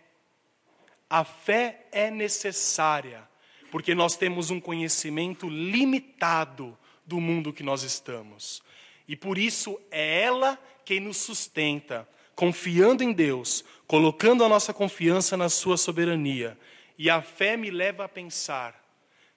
A 1.08 1.22
fé 1.22 1.86
é 1.92 2.10
necessária, 2.10 3.26
porque 3.70 3.94
nós 3.94 4.16
temos 4.16 4.50
um 4.50 4.60
conhecimento 4.60 5.48
limitado 5.48 6.76
do 7.06 7.20
mundo 7.20 7.52
que 7.52 7.62
nós 7.62 7.82
estamos. 7.84 8.62
E 9.06 9.14
por 9.14 9.38
isso 9.38 9.80
é 9.90 10.22
ela 10.22 10.58
quem 10.84 10.98
nos 11.00 11.18
sustenta, 11.18 12.08
confiando 12.38 13.02
em 13.02 13.12
Deus, 13.12 13.64
colocando 13.84 14.44
a 14.44 14.48
nossa 14.48 14.72
confiança 14.72 15.36
na 15.36 15.48
Sua 15.48 15.76
soberania. 15.76 16.56
E 16.96 17.10
a 17.10 17.20
fé 17.20 17.56
me 17.56 17.68
leva 17.68 18.04
a 18.04 18.08
pensar 18.08 18.80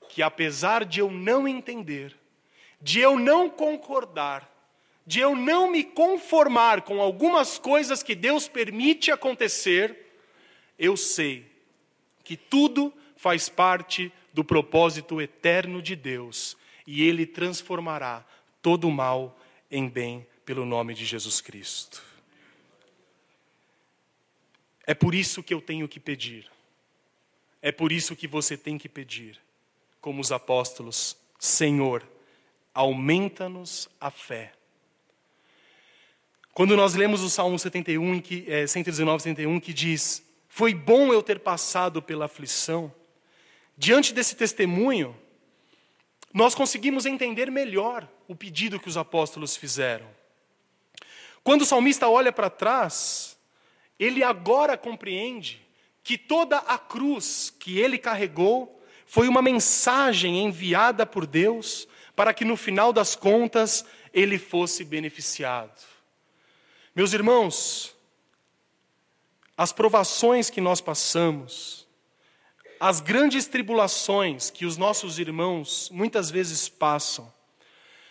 que, 0.08 0.22
apesar 0.22 0.86
de 0.86 1.00
eu 1.00 1.10
não 1.10 1.48
entender, 1.48 2.16
de 2.80 3.00
eu 3.00 3.18
não 3.18 3.50
concordar, 3.50 4.48
de 5.04 5.20
eu 5.20 5.36
não 5.36 5.72
me 5.72 5.84
conformar 5.84 6.84
com 6.84 7.02
algumas 7.02 7.58
coisas 7.58 8.04
que 8.04 8.14
Deus 8.14 8.48
permite 8.48 9.10
acontecer, 9.10 10.14
eu 10.78 10.96
sei 10.96 11.52
que 12.24 12.38
tudo 12.38 12.94
faz 13.16 13.50
parte 13.50 14.14
do 14.32 14.44
propósito 14.44 15.20
eterno 15.20 15.82
de 15.82 15.96
Deus 15.96 16.56
e 16.86 17.02
Ele 17.02 17.26
transformará 17.26 18.24
todo 18.62 18.88
o 18.88 18.92
mal 18.92 19.40
em 19.72 19.90
bem 19.90 20.24
pelo 20.46 20.68
nome 20.68 20.94
de 20.94 21.04
Jesus 21.04 21.42
Cristo. 21.42 22.11
É 24.92 24.94
por 24.94 25.16
isso 25.16 25.42
que 25.42 25.54
eu 25.54 25.62
tenho 25.62 25.88
que 25.88 26.02
pedir, 26.02 26.52
é 27.62 27.72
por 27.72 27.94
isso 27.94 28.14
que 28.14 28.28
você 28.28 28.58
tem 28.58 28.78
que 28.78 28.90
pedir, 28.90 29.40
como 30.02 30.20
os 30.20 30.34
apóstolos: 30.34 31.16
Senhor, 31.40 32.06
aumenta-nos 32.74 33.88
a 34.02 34.12
fé. 34.12 34.52
Quando 36.54 36.76
nós 36.76 36.94
lemos 36.94 37.22
o 37.22 37.30
Salmo 37.30 37.58
71, 37.58 38.20
que, 38.20 38.44
é, 38.50 38.68
119, 38.68 39.24
71, 39.24 39.62
que 39.62 39.72
diz: 39.72 40.22
Foi 40.50 40.74
bom 40.74 41.14
eu 41.14 41.24
ter 41.24 41.40
passado 41.40 42.02
pela 42.02 42.26
aflição, 42.26 42.94
diante 43.78 44.14
desse 44.14 44.36
testemunho, 44.36 45.18
nós 46.34 46.54
conseguimos 46.54 47.06
entender 47.06 47.50
melhor 47.50 48.06
o 48.28 48.36
pedido 48.36 48.78
que 48.78 48.90
os 48.90 48.98
apóstolos 48.98 49.56
fizeram. 49.56 50.10
Quando 51.46 51.62
o 51.62 51.66
salmista 51.66 52.10
olha 52.10 52.34
para 52.34 52.50
trás, 52.50 53.38
ele 54.02 54.24
agora 54.24 54.76
compreende 54.76 55.62
que 56.04 56.18
toda 56.18 56.58
a 56.58 56.76
cruz 56.76 57.54
que 57.60 57.78
ele 57.78 58.00
carregou 58.00 58.84
foi 59.06 59.28
uma 59.28 59.44
mensagem 59.44 60.44
enviada 60.44 61.06
por 61.06 61.28
Deus 61.28 61.88
para 62.16 62.34
que 62.34 62.44
no 62.44 62.58
final 62.58 62.92
das 62.92 63.16
contas 63.16 63.86
ele 64.12 64.40
fosse 64.40 64.84
beneficiado. 64.84 65.80
Meus 66.96 67.14
irmãos, 67.14 67.96
as 69.56 69.72
provações 69.72 70.50
que 70.50 70.60
nós 70.60 70.82
passamos, 70.82 71.88
as 72.80 73.02
grandes 73.02 73.46
tribulações 73.46 74.50
que 74.50 74.66
os 74.66 74.78
nossos 74.78 75.20
irmãos 75.20 75.92
muitas 75.92 76.32
vezes 76.32 76.68
passam, 76.68 77.32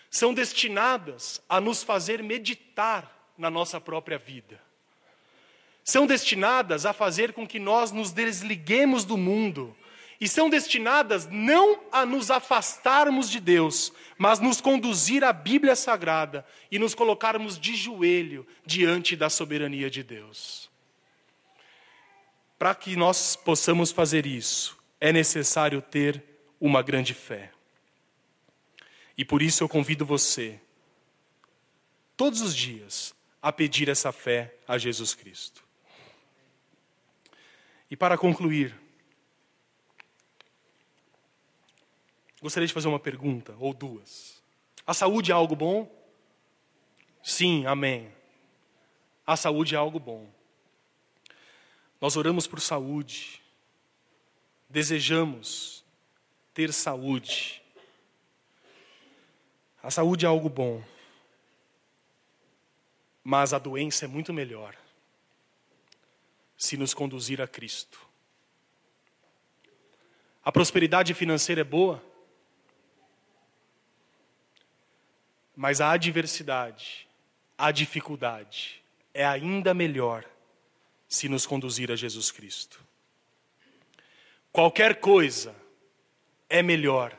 são 0.08 0.32
destinadas 0.32 1.42
a 1.48 1.60
nos 1.60 1.82
fazer 1.82 2.22
meditar 2.22 3.32
na 3.36 3.50
nossa 3.50 3.80
própria 3.80 4.18
vida. 4.18 4.69
São 5.90 6.06
destinadas 6.06 6.86
a 6.86 6.92
fazer 6.92 7.32
com 7.32 7.44
que 7.44 7.58
nós 7.58 7.90
nos 7.90 8.12
desliguemos 8.12 9.04
do 9.04 9.16
mundo 9.16 9.76
e 10.20 10.28
são 10.28 10.48
destinadas 10.48 11.26
não 11.28 11.80
a 11.90 12.06
nos 12.06 12.30
afastarmos 12.30 13.28
de 13.28 13.40
Deus, 13.40 13.92
mas 14.16 14.38
nos 14.38 14.60
conduzir 14.60 15.24
à 15.24 15.32
Bíblia 15.32 15.74
Sagrada 15.74 16.46
e 16.70 16.78
nos 16.78 16.94
colocarmos 16.94 17.58
de 17.58 17.74
joelho 17.74 18.46
diante 18.64 19.16
da 19.16 19.28
soberania 19.28 19.90
de 19.90 20.04
Deus. 20.04 20.70
Para 22.56 22.72
que 22.72 22.94
nós 22.94 23.34
possamos 23.34 23.90
fazer 23.90 24.26
isso, 24.26 24.78
é 25.00 25.12
necessário 25.12 25.82
ter 25.82 26.22
uma 26.60 26.82
grande 26.82 27.14
fé. 27.14 27.50
E 29.18 29.24
por 29.24 29.42
isso 29.42 29.64
eu 29.64 29.68
convido 29.68 30.06
você, 30.06 30.60
todos 32.16 32.40
os 32.40 32.54
dias, 32.54 33.12
a 33.42 33.50
pedir 33.50 33.88
essa 33.88 34.12
fé 34.12 34.54
a 34.68 34.78
Jesus 34.78 35.16
Cristo. 35.16 35.68
E 37.90 37.96
para 37.96 38.16
concluir, 38.16 38.74
Gostaria 42.40 42.66
de 42.66 42.72
fazer 42.72 42.88
uma 42.88 42.98
pergunta, 42.98 43.54
ou 43.58 43.74
duas. 43.74 44.42
A 44.86 44.94
saúde 44.94 45.30
é 45.30 45.34
algo 45.34 45.54
bom? 45.54 45.90
Sim, 47.22 47.66
amém. 47.66 48.10
A 49.26 49.36
saúde 49.36 49.74
é 49.74 49.78
algo 49.78 50.00
bom. 50.00 50.26
Nós 52.00 52.16
oramos 52.16 52.46
por 52.46 52.58
saúde, 52.60 53.42
desejamos 54.70 55.84
ter 56.54 56.72
saúde. 56.72 57.62
A 59.82 59.90
saúde 59.90 60.24
é 60.24 60.28
algo 60.28 60.48
bom, 60.48 60.82
mas 63.22 63.52
a 63.52 63.58
doença 63.58 64.06
é 64.06 64.08
muito 64.08 64.32
melhor 64.32 64.79
se 66.60 66.76
nos 66.76 66.92
conduzir 66.92 67.40
a 67.40 67.48
Cristo. 67.48 67.98
A 70.44 70.52
prosperidade 70.52 71.14
financeira 71.14 71.62
é 71.62 71.64
boa? 71.64 72.04
Mas 75.56 75.80
a 75.80 75.90
adversidade, 75.90 77.08
a 77.56 77.72
dificuldade 77.72 78.84
é 79.14 79.24
ainda 79.24 79.72
melhor 79.72 80.26
se 81.08 81.30
nos 81.30 81.46
conduzir 81.46 81.90
a 81.90 81.96
Jesus 81.96 82.30
Cristo. 82.30 82.78
qualquer 84.52 85.00
coisa 85.00 85.56
é 86.46 86.62
melhor 86.62 87.18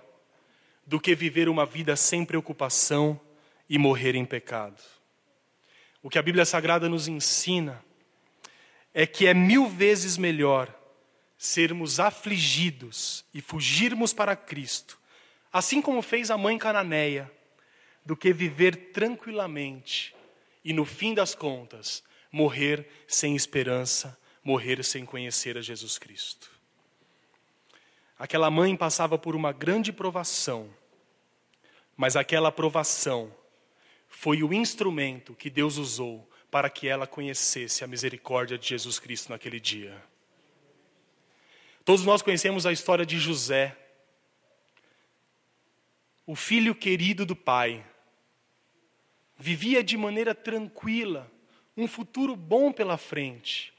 do 0.85 0.99
que 0.99 1.15
viver 1.15 1.49
uma 1.49 1.65
vida 1.65 1.95
sem 1.95 2.23
preocupação 2.23 3.19
e 3.67 3.79
morrer 3.79 4.13
em 4.13 4.23
pecado. 4.23 4.83
O 6.03 6.11
que 6.11 6.19
a 6.19 6.21
Bíblia 6.21 6.45
Sagrada 6.45 6.87
nos 6.87 7.07
ensina 7.07 7.83
é 8.93 9.05
que 9.05 9.27
é 9.27 9.33
mil 9.33 9.67
vezes 9.67 10.17
melhor 10.17 10.73
sermos 11.37 11.99
afligidos 11.99 13.25
e 13.33 13.41
fugirmos 13.41 14.13
para 14.13 14.35
Cristo, 14.35 14.99
assim 15.51 15.81
como 15.81 16.01
fez 16.01 16.29
a 16.29 16.37
mãe 16.37 16.57
cananeia, 16.57 17.31
do 18.05 18.15
que 18.15 18.33
viver 18.33 18.91
tranquilamente 18.91 20.15
e, 20.63 20.73
no 20.73 20.85
fim 20.85 21.13
das 21.13 21.33
contas, 21.33 22.03
morrer 22.31 22.87
sem 23.07 23.35
esperança, 23.35 24.17
morrer 24.43 24.83
sem 24.83 25.05
conhecer 25.05 25.57
a 25.57 25.61
Jesus 25.61 25.97
Cristo. 25.97 26.49
Aquela 28.17 28.51
mãe 28.51 28.75
passava 28.75 29.17
por 29.17 29.35
uma 29.35 29.51
grande 29.51 29.91
provação, 29.91 30.69
mas 31.97 32.15
aquela 32.15 32.51
provação 32.51 33.33
foi 34.07 34.43
o 34.43 34.53
instrumento 34.53 35.33
que 35.33 35.49
Deus 35.49 35.77
usou 35.77 36.30
para 36.51 36.69
que 36.69 36.89
ela 36.89 37.07
conhecesse 37.07 37.81
a 37.81 37.87
misericórdia 37.87 38.57
de 38.57 38.67
Jesus 38.67 38.99
Cristo 38.99 39.29
naquele 39.29 39.59
dia. 39.59 40.03
Todos 41.85 42.03
nós 42.03 42.21
conhecemos 42.21 42.65
a 42.65 42.73
história 42.73 43.05
de 43.05 43.17
José, 43.17 43.75
o 46.27 46.35
filho 46.35 46.75
querido 46.75 47.25
do 47.25 47.35
pai. 47.35 47.83
Vivia 49.37 49.81
de 49.81 49.97
maneira 49.97 50.35
tranquila, 50.35 51.31
um 51.75 51.87
futuro 51.87 52.35
bom 52.35 52.71
pela 52.71 52.97
frente. 52.97 53.73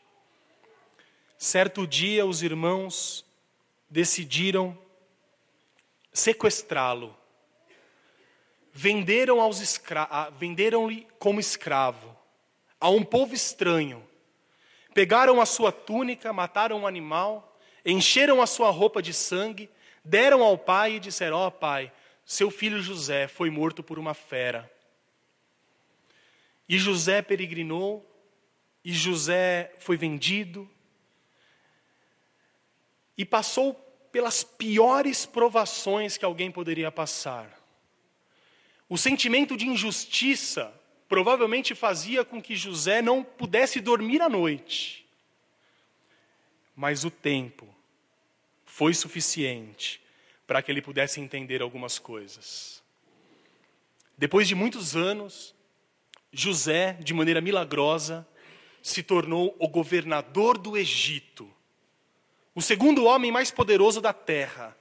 Certo 1.36 1.86
dia, 1.86 2.24
os 2.24 2.42
irmãos 2.42 3.24
decidiram 3.88 4.76
sequestrá-lo. 6.12 7.16
Venderam 8.72 9.46
escra 9.50 10.30
venderam-lhe 10.30 11.06
como 11.18 11.38
escravo 11.38 12.21
a 12.82 12.90
um 12.90 13.04
povo 13.04 13.32
estranho. 13.32 14.04
Pegaram 14.92 15.40
a 15.40 15.46
sua 15.46 15.70
túnica, 15.70 16.32
mataram 16.32 16.80
um 16.80 16.86
animal, 16.86 17.56
encheram 17.86 18.42
a 18.42 18.46
sua 18.46 18.70
roupa 18.70 19.00
de 19.00 19.14
sangue, 19.14 19.70
deram 20.04 20.42
ao 20.42 20.58
pai 20.58 20.94
e 20.94 21.00
disseram: 21.00 21.36
Ó 21.36 21.46
oh, 21.46 21.50
pai, 21.52 21.92
seu 22.26 22.50
filho 22.50 22.82
José 22.82 23.28
foi 23.28 23.50
morto 23.50 23.84
por 23.84 24.00
uma 24.00 24.14
fera. 24.14 24.70
E 26.68 26.76
José 26.76 27.22
peregrinou, 27.22 28.04
e 28.84 28.92
José 28.92 29.72
foi 29.78 29.96
vendido, 29.96 30.68
e 33.16 33.24
passou 33.24 33.74
pelas 34.10 34.42
piores 34.42 35.24
provações 35.24 36.16
que 36.16 36.24
alguém 36.24 36.50
poderia 36.50 36.90
passar. 36.90 37.48
O 38.88 38.98
sentimento 38.98 39.56
de 39.56 39.68
injustiça 39.68 40.74
provavelmente 41.12 41.74
fazia 41.74 42.24
com 42.24 42.40
que 42.40 42.56
José 42.56 43.02
não 43.02 43.22
pudesse 43.22 43.82
dormir 43.82 44.22
à 44.22 44.30
noite. 44.30 45.04
Mas 46.74 47.04
o 47.04 47.10
tempo 47.10 47.68
foi 48.64 48.94
suficiente 48.94 50.00
para 50.46 50.62
que 50.62 50.72
ele 50.72 50.80
pudesse 50.80 51.20
entender 51.20 51.60
algumas 51.60 51.98
coisas. 51.98 52.82
Depois 54.16 54.48
de 54.48 54.54
muitos 54.54 54.96
anos, 54.96 55.54
José, 56.32 56.94
de 56.94 57.12
maneira 57.12 57.42
milagrosa, 57.42 58.26
se 58.82 59.02
tornou 59.02 59.54
o 59.58 59.68
governador 59.68 60.56
do 60.56 60.78
Egito, 60.78 61.46
o 62.54 62.62
segundo 62.62 63.04
homem 63.04 63.30
mais 63.30 63.50
poderoso 63.50 64.00
da 64.00 64.14
terra. 64.14 64.74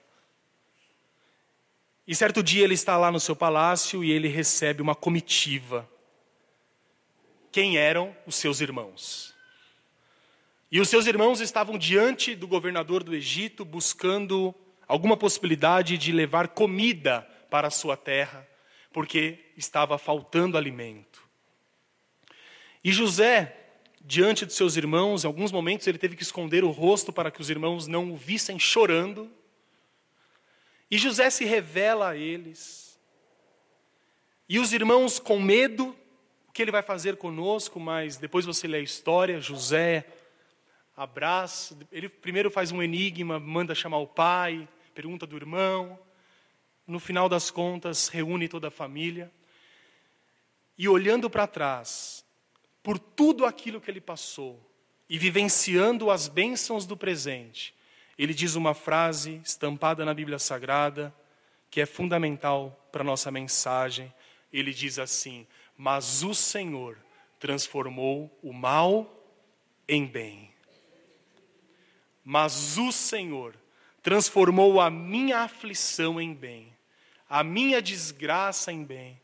E 2.07 2.15
certo 2.15 2.41
dia 2.41 2.63
ele 2.63 2.75
está 2.75 2.95
lá 2.95 3.11
no 3.11 3.19
seu 3.19 3.35
palácio 3.35 4.01
e 4.01 4.11
ele 4.11 4.29
recebe 4.29 4.81
uma 4.81 4.95
comitiva 4.95 5.90
quem 7.51 7.77
eram 7.77 8.15
os 8.25 8.35
seus 8.35 8.61
irmãos. 8.61 9.33
E 10.71 10.79
os 10.79 10.87
seus 10.87 11.05
irmãos 11.05 11.41
estavam 11.41 11.77
diante 11.77 12.33
do 12.33 12.47
governador 12.47 13.03
do 13.03 13.13
Egito 13.13 13.65
buscando 13.65 14.55
alguma 14.87 15.17
possibilidade 15.17 15.97
de 15.97 16.11
levar 16.11 16.49
comida 16.49 17.27
para 17.49 17.67
a 17.67 17.71
sua 17.71 17.97
terra, 17.97 18.47
porque 18.93 19.39
estava 19.57 19.97
faltando 19.97 20.57
alimento. 20.57 21.21
E 22.83 22.91
José, 22.91 23.55
diante 23.99 24.45
de 24.45 24.53
seus 24.53 24.77
irmãos, 24.77 25.23
em 25.23 25.27
alguns 25.27 25.51
momentos 25.51 25.85
ele 25.87 25.97
teve 25.97 26.15
que 26.15 26.23
esconder 26.23 26.63
o 26.63 26.71
rosto 26.71 27.11
para 27.11 27.29
que 27.29 27.41
os 27.41 27.49
irmãos 27.49 27.85
não 27.85 28.11
o 28.11 28.15
vissem 28.15 28.57
chorando. 28.57 29.29
E 30.89 30.97
José 30.97 31.29
se 31.29 31.45
revela 31.45 32.09
a 32.09 32.17
eles. 32.17 32.99
E 34.47 34.57
os 34.59 34.73
irmãos, 34.73 35.19
com 35.19 35.39
medo, 35.39 35.95
o 36.51 36.53
que 36.53 36.61
ele 36.61 36.69
vai 36.69 36.83
fazer 36.83 37.15
conosco, 37.15 37.79
mas 37.79 38.17
depois 38.17 38.45
você 38.45 38.67
lê 38.67 38.79
a 38.79 38.81
história, 38.81 39.39
José 39.39 40.05
abraça, 40.97 41.79
ele 41.89 42.09
primeiro 42.09 42.51
faz 42.51 42.73
um 42.73 42.83
enigma, 42.83 43.39
manda 43.39 43.73
chamar 43.73 43.99
o 43.99 44.07
pai, 44.07 44.67
pergunta 44.93 45.25
do 45.25 45.37
irmão, 45.37 45.97
no 46.85 46.99
final 46.99 47.29
das 47.29 47.49
contas 47.49 48.09
reúne 48.09 48.49
toda 48.49 48.67
a 48.67 48.71
família, 48.71 49.31
e 50.77 50.89
olhando 50.89 51.29
para 51.29 51.47
trás, 51.47 52.25
por 52.83 52.99
tudo 52.99 53.45
aquilo 53.45 53.79
que 53.79 53.89
ele 53.89 54.01
passou, 54.01 54.59
e 55.09 55.17
vivenciando 55.17 56.11
as 56.11 56.27
bênçãos 56.27 56.85
do 56.85 56.97
presente, 56.97 57.73
ele 58.17 58.33
diz 58.33 58.55
uma 58.55 58.73
frase 58.73 59.39
estampada 59.41 60.03
na 60.03 60.13
Bíblia 60.13 60.37
Sagrada, 60.37 61.15
que 61.69 61.79
é 61.79 61.85
fundamental 61.85 62.89
para 62.91 63.03
a 63.03 63.05
nossa 63.05 63.31
mensagem. 63.31 64.13
Ele 64.51 64.73
diz 64.73 64.99
assim: 64.99 65.47
mas 65.83 66.21
o 66.21 66.35
Senhor 66.35 66.95
transformou 67.39 68.29
o 68.43 68.53
mal 68.53 69.11
em 69.87 70.05
bem. 70.05 70.53
Mas 72.23 72.77
o 72.77 72.91
Senhor 72.91 73.55
transformou 74.03 74.79
a 74.79 74.91
minha 74.91 75.39
aflição 75.39 76.21
em 76.21 76.35
bem, 76.35 76.71
a 77.27 77.43
minha 77.43 77.81
desgraça 77.81 78.71
em 78.71 78.83
bem. 78.83 79.19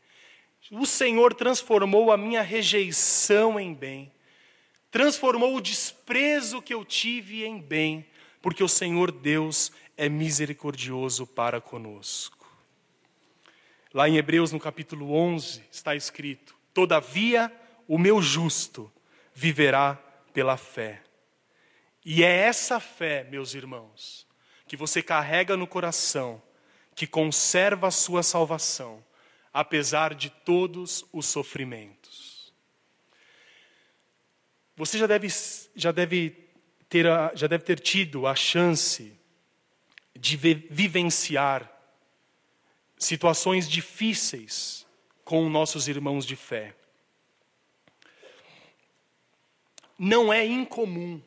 O 0.72 0.84
Senhor 0.84 1.32
transformou 1.32 2.10
a 2.10 2.16
minha 2.16 2.42
rejeição 2.42 3.60
em 3.60 3.72
bem, 3.72 4.10
transformou 4.90 5.54
o 5.54 5.60
desprezo 5.60 6.60
que 6.60 6.74
eu 6.74 6.84
tive 6.84 7.44
em 7.44 7.60
bem, 7.60 8.04
porque 8.42 8.64
o 8.64 8.68
Senhor 8.68 9.12
Deus 9.12 9.70
é 9.96 10.08
misericordioso 10.08 11.24
para 11.24 11.60
conosco. 11.60 12.37
Lá 13.98 14.08
em 14.08 14.16
Hebreus, 14.16 14.52
no 14.52 14.60
capítulo 14.60 15.12
11, 15.12 15.60
está 15.72 15.96
escrito: 15.96 16.56
Todavia, 16.72 17.52
o 17.88 17.98
meu 17.98 18.22
justo 18.22 18.92
viverá 19.34 19.96
pela 20.32 20.56
fé. 20.56 21.02
E 22.04 22.22
é 22.22 22.30
essa 22.30 22.78
fé, 22.78 23.26
meus 23.28 23.54
irmãos, 23.54 24.24
que 24.68 24.76
você 24.76 25.02
carrega 25.02 25.56
no 25.56 25.66
coração, 25.66 26.40
que 26.94 27.08
conserva 27.08 27.88
a 27.88 27.90
sua 27.90 28.22
salvação, 28.22 29.04
apesar 29.52 30.14
de 30.14 30.30
todos 30.30 31.04
os 31.12 31.26
sofrimentos. 31.26 32.54
Você 34.76 34.96
já 34.96 35.08
deve, 35.08 35.26
já 35.74 35.90
deve, 35.90 36.48
ter, 36.88 37.04
já 37.34 37.48
deve 37.48 37.64
ter 37.64 37.80
tido 37.80 38.28
a 38.28 38.36
chance 38.36 39.12
de 40.16 40.36
vivenciar 40.36 41.77
situações 42.98 43.68
difíceis 43.68 44.86
com 45.24 45.48
nossos 45.48 45.88
irmãos 45.88 46.26
de 46.26 46.34
fé. 46.34 46.74
Não 49.98 50.32
é 50.32 50.44
incomum, 50.44 51.20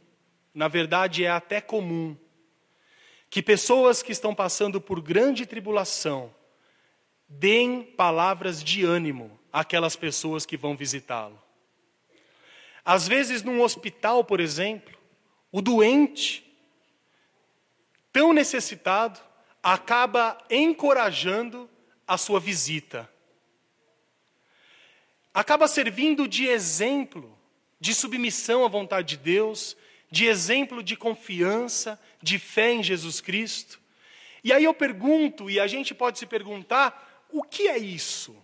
na 0.54 0.68
verdade 0.68 1.24
é 1.24 1.30
até 1.30 1.62
comum, 1.62 2.16
que 3.30 3.42
pessoas 3.42 4.04
que 4.04 4.12
estão 4.12 4.36
passando 4.36 4.82
por 4.82 5.02
grande 5.02 5.46
tribulação 5.46 6.34
deem 7.28 7.84
palavras 7.84 8.62
de 8.64 8.84
ânimo 8.84 9.40
àquelas 9.52 9.96
pessoas 9.96 10.46
que 10.46 10.58
vão 10.58 10.76
visitá-lo. 10.76 11.42
Às 12.84 13.08
vezes, 13.08 13.44
num 13.44 13.62
hospital, 13.62 14.24
por 14.24 14.40
exemplo, 14.40 14.98
o 15.52 15.62
doente, 15.62 16.46
tão 18.12 18.34
necessitado, 18.34 19.20
acaba 19.62 20.38
encorajando 20.50 21.70
a 22.08 22.18
sua 22.18 22.40
visita. 22.40 23.10
Acaba 25.34 25.68
servindo 25.68 26.28
de 26.28 26.46
exemplo 26.48 27.38
de 27.80 27.96
submissão 27.96 28.66
à 28.66 28.68
vontade 28.68 29.18
de 29.18 29.24
Deus, 29.24 29.78
de 30.10 30.26
exemplo 30.26 30.84
de 30.84 30.96
confiança, 30.96 32.00
de 32.22 32.38
fé 32.38 32.74
em 32.74 32.84
Jesus 32.84 33.22
Cristo. 33.22 33.80
E 34.44 34.52
aí 34.52 34.64
eu 34.64 34.74
pergunto, 34.74 35.50
e 35.50 35.60
a 35.60 35.68
gente 35.68 35.94
pode 35.94 36.20
se 36.20 36.26
perguntar, 36.26 37.26
o 37.32 37.42
que 37.44 37.68
é 37.68 37.78
isso? 37.78 38.36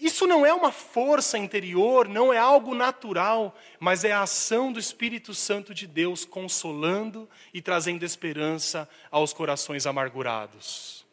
Isso 0.00 0.26
não 0.26 0.46
é 0.46 0.54
uma 0.54 0.72
força 0.72 1.36
interior, 1.36 2.08
não 2.08 2.32
é 2.32 2.38
algo 2.38 2.74
natural, 2.74 3.54
mas 3.78 4.02
é 4.02 4.12
a 4.12 4.22
ação 4.22 4.72
do 4.72 4.80
Espírito 4.80 5.34
Santo 5.34 5.74
de 5.74 5.86
Deus 5.86 6.24
consolando 6.24 7.28
e 7.52 7.60
trazendo 7.60 8.02
esperança 8.02 8.88
aos 9.10 9.34
corações 9.34 9.86
amargurados. 9.86 11.04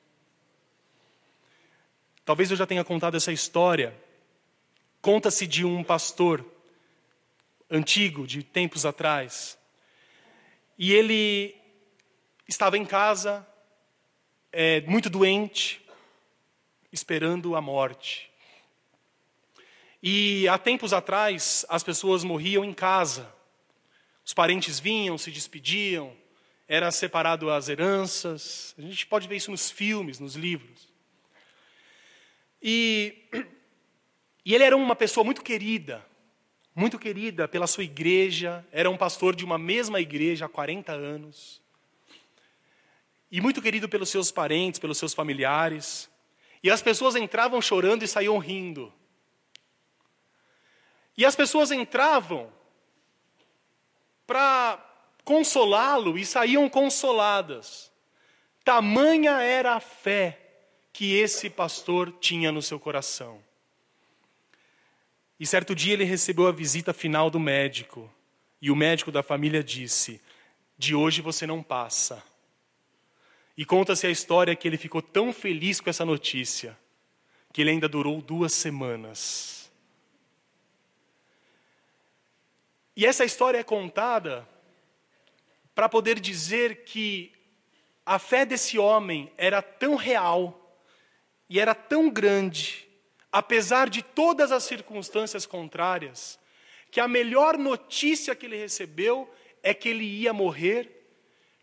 Talvez 2.23 2.49
eu 2.49 2.55
já 2.55 2.65
tenha 2.65 2.83
contado 2.83 3.17
essa 3.17 3.31
história. 3.31 3.93
Conta-se 5.01 5.45
de 5.45 5.65
um 5.65 5.83
pastor 5.83 6.45
antigo, 7.69 8.25
de 8.25 8.41
tempos 8.41 8.85
atrás, 8.85 9.57
e 10.77 10.93
ele 10.93 11.53
estava 12.47 12.77
em 12.77 12.85
casa, 12.85 13.45
é, 14.51 14.79
muito 14.81 15.09
doente, 15.09 15.85
esperando 16.91 17.53
a 17.53 17.61
morte. 17.61 18.26
E 20.02 20.48
há 20.48 20.58
tempos 20.58 20.93
atrás, 20.93 21.66
as 21.70 21.84
pessoas 21.84 22.24
morriam 22.24 22.64
em 22.64 22.74
casa. 22.74 23.34
Os 24.24 24.34
parentes 24.34 24.80
vinham, 24.80 25.18
se 25.18 25.32
despediam, 25.32 26.16
era 26.68 26.91
separado 26.91 27.50
as 27.50 27.70
heranças. 27.70 28.76
A 28.78 28.82
gente 28.82 29.08
pode 29.08 29.28
ver 29.28 29.38
isso 29.38 29.52
nos 29.52 29.72
filmes, 29.72 30.20
nos 30.20 30.36
livros. 30.36 30.88
E, 32.62 33.16
e 34.45 34.54
ele 34.54 34.64
era 34.64 34.76
uma 34.76 34.95
pessoa 34.95 35.24
muito 35.24 35.41
querida, 35.41 36.06
muito 36.76 37.00
querida 37.00 37.48
pela 37.48 37.68
sua 37.68 37.84
igreja, 37.84 38.66
era 38.72 38.89
um 38.89 38.98
pastor 38.98 39.36
de 39.36 39.45
uma 39.45 39.58
mesma 39.58 40.00
igreja 40.00 40.45
há 40.45 40.50
40 40.50 40.91
anos. 40.91 41.62
E 43.32 43.41
muito 43.41 43.62
querido 43.62 43.89
pelos 43.89 44.10
seus 44.10 44.32
parentes, 44.32 44.80
pelos 44.80 44.98
seus 44.98 45.14
familiares. 45.14 46.10
E 46.64 46.70
as 46.70 46.82
pessoas 46.82 47.16
entravam 47.16 47.62
chorando 47.62 48.04
e 48.04 48.08
saíam 48.08 48.38
rindo. 48.38 48.93
E 51.18 51.26
as 51.26 51.36
pessoas 51.36 51.72
entravam 51.72 52.51
para 54.28 54.84
consolá-lo 55.24 56.18
e 56.18 56.26
saíam 56.26 56.70
consoladas. 56.70 57.91
Tamanha 58.63 59.41
era 59.41 59.74
a 59.74 59.80
fé 59.80 60.39
que 60.93 61.15
esse 61.15 61.49
pastor 61.49 62.11
tinha 62.20 62.51
no 62.51 62.61
seu 62.61 62.80
coração. 62.80 63.41
E 65.39 65.45
certo 65.45 65.76
dia 65.76 65.93
ele 65.93 66.03
recebeu 66.03 66.47
a 66.47 66.51
visita 66.51 66.93
final 66.93 67.30
do 67.30 67.39
médico. 67.39 68.11
E 68.61 68.70
o 68.70 68.76
médico 68.76 69.11
da 69.11 69.24
família 69.24 69.63
disse: 69.63 70.22
De 70.78 70.93
hoje 70.93 71.22
você 71.22 71.47
não 71.47 71.63
passa. 71.63 72.24
E 73.57 73.65
conta-se 73.65 74.05
a 74.05 74.11
história 74.11 74.55
que 74.55 74.68
ele 74.68 74.78
ficou 74.78 75.01
tão 75.01 75.34
feliz 75.34 75.82
com 75.82 75.89
essa 75.89 76.05
notícia 76.05 76.78
que 77.51 77.61
ele 77.61 77.72
ainda 77.72 77.89
durou 77.89 78.22
duas 78.22 78.53
semanas. 78.53 79.57
E 82.98 83.06
essa 83.06 83.24
história 83.24 83.60
é 83.60 83.64
contada 83.64 84.50
para 85.76 85.88
poder 85.88 86.20
dizer 86.20 86.84
que 86.84 87.32
a 88.04 88.18
fé 88.18 88.43
desse 88.43 88.80
homem 88.80 89.32
era 89.38 89.62
tão 89.62 89.95
real 89.95 90.76
e 91.48 91.60
era 91.60 91.76
tão 91.76 92.10
grande, 92.10 92.89
apesar 93.32 93.88
de 93.88 94.02
todas 94.02 94.52
as 94.52 94.64
circunstâncias 94.64 95.45
contrárias, 95.45 96.39
que 96.89 97.00
a 97.00 97.08
melhor 97.08 97.56
notícia 97.56 98.34
que 98.34 98.48
ele 98.48 98.58
recebeu 98.58 99.32
é 99.62 99.76
que 99.76 99.89
ele 99.89 100.04
ia 100.04 100.34
morrer 100.34 100.91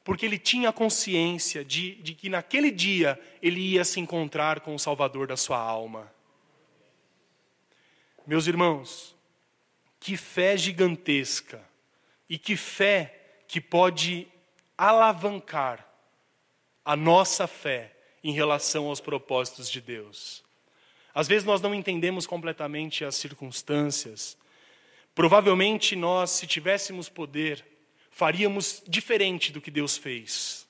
porque 0.04 0.24
ele 0.24 0.38
tinha 0.38 0.72
consciência 0.72 1.64
de, 1.64 1.96
de 1.96 2.14
que 2.14 2.28
naquele 2.28 2.70
dia 2.70 3.18
ele 3.42 3.58
ia 3.58 3.84
se 3.84 3.98
encontrar 3.98 4.60
com 4.60 4.72
o 4.72 4.78
Salvador 4.78 5.26
da 5.26 5.36
sua 5.36 5.58
alma. 5.58 6.12
Meus 8.24 8.46
irmãos, 8.46 9.16
que 10.04 10.18
fé 10.18 10.54
gigantesca 10.54 11.66
e 12.28 12.36
que 12.36 12.58
fé 12.58 13.38
que 13.48 13.58
pode 13.58 14.28
alavancar 14.76 15.88
a 16.84 16.94
nossa 16.94 17.46
fé 17.46 17.90
em 18.22 18.30
relação 18.30 18.88
aos 18.88 19.00
propósitos 19.00 19.70
de 19.70 19.80
Deus. 19.80 20.44
Às 21.14 21.26
vezes 21.26 21.46
nós 21.46 21.62
não 21.62 21.74
entendemos 21.74 22.26
completamente 22.26 23.02
as 23.02 23.16
circunstâncias. 23.16 24.36
Provavelmente 25.14 25.96
nós, 25.96 26.32
se 26.32 26.46
tivéssemos 26.46 27.08
poder, 27.08 27.64
faríamos 28.10 28.82
diferente 28.86 29.50
do 29.50 29.60
que 29.60 29.70
Deus 29.70 29.96
fez. 29.96 30.66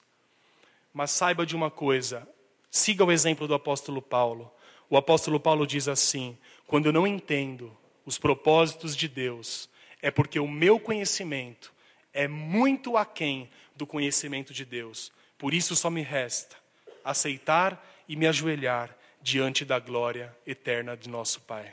Mas 0.92 1.10
saiba 1.10 1.44
de 1.44 1.56
uma 1.56 1.72
coisa, 1.72 2.24
siga 2.70 3.04
o 3.04 3.10
exemplo 3.10 3.48
do 3.48 3.54
apóstolo 3.54 4.00
Paulo. 4.00 4.48
O 4.88 4.96
apóstolo 4.96 5.40
Paulo 5.40 5.66
diz 5.66 5.88
assim: 5.88 6.38
quando 6.68 6.86
eu 6.86 6.92
não 6.92 7.04
entendo 7.04 7.76
os 8.04 8.18
propósitos 8.18 8.96
de 8.96 9.08
Deus, 9.08 9.68
é 10.02 10.10
porque 10.10 10.38
o 10.38 10.48
meu 10.48 10.78
conhecimento 10.78 11.72
é 12.12 12.28
muito 12.28 12.96
aquém 12.96 13.50
do 13.74 13.86
conhecimento 13.86 14.52
de 14.52 14.64
Deus. 14.64 15.10
Por 15.38 15.52
isso 15.52 15.74
só 15.74 15.90
me 15.90 16.02
resta 16.02 16.56
aceitar 17.04 17.84
e 18.08 18.16
me 18.16 18.26
ajoelhar 18.26 18.96
diante 19.20 19.64
da 19.64 19.78
glória 19.78 20.34
eterna 20.46 20.96
de 20.96 21.08
nosso 21.08 21.40
Pai. 21.42 21.72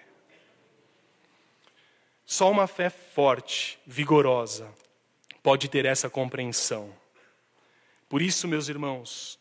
Só 2.26 2.50
uma 2.50 2.68
fé 2.68 2.90
forte, 2.90 3.78
vigorosa, 3.86 4.74
pode 5.44 5.68
ter 5.68 5.86
essa 5.86 6.10
compreensão. 6.10 6.94
Por 8.08 8.22
isso, 8.22 8.48
meus 8.48 8.70
irmãos, 8.70 9.38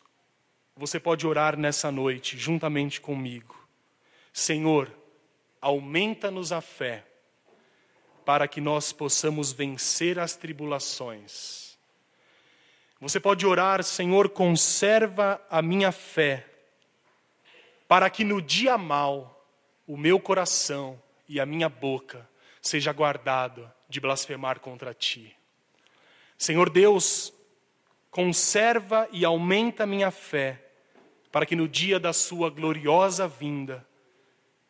você 0.75 0.99
pode 0.99 1.25
orar 1.25 1.57
nessa 1.57 1.91
noite 1.91 2.37
juntamente 2.37 2.99
comigo. 2.99 3.57
Senhor, 4.33 4.91
aumenta-nos 5.61 6.51
a 6.51 6.59
fé 6.59 7.05
para 8.25 8.47
que 8.47 8.59
nós 8.59 8.91
possamos 8.91 9.51
vencer 9.51 10.17
as 10.17 10.35
tribulações. 10.35 11.77
Você 12.99 13.19
pode 13.19 13.45
orar, 13.45 13.83
Senhor, 13.83 14.29
conserva 14.29 15.41
a 15.49 15.61
minha 15.61 15.91
fé, 15.91 16.45
para 17.87 18.09
que 18.09 18.23
no 18.23 18.41
dia 18.41 18.77
mal 18.77 19.45
o 19.87 19.97
meu 19.97 20.19
coração 20.19 21.01
e 21.27 21.39
a 21.39 21.45
minha 21.45 21.67
boca 21.67 22.27
seja 22.61 22.93
guardado 22.93 23.71
de 23.89 23.99
blasfemar 23.99 24.59
contra 24.59 24.93
ti. 24.93 25.35
Senhor 26.37 26.69
Deus, 26.69 27.33
conserva 28.09 29.07
e 29.11 29.25
aumenta 29.25 29.85
minha 29.85 30.11
fé, 30.11 30.63
para 31.31 31.45
que 31.45 31.55
no 31.55 31.67
dia 31.67 31.99
da 31.99 32.13
Sua 32.13 32.49
gloriosa 32.49 33.27
vinda 33.27 33.85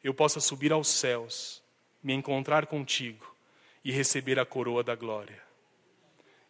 eu 0.03 0.13
possa 0.13 0.39
subir 0.39 0.71
aos 0.71 0.87
céus, 0.87 1.61
me 2.01 2.13
encontrar 2.13 2.65
contigo 2.65 3.35
e 3.83 3.91
receber 3.91 4.39
a 4.39 4.45
coroa 4.45 4.83
da 4.83 4.95
glória. 4.95 5.41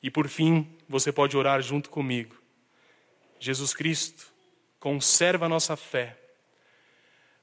E 0.02 0.10
por 0.10 0.28
fim, 0.28 0.68
você 0.88 1.12
pode 1.12 1.38
orar 1.38 1.62
junto 1.62 1.90
comigo. 1.90 2.36
Jesus 3.40 3.74
Cristo, 3.74 4.28
conserva 4.80 5.46
a 5.46 5.50
nossa 5.50 5.76
fé, 5.76 6.18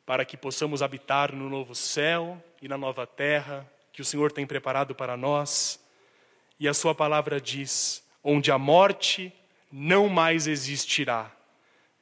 para 0.04 0.24
que 0.24 0.36
possamos 0.36 0.82
habitar 0.82 1.34
no 1.34 1.48
novo 1.48 1.74
céu 1.74 2.42
e 2.62 2.68
na 2.68 2.78
nova 2.78 3.06
terra 3.06 3.70
que 3.92 4.00
o 4.00 4.04
Senhor 4.04 4.32
tem 4.32 4.46
preparado 4.46 4.94
para 4.94 5.16
nós 5.16 5.80
e 6.58 6.66
a 6.66 6.74
sua 6.74 6.94
palavra 6.94 7.40
diz: 7.40 8.02
onde 8.22 8.50
a 8.50 8.58
morte 8.58 9.32
não 9.70 10.08
mais 10.08 10.46
existirá, 10.46 11.30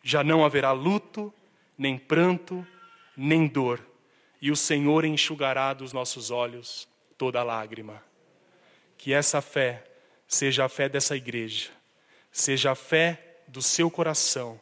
já 0.02 0.22
não 0.22 0.44
haverá 0.44 0.72
luto, 0.72 1.32
nem 1.76 1.98
pranto, 1.98 2.66
nem 3.16 3.46
dor, 3.46 3.80
e 4.40 4.50
o 4.50 4.56
Senhor 4.56 5.04
enxugará 5.04 5.72
dos 5.72 5.92
nossos 5.92 6.30
olhos 6.30 6.88
toda 7.16 7.42
lágrima. 7.42 8.02
Que 8.98 9.12
essa 9.12 9.40
fé 9.40 9.84
seja 10.26 10.64
a 10.64 10.68
fé 10.68 10.88
dessa 10.88 11.16
igreja, 11.16 11.70
seja 12.30 12.72
a 12.72 12.74
fé 12.74 13.38
do 13.48 13.62
seu 13.62 13.90
coração, 13.90 14.60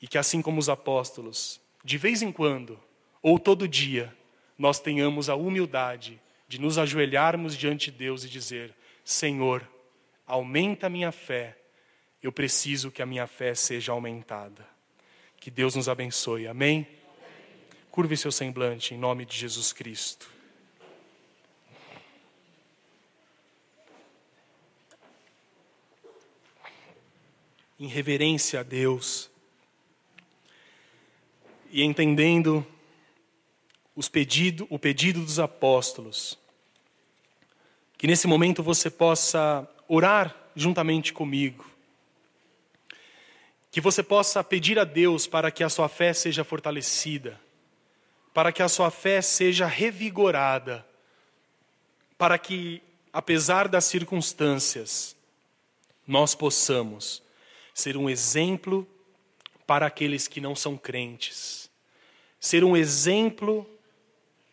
e 0.00 0.06
que 0.06 0.18
assim 0.18 0.40
como 0.40 0.58
os 0.58 0.68
apóstolos, 0.68 1.60
de 1.84 1.98
vez 1.98 2.22
em 2.22 2.32
quando, 2.32 2.78
ou 3.22 3.38
todo 3.38 3.68
dia, 3.68 4.14
nós 4.56 4.80
tenhamos 4.80 5.28
a 5.28 5.34
humildade 5.34 6.20
de 6.48 6.60
nos 6.60 6.78
ajoelharmos 6.78 7.56
diante 7.56 7.90
de 7.90 7.98
Deus 7.98 8.24
e 8.24 8.28
dizer: 8.28 8.74
Senhor, 9.04 9.68
aumenta 10.26 10.86
a 10.86 10.90
minha 10.90 11.12
fé, 11.12 11.56
eu 12.22 12.32
preciso 12.32 12.90
que 12.90 13.02
a 13.02 13.06
minha 13.06 13.26
fé 13.26 13.54
seja 13.54 13.92
aumentada. 13.92 14.66
Que 15.36 15.50
Deus 15.50 15.74
nos 15.76 15.88
abençoe, 15.88 16.48
amém? 16.48 16.86
Curve 17.90 18.16
seu 18.16 18.30
semblante 18.30 18.94
em 18.94 18.98
nome 18.98 19.24
de 19.24 19.36
Jesus 19.36 19.72
Cristo. 19.72 20.30
Em 27.78 27.86
reverência 27.86 28.60
a 28.60 28.62
Deus 28.62 29.30
e 31.70 31.82
entendendo 31.82 32.66
pedido, 34.10 34.66
o 34.70 34.78
pedido 34.78 35.20
dos 35.20 35.40
apóstolos, 35.40 36.38
que 37.96 38.06
nesse 38.06 38.28
momento 38.28 38.62
você 38.62 38.88
possa 38.88 39.68
orar 39.88 40.36
juntamente 40.54 41.12
comigo. 41.12 41.68
Que 43.70 43.80
você 43.80 44.02
possa 44.02 44.44
pedir 44.44 44.78
a 44.78 44.84
Deus 44.84 45.26
para 45.26 45.50
que 45.50 45.64
a 45.64 45.68
sua 45.68 45.88
fé 45.88 46.12
seja 46.12 46.44
fortalecida. 46.44 47.40
Para 48.32 48.52
que 48.52 48.62
a 48.62 48.68
sua 48.68 48.90
fé 48.90 49.20
seja 49.20 49.66
revigorada, 49.66 50.86
para 52.16 52.38
que, 52.38 52.82
apesar 53.12 53.68
das 53.68 53.84
circunstâncias, 53.84 55.16
nós 56.06 56.34
possamos 56.34 57.22
ser 57.74 57.96
um 57.96 58.08
exemplo 58.08 58.86
para 59.66 59.86
aqueles 59.86 60.26
que 60.26 60.40
não 60.40 60.56
são 60.56 60.76
crentes, 60.76 61.70
ser 62.40 62.64
um 62.64 62.76
exemplo 62.76 63.68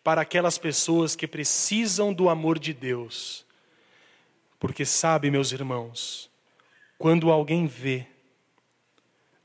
para 0.03 0.21
aquelas 0.21 0.57
pessoas 0.57 1.15
que 1.15 1.25
precisam 1.25 2.13
do 2.13 2.29
amor 2.29 2.59
de 2.59 2.73
Deus. 2.73 3.45
Porque 4.59 4.85
sabe, 4.85 5.31
meus 5.31 5.51
irmãos, 5.51 6.29
quando 6.97 7.31
alguém 7.31 7.65
vê 7.65 8.05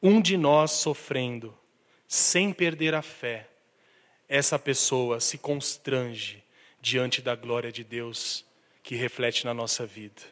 um 0.02 0.20
de 0.20 0.36
nós 0.36 0.72
sofrendo, 0.72 1.56
sem 2.06 2.52
perder 2.52 2.94
a 2.94 3.02
fé, 3.02 3.49
essa 4.30 4.56
pessoa 4.56 5.18
se 5.18 5.36
constrange 5.36 6.40
diante 6.80 7.20
da 7.20 7.34
glória 7.34 7.72
de 7.72 7.82
Deus 7.82 8.44
que 8.80 8.94
reflete 8.94 9.44
na 9.44 9.52
nossa 9.52 9.84
vida. 9.84 10.22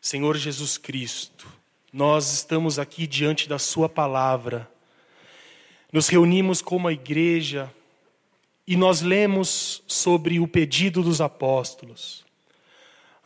Senhor 0.00 0.36
Jesus 0.36 0.78
Cristo, 0.78 1.52
nós 1.92 2.32
estamos 2.32 2.78
aqui 2.78 3.08
diante 3.08 3.48
da 3.48 3.58
Sua 3.58 3.88
palavra, 3.88 4.70
nos 5.92 6.06
reunimos 6.06 6.62
como 6.62 6.86
a 6.86 6.92
igreja 6.92 7.74
e 8.64 8.76
nós 8.76 9.00
lemos 9.00 9.82
sobre 9.88 10.38
o 10.38 10.46
pedido 10.46 11.02
dos 11.02 11.20
apóstolos. 11.20 12.24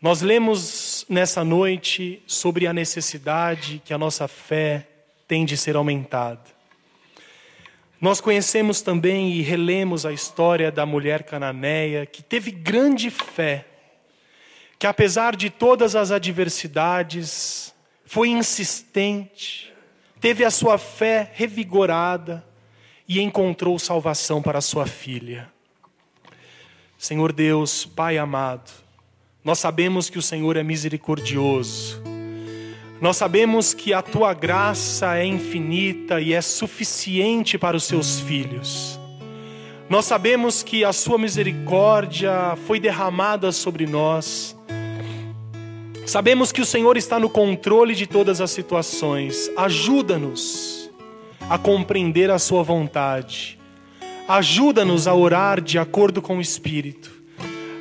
Nós 0.00 0.22
lemos 0.22 1.04
nessa 1.06 1.44
noite 1.44 2.22
sobre 2.26 2.66
a 2.66 2.72
necessidade 2.72 3.82
que 3.84 3.92
a 3.92 3.98
nossa 3.98 4.26
fé 4.26 4.88
tem 5.28 5.44
de 5.44 5.56
ser 5.58 5.76
aumentada. 5.76 6.61
Nós 8.02 8.20
conhecemos 8.20 8.82
também 8.82 9.30
e 9.30 9.42
relemos 9.42 10.04
a 10.04 10.12
história 10.12 10.72
da 10.72 10.84
mulher 10.84 11.22
cananeia 11.22 12.04
que 12.04 12.20
teve 12.20 12.50
grande 12.50 13.10
fé, 13.10 13.64
que 14.76 14.88
apesar 14.88 15.36
de 15.36 15.48
todas 15.48 15.94
as 15.94 16.10
adversidades, 16.10 17.72
foi 18.04 18.30
insistente, 18.30 19.72
teve 20.20 20.44
a 20.44 20.50
sua 20.50 20.78
fé 20.78 21.30
revigorada 21.32 22.44
e 23.06 23.20
encontrou 23.20 23.78
salvação 23.78 24.42
para 24.42 24.60
sua 24.60 24.84
filha. 24.84 25.48
Senhor 26.98 27.32
Deus, 27.32 27.84
Pai 27.86 28.18
amado, 28.18 28.72
nós 29.44 29.60
sabemos 29.60 30.10
que 30.10 30.18
o 30.18 30.22
Senhor 30.22 30.56
é 30.56 30.64
misericordioso. 30.64 32.11
Nós 33.02 33.16
sabemos 33.16 33.74
que 33.74 33.92
a 33.92 34.00
tua 34.00 34.32
graça 34.32 35.18
é 35.18 35.26
infinita 35.26 36.20
e 36.20 36.32
é 36.32 36.40
suficiente 36.40 37.58
para 37.58 37.76
os 37.76 37.82
seus 37.82 38.20
filhos. 38.20 38.96
Nós 39.90 40.04
sabemos 40.04 40.62
que 40.62 40.84
a 40.84 40.92
sua 40.92 41.18
misericórdia 41.18 42.56
foi 42.64 42.78
derramada 42.78 43.50
sobre 43.50 43.86
nós. 43.86 44.56
Sabemos 46.06 46.52
que 46.52 46.60
o 46.60 46.64
Senhor 46.64 46.96
está 46.96 47.18
no 47.18 47.28
controle 47.28 47.96
de 47.96 48.06
todas 48.06 48.40
as 48.40 48.52
situações. 48.52 49.50
Ajuda-nos 49.56 50.88
a 51.50 51.58
compreender 51.58 52.30
a 52.30 52.38
sua 52.38 52.62
vontade. 52.62 53.58
Ajuda-nos 54.28 55.08
a 55.08 55.14
orar 55.14 55.60
de 55.60 55.76
acordo 55.76 56.22
com 56.22 56.38
o 56.38 56.40
Espírito. 56.40 57.10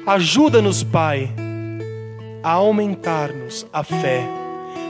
Ajuda-nos, 0.08 0.82
Pai, 0.82 1.30
a 2.42 2.54
aumentar-nos 2.54 3.68
a 3.72 3.84
fé, 3.84 4.41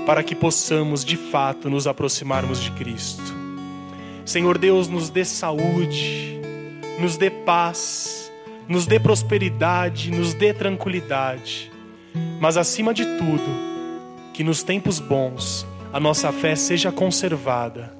para 0.05 0.23
que 0.23 0.35
possamos 0.35 1.05
de 1.05 1.15
fato 1.15 1.69
nos 1.69 1.87
aproximarmos 1.87 2.59
de 2.61 2.71
Cristo. 2.71 3.41
Senhor 4.25 4.57
Deus, 4.57 4.87
nos 4.87 5.09
dê 5.09 5.25
saúde, 5.25 6.39
nos 6.99 7.17
dê 7.17 7.29
paz, 7.29 8.31
nos 8.67 8.85
dê 8.85 8.99
prosperidade, 8.99 10.11
nos 10.11 10.33
dê 10.33 10.53
tranquilidade, 10.53 11.71
mas 12.39 12.57
acima 12.57 12.93
de 12.93 13.03
tudo, 13.17 13.71
que 14.33 14.43
nos 14.43 14.63
tempos 14.63 14.99
bons 14.99 15.65
a 15.93 15.99
nossa 15.99 16.31
fé 16.31 16.55
seja 16.55 16.91
conservada. 16.91 17.99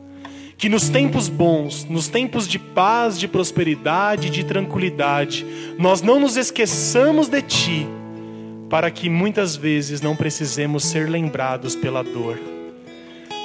Que 0.58 0.70
nos 0.70 0.90
tempos 0.90 1.28
bons, 1.28 1.86
nos 1.86 2.08
tempos 2.08 2.48
de 2.48 2.60
paz, 2.60 3.20
de 3.20 3.28
prosperidade, 3.28 4.30
de 4.30 4.44
tranquilidade, 4.44 5.44
nós 5.78 6.04
não 6.04 6.20
nos 6.20 6.38
esqueçamos 6.38 7.28
de 7.28 7.42
Ti 7.42 7.88
para 8.72 8.90
que 8.90 9.10
muitas 9.10 9.58
vezes 9.58 10.00
não 10.00 10.16
precisemos 10.16 10.86
ser 10.86 11.10
lembrados 11.10 11.76
pela 11.76 12.02
dor. 12.02 12.40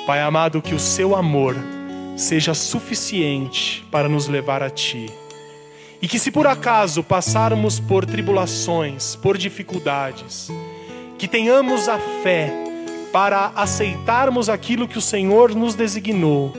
Pai 0.06 0.20
amado, 0.20 0.62
que 0.62 0.72
o 0.72 0.78
seu 0.78 1.16
amor 1.16 1.56
seja 2.16 2.54
suficiente 2.54 3.84
para 3.90 4.08
nos 4.08 4.28
levar 4.28 4.62
a 4.62 4.70
Ti. 4.70 5.10
E 6.00 6.06
que 6.06 6.20
se 6.20 6.30
por 6.30 6.46
acaso 6.46 7.02
passarmos 7.02 7.80
por 7.80 8.06
tribulações, 8.06 9.16
por 9.16 9.36
dificuldades, 9.36 10.48
que 11.18 11.26
tenhamos 11.26 11.88
a 11.88 11.98
fé 12.22 12.52
para 13.12 13.50
aceitarmos 13.56 14.48
aquilo 14.48 14.86
que 14.86 14.98
o 14.98 15.02
Senhor 15.02 15.56
nos 15.56 15.74
designou 15.74 16.54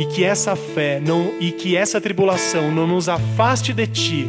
e 0.00 0.06
que 0.06 0.24
essa 0.24 0.56
fé 0.56 1.00
não 1.00 1.34
e 1.38 1.52
que 1.52 1.76
essa 1.76 2.00
tribulação 2.00 2.70
não 2.70 2.86
nos 2.86 3.10
afaste 3.10 3.74
de 3.74 3.86
ti, 3.86 4.26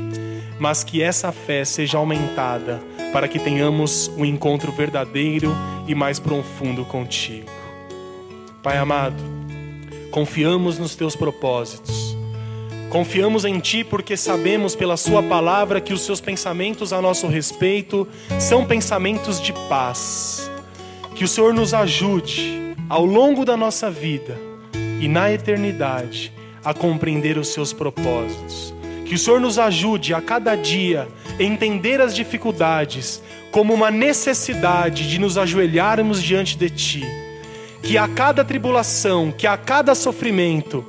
mas 0.60 0.84
que 0.84 1.02
essa 1.02 1.32
fé 1.32 1.64
seja 1.64 1.98
aumentada 1.98 2.82
para 3.18 3.28
que 3.28 3.40
tenhamos 3.40 4.12
um 4.16 4.24
encontro 4.24 4.72
verdadeiro 4.72 5.52
e 5.88 5.96
mais 5.96 6.20
profundo 6.20 6.86
contigo. 6.86 7.50
Pai 8.62 8.78
amado, 8.78 9.16
confiamos 10.12 10.78
nos 10.78 10.96
teus 10.96 11.16
propósitos. 11.16 12.16
Confiamos 12.92 13.44
em 13.44 13.58
Ti 13.60 13.84
porque 13.84 14.16
sabemos 14.16 14.76
pela 14.76 14.96
Sua 14.96 15.24
palavra 15.24 15.82
que 15.82 15.94
os 15.94 16.02
Seus 16.02 16.22
pensamentos 16.22 16.94
a 16.94 17.02
nosso 17.02 17.26
respeito 17.26 18.08
são 18.40 18.64
pensamentos 18.64 19.42
de 19.42 19.52
paz. 19.68 20.52
Que 21.16 21.24
o 21.24 21.28
Senhor 21.28 21.56
nos 21.56 21.74
ajude 21.74 22.76
ao 22.88 23.04
longo 23.04 23.44
da 23.44 23.58
nossa 23.58 23.90
vida 23.90 24.38
e 25.02 25.08
na 25.08 25.34
eternidade 25.34 26.32
a 26.64 26.72
compreender 26.72 27.40
os 27.40 27.48
Seus 27.48 27.74
propósitos. 27.74 28.76
Que 29.08 29.16
o 29.16 29.18
Senhor 29.18 29.40
nos 29.40 29.58
ajude 29.58 30.14
a 30.14 30.22
cada 30.22 30.54
dia 30.54 31.08
entender 31.40 32.02
as 32.02 32.16
dificuldades 32.16 33.22
como 33.52 33.74
uma 33.74 33.92
necessidade 33.92 35.10
de 35.10 35.20
nos 35.20 35.38
ajoelharmos 35.38 36.22
diante 36.22 36.58
de 36.58 36.70
Ti. 36.70 37.04
Que 37.82 37.98
a 37.98 38.08
cada 38.08 38.44
tribulação, 38.44 39.32
que 39.32 39.48
a 39.48 39.58
cada 39.58 39.96
sofrimento, 39.96 40.86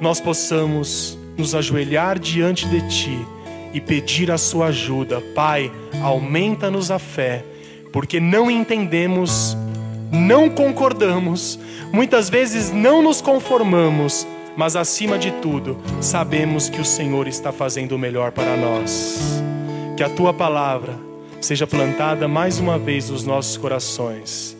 nós 0.00 0.20
possamos 0.20 1.18
nos 1.36 1.54
ajoelhar 1.54 2.18
diante 2.18 2.66
de 2.68 2.88
Ti 2.88 3.26
e 3.72 3.80
pedir 3.80 4.30
a 4.30 4.38
Sua 4.38 4.66
ajuda. 4.66 5.20
Pai, 5.34 5.72
aumenta-nos 6.02 6.90
a 6.90 6.98
fé, 6.98 7.44
porque 7.92 8.20
não 8.20 8.50
entendemos, 8.50 9.56
não 10.12 10.48
concordamos, 10.48 11.58
muitas 11.92 12.28
vezes 12.28 12.70
não 12.70 13.02
nos 13.02 13.20
conformamos, 13.20 14.26
mas 14.56 14.76
acima 14.76 15.18
de 15.18 15.30
tudo, 15.32 15.76
sabemos 16.00 16.68
que 16.68 16.80
o 16.80 16.84
Senhor 16.84 17.26
está 17.26 17.52
fazendo 17.52 17.92
o 17.92 17.98
melhor 17.98 18.32
para 18.32 18.56
nós. 18.56 19.42
Que 19.96 20.02
a 20.02 20.08
tua 20.08 20.32
palavra 20.32 20.98
seja 21.40 21.66
plantada 21.66 22.26
mais 22.26 22.58
uma 22.58 22.78
vez 22.78 23.10
nos 23.10 23.24
nossos 23.24 23.56
corações. 23.56 24.56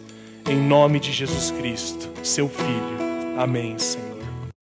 Em 0.49 0.57
nome 0.57 1.01
de 1.01 1.13
Jesus 1.13 1.51
Cristo, 1.51 2.11
seu 2.23 2.49
Filho. 2.49 3.39
Amém, 3.39 3.79
Senhor. 3.79 4.14